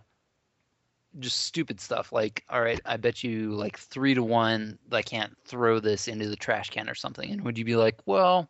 [1.21, 2.13] just stupid stuff.
[2.13, 6.09] Like, all right, I bet you like three to one that I can't throw this
[6.09, 7.31] into the trash can or something.
[7.31, 8.49] And would you be like, well,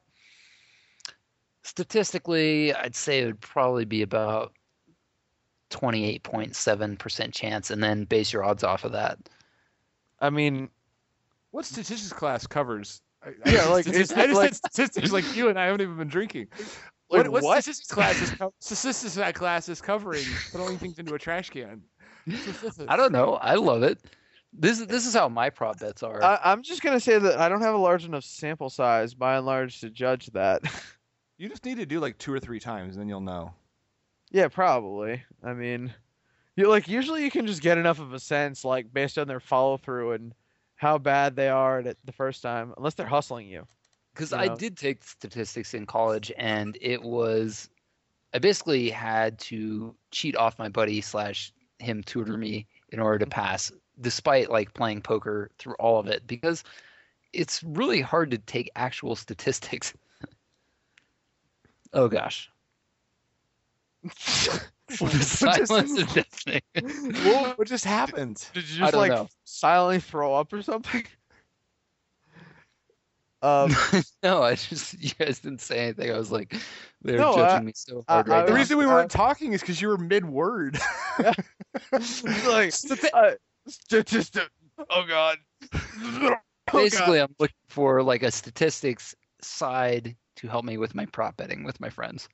[1.63, 4.53] statistically, I'd say it would probably be about
[5.71, 9.19] 28.7% chance, and then base your odds off of that.
[10.21, 10.69] I mean,
[11.51, 13.01] What statistics class covers?
[13.23, 15.59] I, I Yeah, just- like, statistics- it's I just like- said statistics like you and
[15.59, 16.49] I haven't even been drinking.
[17.11, 17.63] Like what, what, what?
[17.63, 21.83] statistics class is co- statistics that class is covering throwing things into a trash can?
[22.29, 22.79] Statistics.
[22.89, 23.35] I don't know.
[23.35, 23.99] I love it.
[24.53, 26.23] This is this is how my prop bets are.
[26.23, 29.37] I, I'm just gonna say that I don't have a large enough sample size, by
[29.37, 30.63] and large, to judge that.
[31.37, 33.53] You just need to do like two or three times, and then you'll know.
[34.31, 35.21] yeah, probably.
[35.43, 35.93] I mean,
[36.55, 39.41] you like usually you can just get enough of a sense, like based on their
[39.41, 40.33] follow through and
[40.77, 43.67] how bad they are at it the first time, unless they're hustling you.
[44.15, 47.69] because you I did take statistics in college, and it was
[48.33, 51.53] I basically had to cheat off my buddy slash
[51.85, 53.41] him tutor me in order to mm-hmm.
[53.41, 56.65] pass, despite like playing poker through all of it, because
[57.33, 59.95] it's really hard to take actual statistics.
[61.93, 62.51] oh gosh,
[64.91, 66.55] silence is
[67.25, 68.45] what, what just happened?
[68.53, 69.29] Did you just like know.
[69.45, 71.05] silently throw up or something?
[73.45, 73.77] Um,
[74.23, 76.11] no, I just you guys didn't say anything.
[76.11, 76.55] I was like,
[77.03, 78.57] they're No, judging I- me so hard I- right The now.
[78.57, 80.79] reason we Uh, weren't talking is because you were mid word.
[81.93, 82.73] like,
[83.13, 83.33] uh,
[83.69, 84.49] statistic.
[84.91, 85.39] Oh God.
[86.73, 91.37] Oh, Basically, I'm looking for like a statistics side to help me with my prop
[91.37, 92.27] betting with my friends.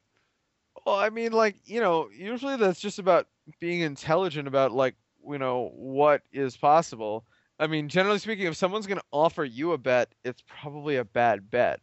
[0.86, 3.26] Well, I mean, like, you know, usually that's just about
[3.58, 4.94] being intelligent about, like,
[5.28, 7.24] you know, what is possible.
[7.60, 11.04] I mean, generally speaking, if someone's going to offer you a bet, it's probably a
[11.04, 11.80] bad bet.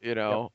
[0.00, 0.52] You know?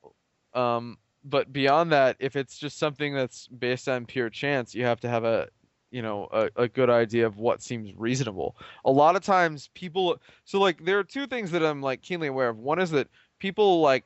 [0.53, 5.01] Um, but beyond that, if it's just something that's based on pure chance, you have
[5.01, 5.49] to have a,
[5.91, 8.55] you know, a, a good idea of what seems reasonable.
[8.85, 12.27] A lot of times people, so like, there are two things that I'm, like, keenly
[12.27, 12.57] aware of.
[12.57, 13.09] One is that
[13.39, 14.05] people, like,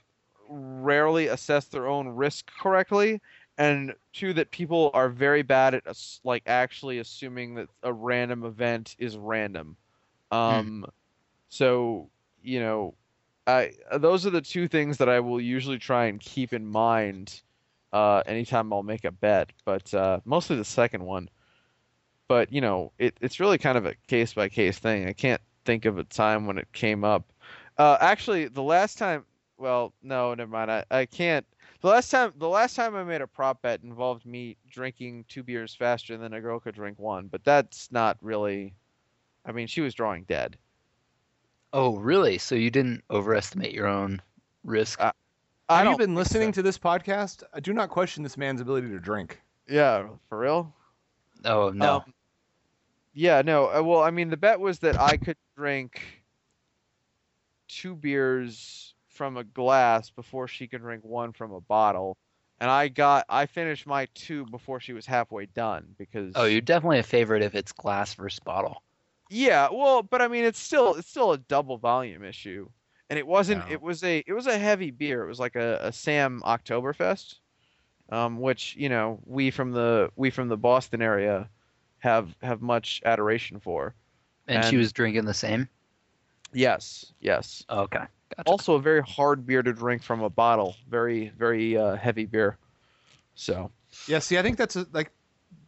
[0.50, 3.22] rarely assess their own risk correctly
[3.58, 5.84] and two that people are very bad at
[6.24, 9.76] like actually assuming that a random event is random
[10.32, 10.86] um
[11.50, 12.10] so
[12.42, 12.94] you know
[13.46, 17.42] i those are the two things that i will usually try and keep in mind
[17.94, 21.30] uh anytime i'll make a bet but uh mostly the second one
[22.28, 25.42] but you know it, it's really kind of a case by case thing i can't
[25.66, 27.32] think of a time when it came up
[27.78, 29.24] uh actually the last time
[29.58, 30.72] well, no, never mind.
[30.72, 31.46] I, I can't.
[31.82, 35.44] The last time the last time I made a prop bet involved me drinking two
[35.44, 38.74] beers faster than a girl could drink one, but that's not really.
[39.48, 40.58] I mean, she was drawing dead.
[41.74, 42.38] Oh, really?
[42.38, 44.22] So you didn't overestimate your own
[44.64, 45.02] risk?
[45.02, 45.14] Uh,
[45.70, 46.58] I Have you been listening so.
[46.58, 47.44] to this podcast?
[47.54, 49.42] I do not question this man's ability to drink.
[49.68, 50.74] Yeah, for real.
[51.46, 51.96] oh no.
[51.96, 52.14] Um,
[53.14, 53.68] yeah, no.
[53.68, 56.02] uh, Well, I mean, the bet was that I could drink
[57.68, 62.16] two beers from a glass before she could drink one from a bottle,
[62.60, 66.34] and I got I finished my two before she was halfway done because.
[66.36, 68.82] oh, you're definitely a favorite if it's glass versus bottle.
[69.30, 72.70] Yeah, well, but I mean, it's still it's still a double volume issue,
[73.10, 73.64] and it wasn't.
[73.68, 73.74] Yeah.
[73.74, 75.24] It was a it was a heavy beer.
[75.24, 77.36] It was like a, a Sam Oktoberfest,
[78.10, 81.50] um, which you know we from the we from the Boston area
[82.00, 83.94] have have much adoration for.
[84.48, 85.68] And, she was drinking the same.
[86.54, 87.66] Yes, yes.
[87.70, 88.44] Okay, gotcha.
[88.46, 90.76] Also, a very hard beer to drink from a bottle.
[90.90, 92.58] Very very uh, heavy beer.
[93.36, 93.72] So
[94.08, 95.12] Yeah, see, I think that's a, like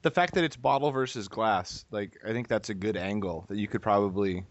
[0.02, 1.86] the fact that it's bottle versus glass.
[1.92, 4.46] Like, I think that's a good angle that you could probably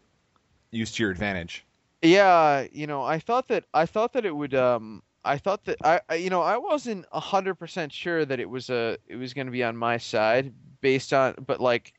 [0.71, 1.65] use to your advantage.
[2.03, 4.55] Yeah, you know, I thought that I thought that it would.
[4.55, 8.49] Um, I thought that I, I you know, I wasn't hundred percent sure that it
[8.49, 11.93] was a it was going to be on my side based on, but like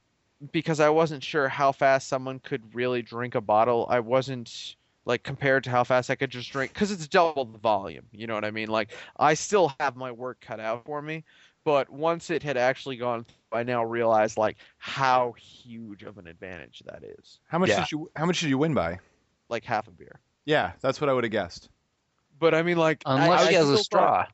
[0.52, 3.88] because I wasn't sure how fast someone could really drink a bottle.
[3.90, 7.58] I wasn't like compared to how fast I could just drink because it's double the
[7.58, 8.06] volume.
[8.14, 8.70] You know what I mean?
[8.70, 11.26] Like I still have my work cut out for me,
[11.66, 16.84] but once it had actually gone, I now realize like how huge of an advantage
[16.86, 17.40] that is.
[17.48, 17.80] How much Yeah.
[17.82, 19.00] did you How much did you win by?
[19.50, 20.20] Like half a beer.
[20.46, 21.70] Yeah, that's what I would have guessed.
[22.40, 24.34] But I mean, like I- Unless I she has a still thought- straw.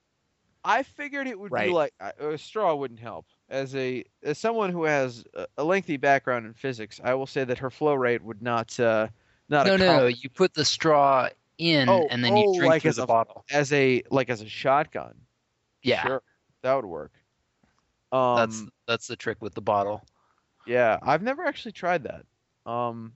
[0.67, 1.67] I figured it would Right.
[1.67, 3.27] be like uh, a straw wouldn't help.
[3.49, 7.43] As a as someone who has a, a lengthy background in physics, I will say
[7.43, 9.07] that her flow rate would not uh
[9.47, 10.05] not No, no, no.
[10.07, 11.29] You put the straw
[11.59, 13.45] in, Oh, and then oh, you drink like through as the a- bottle.
[13.51, 15.13] as a like as a shotgun.
[15.83, 16.23] Yeah, Sure,
[16.63, 17.11] that would work.
[18.15, 20.05] Um, that's that's the trick with the bottle.
[20.65, 22.25] Yeah, I've never actually tried that.
[22.69, 23.13] Um,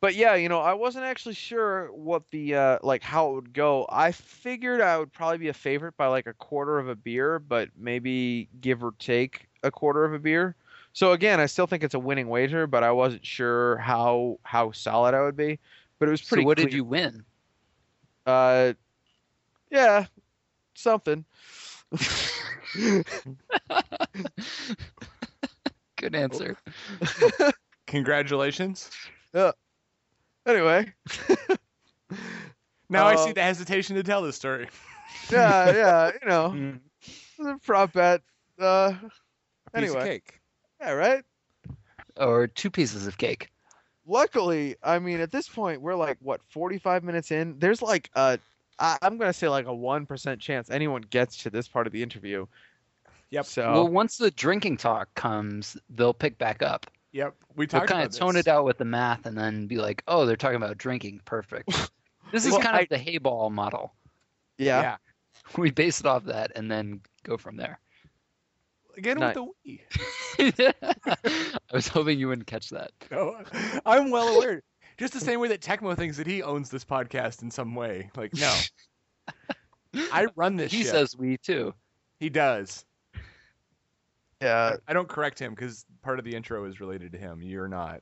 [0.00, 3.52] but yeah, you know, I wasn't actually sure what the uh, like how it would
[3.52, 3.86] go.
[3.90, 7.38] I figured I would probably be a favorite by like a quarter of a beer,
[7.38, 10.56] but maybe give or take a quarter of a beer.
[10.94, 14.72] So again, I still think it's a winning wager, but I wasn't sure how how
[14.72, 15.58] solid I would be.
[15.98, 16.42] But it was pretty.
[16.42, 17.24] so what did you win?
[18.26, 18.72] Uh,
[19.70, 20.06] yeah,
[20.74, 21.24] something.
[25.98, 26.56] Good answer.
[27.86, 28.90] Congratulations.
[30.46, 30.92] Anyway,
[32.90, 34.68] Now I Uh, see the hesitation to tell this story.
[35.30, 36.80] yeah, yeah, you know, Mm.
[37.38, 38.22] the prop bet.
[38.60, 39.10] Uh, A piece
[39.74, 39.98] Anyway.
[39.98, 40.40] of cake.
[40.80, 41.24] yeah, right.
[42.16, 43.48] Or two pieces of cake.
[44.04, 47.58] luckily, I mean, at this point, we're like what 45 minutes in.
[47.60, 48.38] There's like a,
[48.82, 51.92] I, I'm gonna say like a one percent chance anyone gets to this part of
[51.94, 52.46] the interview.
[53.30, 53.46] Yep.
[53.46, 56.90] So Well, once the drinking talk comes, they'll pick back up.
[57.12, 57.34] Yep.
[57.56, 58.46] We They'll kind about of tone this.
[58.46, 61.20] it out with the math, and then be like, "Oh, they're talking about drinking.
[61.24, 61.70] Perfect."
[62.32, 63.94] This is Well, kind I- of the hayball model.
[64.58, 64.96] yeah, Yeah.
[65.58, 67.78] We base it off that, and then go from there.
[68.96, 69.36] Again Nice.
[69.36, 69.80] with the
[70.38, 70.64] we.
[71.70, 72.90] I was hoping you wouldn't catch that.
[73.10, 73.36] No,
[73.84, 74.62] I'm well aware.
[75.02, 78.08] Just the same way that Tecmo thinks that he owns this podcast in some way.
[78.16, 78.56] Like, no.
[80.12, 80.92] I run this He ship.
[80.92, 81.74] says we too.
[82.20, 82.84] he does.
[84.40, 84.76] yeah.
[84.86, 87.42] I don't correct him because part of the intro is related to him.
[87.42, 88.00] You're not.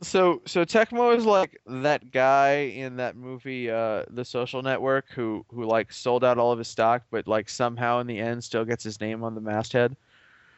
[0.00, 5.44] So so Tecmo is like that guy in that movie, uh, The Social Network, who
[5.50, 8.64] who like sold out all of his stock, but like somehow in the end still
[8.64, 9.96] gets his name on the masthead.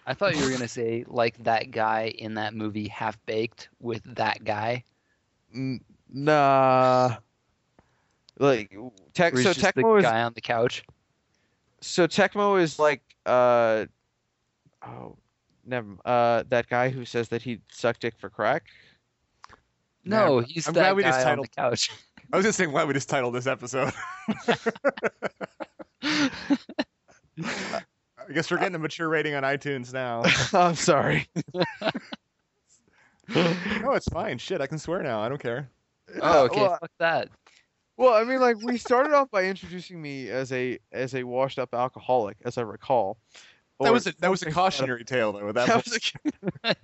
[0.07, 4.03] I thought you were gonna say like that guy in that movie Half Baked with
[4.15, 4.85] that guy.
[5.55, 5.81] N-
[6.13, 7.17] Nah.
[8.39, 8.75] Like
[9.15, 9.33] tech.
[9.35, 10.83] Where So he's just the Tecmo is guy on the couch.
[11.81, 13.87] so Tecmo is like uh
[14.87, 15.17] oh
[15.67, 18.65] never uh that guy who says that he sucked dick for crack.
[20.05, 21.91] No, Man, he's I'm that glad we guy just on the couch.
[22.33, 23.93] I was just saying why we just titled this episode.
[27.43, 30.23] I guess we're getting a mature rating on iTunes now.
[30.59, 31.27] I'm sorry.
[33.83, 34.39] no, it's fine.
[34.39, 35.21] Shit, I can swear now.
[35.21, 35.69] I don't care.
[36.23, 37.29] oh, okay, well, fuck that.
[37.97, 41.59] Well, I mean, like we started off by introducing me as a as a washed
[41.59, 43.19] up alcoholic, as I recall.
[43.81, 45.53] That was a, that was a cautionary tale though.
[45.53, 45.99] That, That was,
[46.65, 46.75] was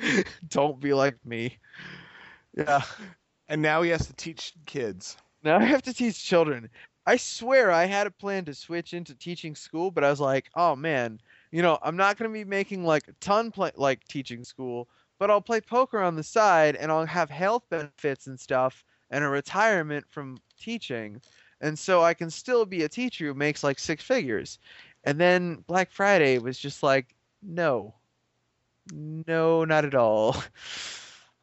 [0.00, 0.16] a-
[0.48, 1.58] Don't be like me.
[2.56, 2.82] Yeah.
[3.48, 5.16] and now he has to teach kids.
[5.42, 6.68] Now I have to teach children.
[7.06, 10.50] I swear I had a plan to switch into teaching school, but I was like,
[10.54, 11.20] oh man,
[11.50, 14.88] you know, I'm not going to be making like a ton play- like teaching school,
[15.20, 19.24] but I'll play poker on the side and I'll have health benefits and stuff and
[19.24, 21.22] a retirement from teaching.
[21.60, 24.58] And so I can still be a teacher who makes like six figures.
[25.04, 27.94] And then Black Friday was just like, no.
[28.92, 30.36] No, not at all.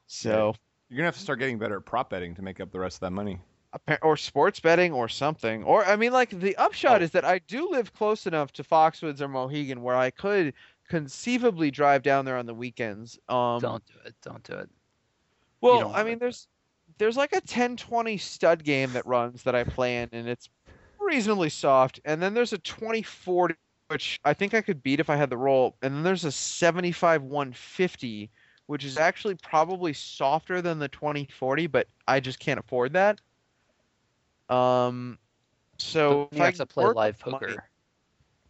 [0.08, 0.56] So
[0.90, 2.98] You're gonna have to start getting better at prop betting to make up the rest
[2.98, 3.40] of that money.
[4.02, 5.64] or sports betting or something.
[5.64, 7.04] Or I mean, like the upshot Oh.
[7.04, 10.54] is that I do live close enough to Foxwoods or Mohegan where I could
[10.88, 13.20] conceivably drive down there on the weekends.
[13.30, 14.16] Um, Don't do it.
[14.22, 14.70] Don't do it.
[15.62, 16.48] well, I mean, there's
[16.98, 20.50] there's like a 10-20 stud game that runs that I play in, and it's
[21.00, 22.00] reasonably soft.
[22.06, 23.56] And then there's a 20-40
[23.90, 25.76] which I think I could beat if I had the roll.
[25.82, 28.30] And then there's a 75-150
[28.66, 33.22] which is actually probably softer than the 2040, but I just can't afford that.
[34.50, 35.18] Um,
[35.78, 37.70] so But if you I have to play live with money- poker.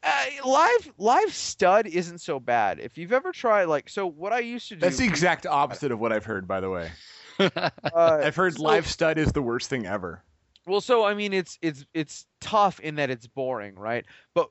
[0.03, 2.80] Uh, live live stud isn't so bad.
[2.80, 4.82] If you've ever tried like so, what I used to do.
[4.82, 6.91] That's the exact opposite of what I've heard, by the way.
[7.40, 10.24] uh, I've heard so- live stud is the worst thing ever.
[10.65, 14.06] Well, so I mean, it's it's it's tough in that it's boring, right?
[14.34, 14.49] But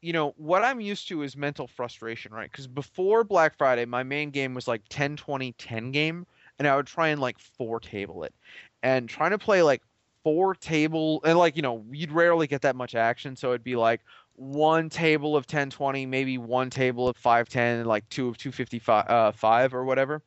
[0.00, 2.50] you know what I'm used to is mental frustration, right?
[2.50, 6.26] Because before Black Friday, my main game was like 10, 20, 10 game,
[6.58, 8.34] and I would try and like four table it,
[8.82, 9.82] and trying to play like
[10.22, 13.76] four table and like you know you'd rarely get that much action, so it'd be
[13.76, 14.00] like
[14.40, 19.74] one table of 1020, maybe one table of 510, like two of 255 uh, five
[19.74, 20.22] or whatever.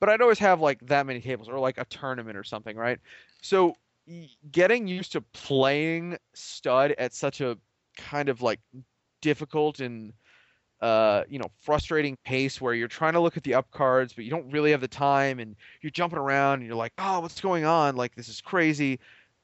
[0.00, 2.98] But I'd always have like that many tables or like a tournament or something, right?
[3.42, 3.74] So
[4.50, 7.58] getting used to playing stud at such a
[7.98, 8.60] kind of like
[9.20, 10.14] difficult and
[10.80, 14.24] uh, you know frustrating pace where you're trying to look at the up cards but
[14.24, 17.38] you don't really have the time and you're jumping around and you're like oh what's
[17.38, 18.98] going on like this is crazy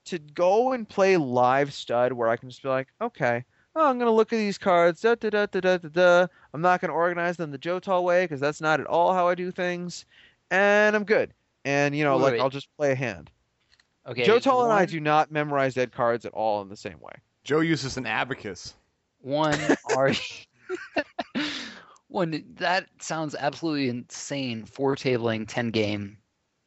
[0.06, 3.44] to go and play live stud where i can just be like okay
[3.76, 6.26] oh, i'm going to look at these cards da, da, da, da, da, da, da.
[6.52, 9.14] i'm not going to organize them the joe tall way because that's not at all
[9.14, 10.04] how i do things
[10.50, 11.32] and i'm good
[11.64, 12.40] and you know Wait, like wait.
[12.40, 13.30] i'll just play a hand
[14.08, 14.22] Okay.
[14.24, 17.12] Joe Tall and I do not memorize dead cards at all in the same way.
[17.44, 18.74] Joe uses an abacus.
[19.20, 19.58] One
[19.96, 20.12] are
[22.08, 24.64] one that sounds absolutely insane.
[24.64, 26.18] Four tabling ten game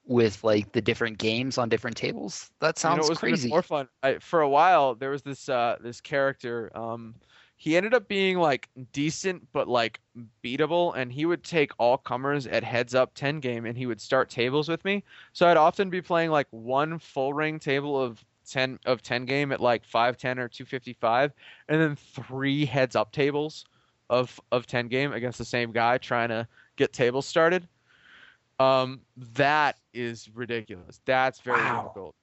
[0.10, 2.50] with like the different games on different tables.
[2.60, 3.48] That you know, sounds it was crazy.
[3.48, 3.88] more fun.
[4.04, 6.72] I, for a while, there was this uh, this character.
[6.76, 7.16] Um,
[7.58, 10.00] he ended up being like decent, but like
[10.44, 14.02] beatable, and he would take all comers at heads up ten game, and he would
[14.02, 15.04] start tables with me.
[15.32, 19.52] So I'd often be playing like one full ring table of ten of ten game
[19.52, 21.34] at like five ten or two fifty five,
[21.68, 23.64] and then three heads up tables
[24.10, 27.68] of of ten game against the same guy trying to get tables started.
[28.60, 29.02] Um,
[29.36, 31.02] that is ridiculous.
[31.06, 31.84] That's very Wow.
[31.84, 32.16] difficult.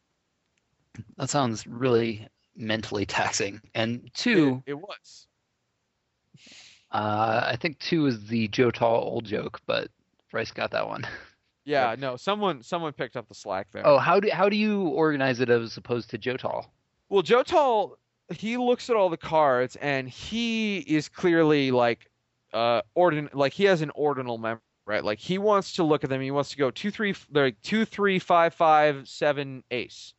[1.19, 2.27] That sounds really
[2.57, 3.61] mentally taxing.
[3.75, 5.27] And two, It, it was.
[6.93, 9.91] uh, I think two is the Joe Tall old joke, but
[10.31, 11.07] Bryce got that one.
[11.69, 13.85] Yeah, no, someone someone picked up the slack there.
[13.85, 16.73] Oh, how do how do you organize it as opposed to Joe Tall?
[17.09, 17.99] Well, Joe Tall,
[18.33, 22.09] he looks at all the cards and he is clearly like
[22.53, 25.05] uh ordin like he has an ordinal memory, right?
[25.05, 27.85] Like he wants to look at them, he wants to go two three like two
[27.85, 30.15] three five five seven ace.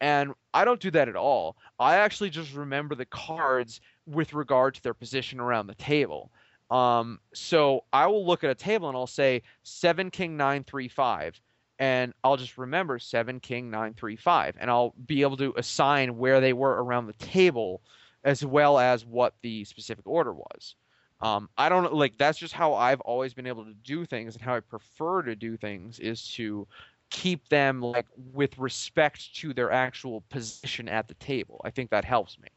[0.00, 1.56] And I don't do that at all.
[1.78, 6.30] I actually just remember the cards with regard to their position around the table.
[6.70, 10.88] Um, so I will look at a table and I'll say seven king nine three
[10.88, 11.40] five,
[11.78, 16.18] and I'll just remember seven king nine three five, and I'll be able to assign
[16.18, 17.82] where they were around the table,
[18.24, 20.74] as well as what the specific order was.
[21.20, 24.42] Um, I don't like that's just how I've always been able to do things and
[24.44, 26.68] how I prefer to do things is to
[27.10, 31.60] keep them like with respect to their actual position at the table.
[31.64, 32.48] I think that helps me.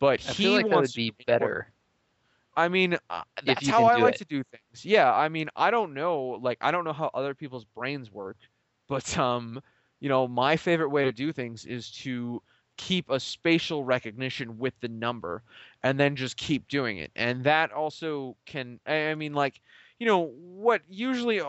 [0.00, 1.72] But I he feel like that wants would be to better.
[2.56, 4.16] I mean, uh, that's how I like it.
[4.16, 4.84] to do things.
[4.84, 8.38] Yeah, I mean, I don't know, like I don't know how other people's brains work,
[8.88, 9.60] but um,
[10.00, 12.42] you know, my favorite way to do things is to
[12.76, 15.42] keep a spatial recognition with the number
[15.82, 17.10] and then just keep doing it.
[17.16, 19.60] And that also can I mean like,
[19.98, 21.40] you know, what usually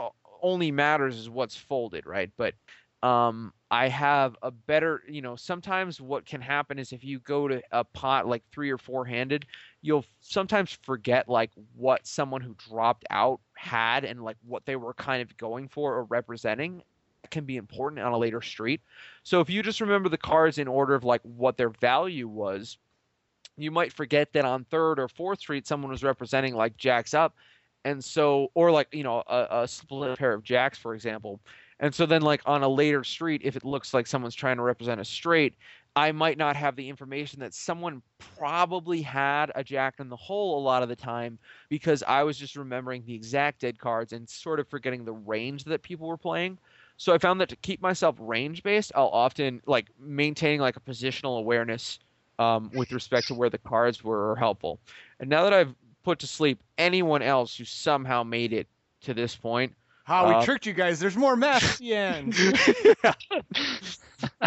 [0.42, 2.32] only matters is what's folded, right?
[2.38, 2.56] But
[3.04, 7.48] um I have a better, you know, sometimes what can happen is if you go
[7.48, 9.46] to a pot like 3 or 4 handed,
[9.82, 14.94] you'll sometimes forget like what someone who dropped out had and like what they were
[14.94, 16.84] kind of going for or representing
[17.32, 18.82] can be important on a later street.
[19.24, 22.78] So if you just remember the cards in order of like what their value was,
[23.58, 27.36] you might forget that on third or fourth street someone was representing like jacks up.
[27.84, 31.40] And so or like you know a, a split pair of jacks for example.
[31.80, 34.64] And so then like on a later street if it looks like someone's trying to
[34.64, 35.56] represent a straight
[35.96, 38.02] i might not have the information that someone
[38.38, 41.38] probably had a jack in the hole a lot of the time
[41.70, 45.64] because i was just remembering the exact dead cards and sort of forgetting the range
[45.64, 46.58] that people were playing
[46.98, 50.80] so i found that to keep myself range based i'll often like maintaining like a
[50.80, 52.00] positional awareness
[52.40, 54.78] um, with respect to where the cards were helpful.
[55.22, 55.74] And now that I've
[56.04, 58.68] put to sleep anyone else who somehow made it
[59.04, 59.74] to this point,
[60.04, 61.00] How we Uh, tricked you guys.
[61.00, 62.36] There's more math at the end.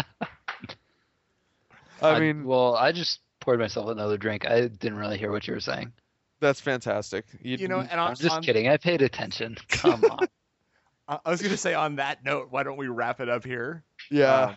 [2.01, 4.45] I mean well, I just poured myself another drink.
[4.47, 5.91] I didn't really hear what you were saying.
[6.39, 7.25] that's fantastic.
[7.41, 8.67] you know, and on, I'm just on- kidding.
[8.69, 9.57] I paid attention.
[9.67, 10.27] Come on.
[11.09, 13.43] I I was going to say on that note, why don't we wrap it up
[13.43, 13.83] here?
[14.09, 14.43] yeah.
[14.43, 14.55] Um,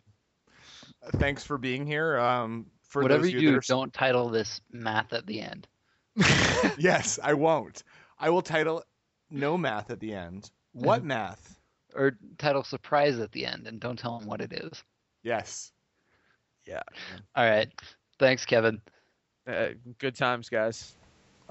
[1.17, 2.19] thanks for being here.
[2.19, 5.67] Um, for Whatever those you do, are- don't title this math at the end.
[6.79, 7.83] yes, I won't.
[8.19, 8.85] I will title
[9.31, 10.51] no math at the end.
[10.73, 11.59] What math?
[11.95, 14.83] Or title surprise at the end and don't tell them what it is.
[15.23, 15.73] Yes.
[16.67, 16.83] Yeah.
[17.35, 17.69] All right.
[18.19, 18.81] Thanks, Kevin.
[19.47, 19.69] Uh,
[19.99, 20.95] good times, guys.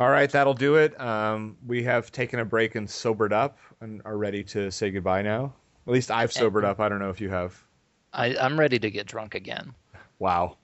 [0.02, 1.00] All right, that'll do it.
[1.00, 5.22] Um, we have taken a break and sobered up and are ready to say goodbye
[5.22, 5.54] now.
[5.86, 6.80] At least I've sobered up.
[6.80, 7.64] I don't know if you have.
[8.12, 9.76] I, I'm ready to get drunk again.
[10.18, 10.58] Wow.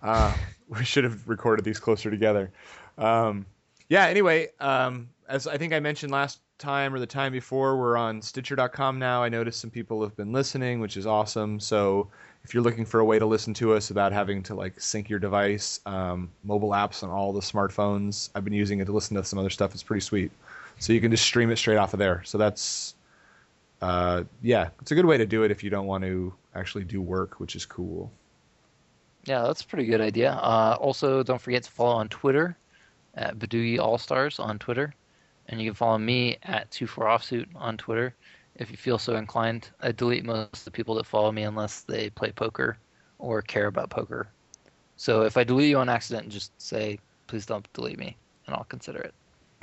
[0.00, 0.32] Uh,
[0.68, 2.52] we should have recorded these closer together.
[2.96, 3.46] Um,
[3.88, 7.96] yeah, anyway, um, as I think I mentioned last time or the time before, we're
[7.96, 9.24] on Stitcher.com now.
[9.24, 11.58] I noticed some people have been listening, which is awesome.
[11.58, 12.10] So
[12.44, 15.08] if you're looking for a way to listen to us without having to like sync
[15.08, 19.16] your device, um, mobile apps on all the smartphones, I've been using it to listen
[19.16, 19.72] to some other stuff.
[19.72, 20.30] It's pretty sweet.
[20.78, 22.22] So you can just stream it straight off of there.
[22.24, 22.94] So that's,
[23.80, 26.84] uh, yeah, it's a good way to do it if you don't want to actually
[26.84, 28.10] do work, which is cool.
[29.24, 30.32] Yeah, that's a pretty good idea.
[30.32, 32.56] Uh, also, don't forget to follow on Twitter
[33.14, 34.92] at Badoogie All Stars on Twitter,
[35.48, 38.14] and you can follow me at Two 24offsuit on Twitter
[38.56, 39.70] if you feel so inclined.
[39.80, 42.76] I delete most of the people that follow me unless they play poker
[43.18, 44.28] or care about poker.
[44.96, 48.16] So if I delete you on accident, just say please don't delete me,
[48.46, 49.14] and I'll consider it.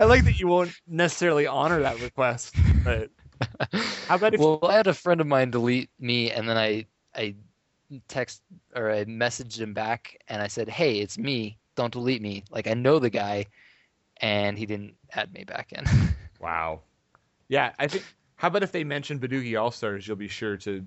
[0.00, 3.10] I like that you won't necessarily honor that request, but
[4.08, 6.86] how about if well, I had a friend of mine delete me, and then I
[7.14, 7.34] I
[8.08, 8.42] text
[8.74, 11.58] or I messaged him back, and I said, "Hey, it's me.
[11.76, 13.46] Don't delete me." Like I know the guy,
[14.18, 15.84] and he didn't add me back in.
[16.40, 16.80] wow,
[17.52, 18.02] yeah, I think.
[18.36, 20.84] How about if they mention Badoogie All Stars, you'll be sure to.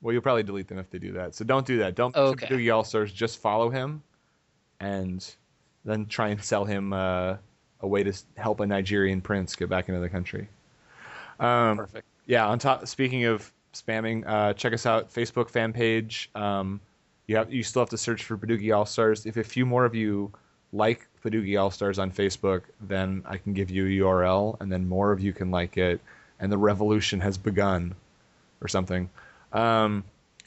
[0.00, 1.34] Well, you'll probably delete them if they do that.
[1.34, 1.96] So don't do that.
[1.96, 2.46] Don't Okay.
[2.46, 3.12] Badoogie All Stars.
[3.12, 4.02] Just follow him,
[4.80, 5.34] and
[5.84, 7.36] then try and sell him uh,
[7.80, 10.48] a way to help a Nigerian prince get back into the country.
[11.40, 12.06] Um, Perfect.
[12.26, 16.80] yeah on top speaking of spamming uh, check us out facebook fan page um,
[17.28, 19.84] you have you still have to search for Badoogie All Stars if a few more
[19.84, 20.32] of you
[20.72, 24.88] like Badoogie All Stars on facebook then i can give you a url and then
[24.88, 26.00] more of you can like it
[26.40, 27.94] and the revolution has begun
[28.60, 29.08] or something
[29.52, 30.04] um,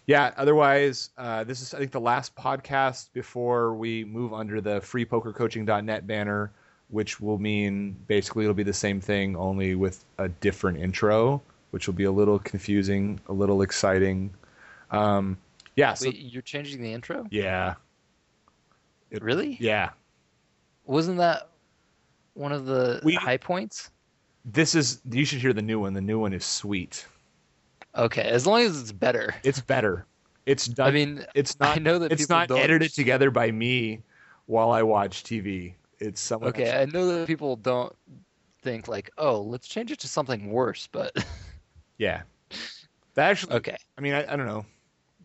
[0.07, 4.79] yeah otherwise uh, this is i think the last podcast before we move under the
[4.81, 6.51] freepokercoaching.net banner
[6.89, 11.41] which will mean basically it'll be the same thing only with a different intro
[11.71, 14.29] which will be a little confusing a little exciting
[14.91, 15.37] um,
[15.75, 17.25] yeah so Wait, you're changing the intro?
[17.31, 17.75] yeah
[19.09, 19.57] It- Really?
[19.59, 19.91] yeah
[20.91, 21.47] Wasn't that
[22.33, 23.89] one of the We- high points?
[24.43, 27.05] this is you should hear the new one the new one is sweet
[27.95, 29.35] Okay, as long as it's better.
[29.43, 30.05] it's better
[30.47, 33.51] it's done I mean, it's not I know that it's not don't- edited together by
[33.51, 34.01] me
[34.47, 37.95] while i watch tv it's someone Okay, I know that people don't
[38.63, 41.11] think like, oh, let's change it to something worse, but
[41.99, 42.23] yeah
[43.13, 43.77] that actually okay.
[43.97, 44.65] I mean, I, I don't know.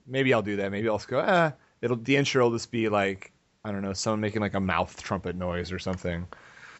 [0.06, 0.70] Maybe I'll do that.
[0.70, 1.24] Maybe I'll just go.
[1.26, 3.32] Ah, it'll the intro will just be like
[3.66, 6.26] I don't know, someone making like a mouth trumpet noise or something.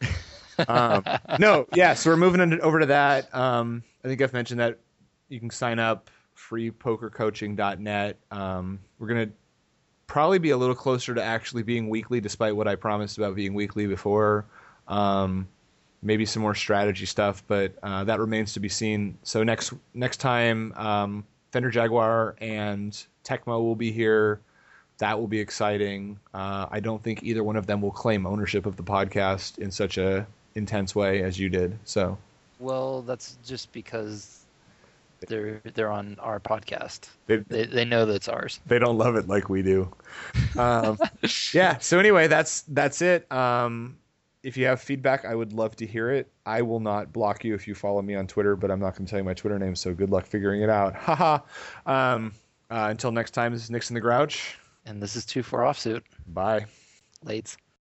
[0.67, 1.03] Um,
[1.37, 1.93] no, yeah.
[1.93, 3.33] So we're moving on- over to that.
[3.35, 4.79] Um, I think I've mentioned that
[5.29, 8.17] you can sign up freepokercoaching.net.
[8.31, 9.29] Um, we're gonna
[10.07, 13.53] probably be a little closer to actually being weekly, despite what I promised about being
[13.53, 14.45] weekly before.
[14.87, 15.47] Um,
[16.01, 19.17] maybe some more strategy stuff, but uh, that remains to be seen.
[19.21, 22.93] So next next time, um, Fender Jaguar and
[23.23, 24.41] Tecmo will be here.
[24.99, 26.19] That will be exciting.
[26.33, 29.69] Uh, I don't think either one of them will claim ownership of the podcast in
[29.71, 30.25] such a
[30.55, 31.77] intense way as you did.
[31.83, 32.17] So
[32.59, 34.45] Well, that's just because
[35.27, 37.09] they're they're on our podcast.
[37.27, 38.59] they They they know that's ours.
[38.65, 39.91] they don't love it like we do.
[40.57, 40.97] Um,
[41.53, 41.77] yeah.
[41.77, 43.31] So anyway, that's that's it.
[43.31, 43.97] Um,
[44.41, 46.27] if you have feedback, I would love to hear it.
[46.47, 49.05] I will not block you if you follow me on Twitter, but I'm not going
[49.05, 49.75] to tell you my Twitter name.
[49.75, 50.95] So good luck figuring it out.
[51.07, 51.39] Haha.
[51.85, 52.33] um,
[52.71, 54.57] uh, until next time, this is Nixon the Grouch.
[54.87, 56.01] And this is two for offsuit.
[56.27, 56.65] Bye.
[57.25, 57.57] Lates.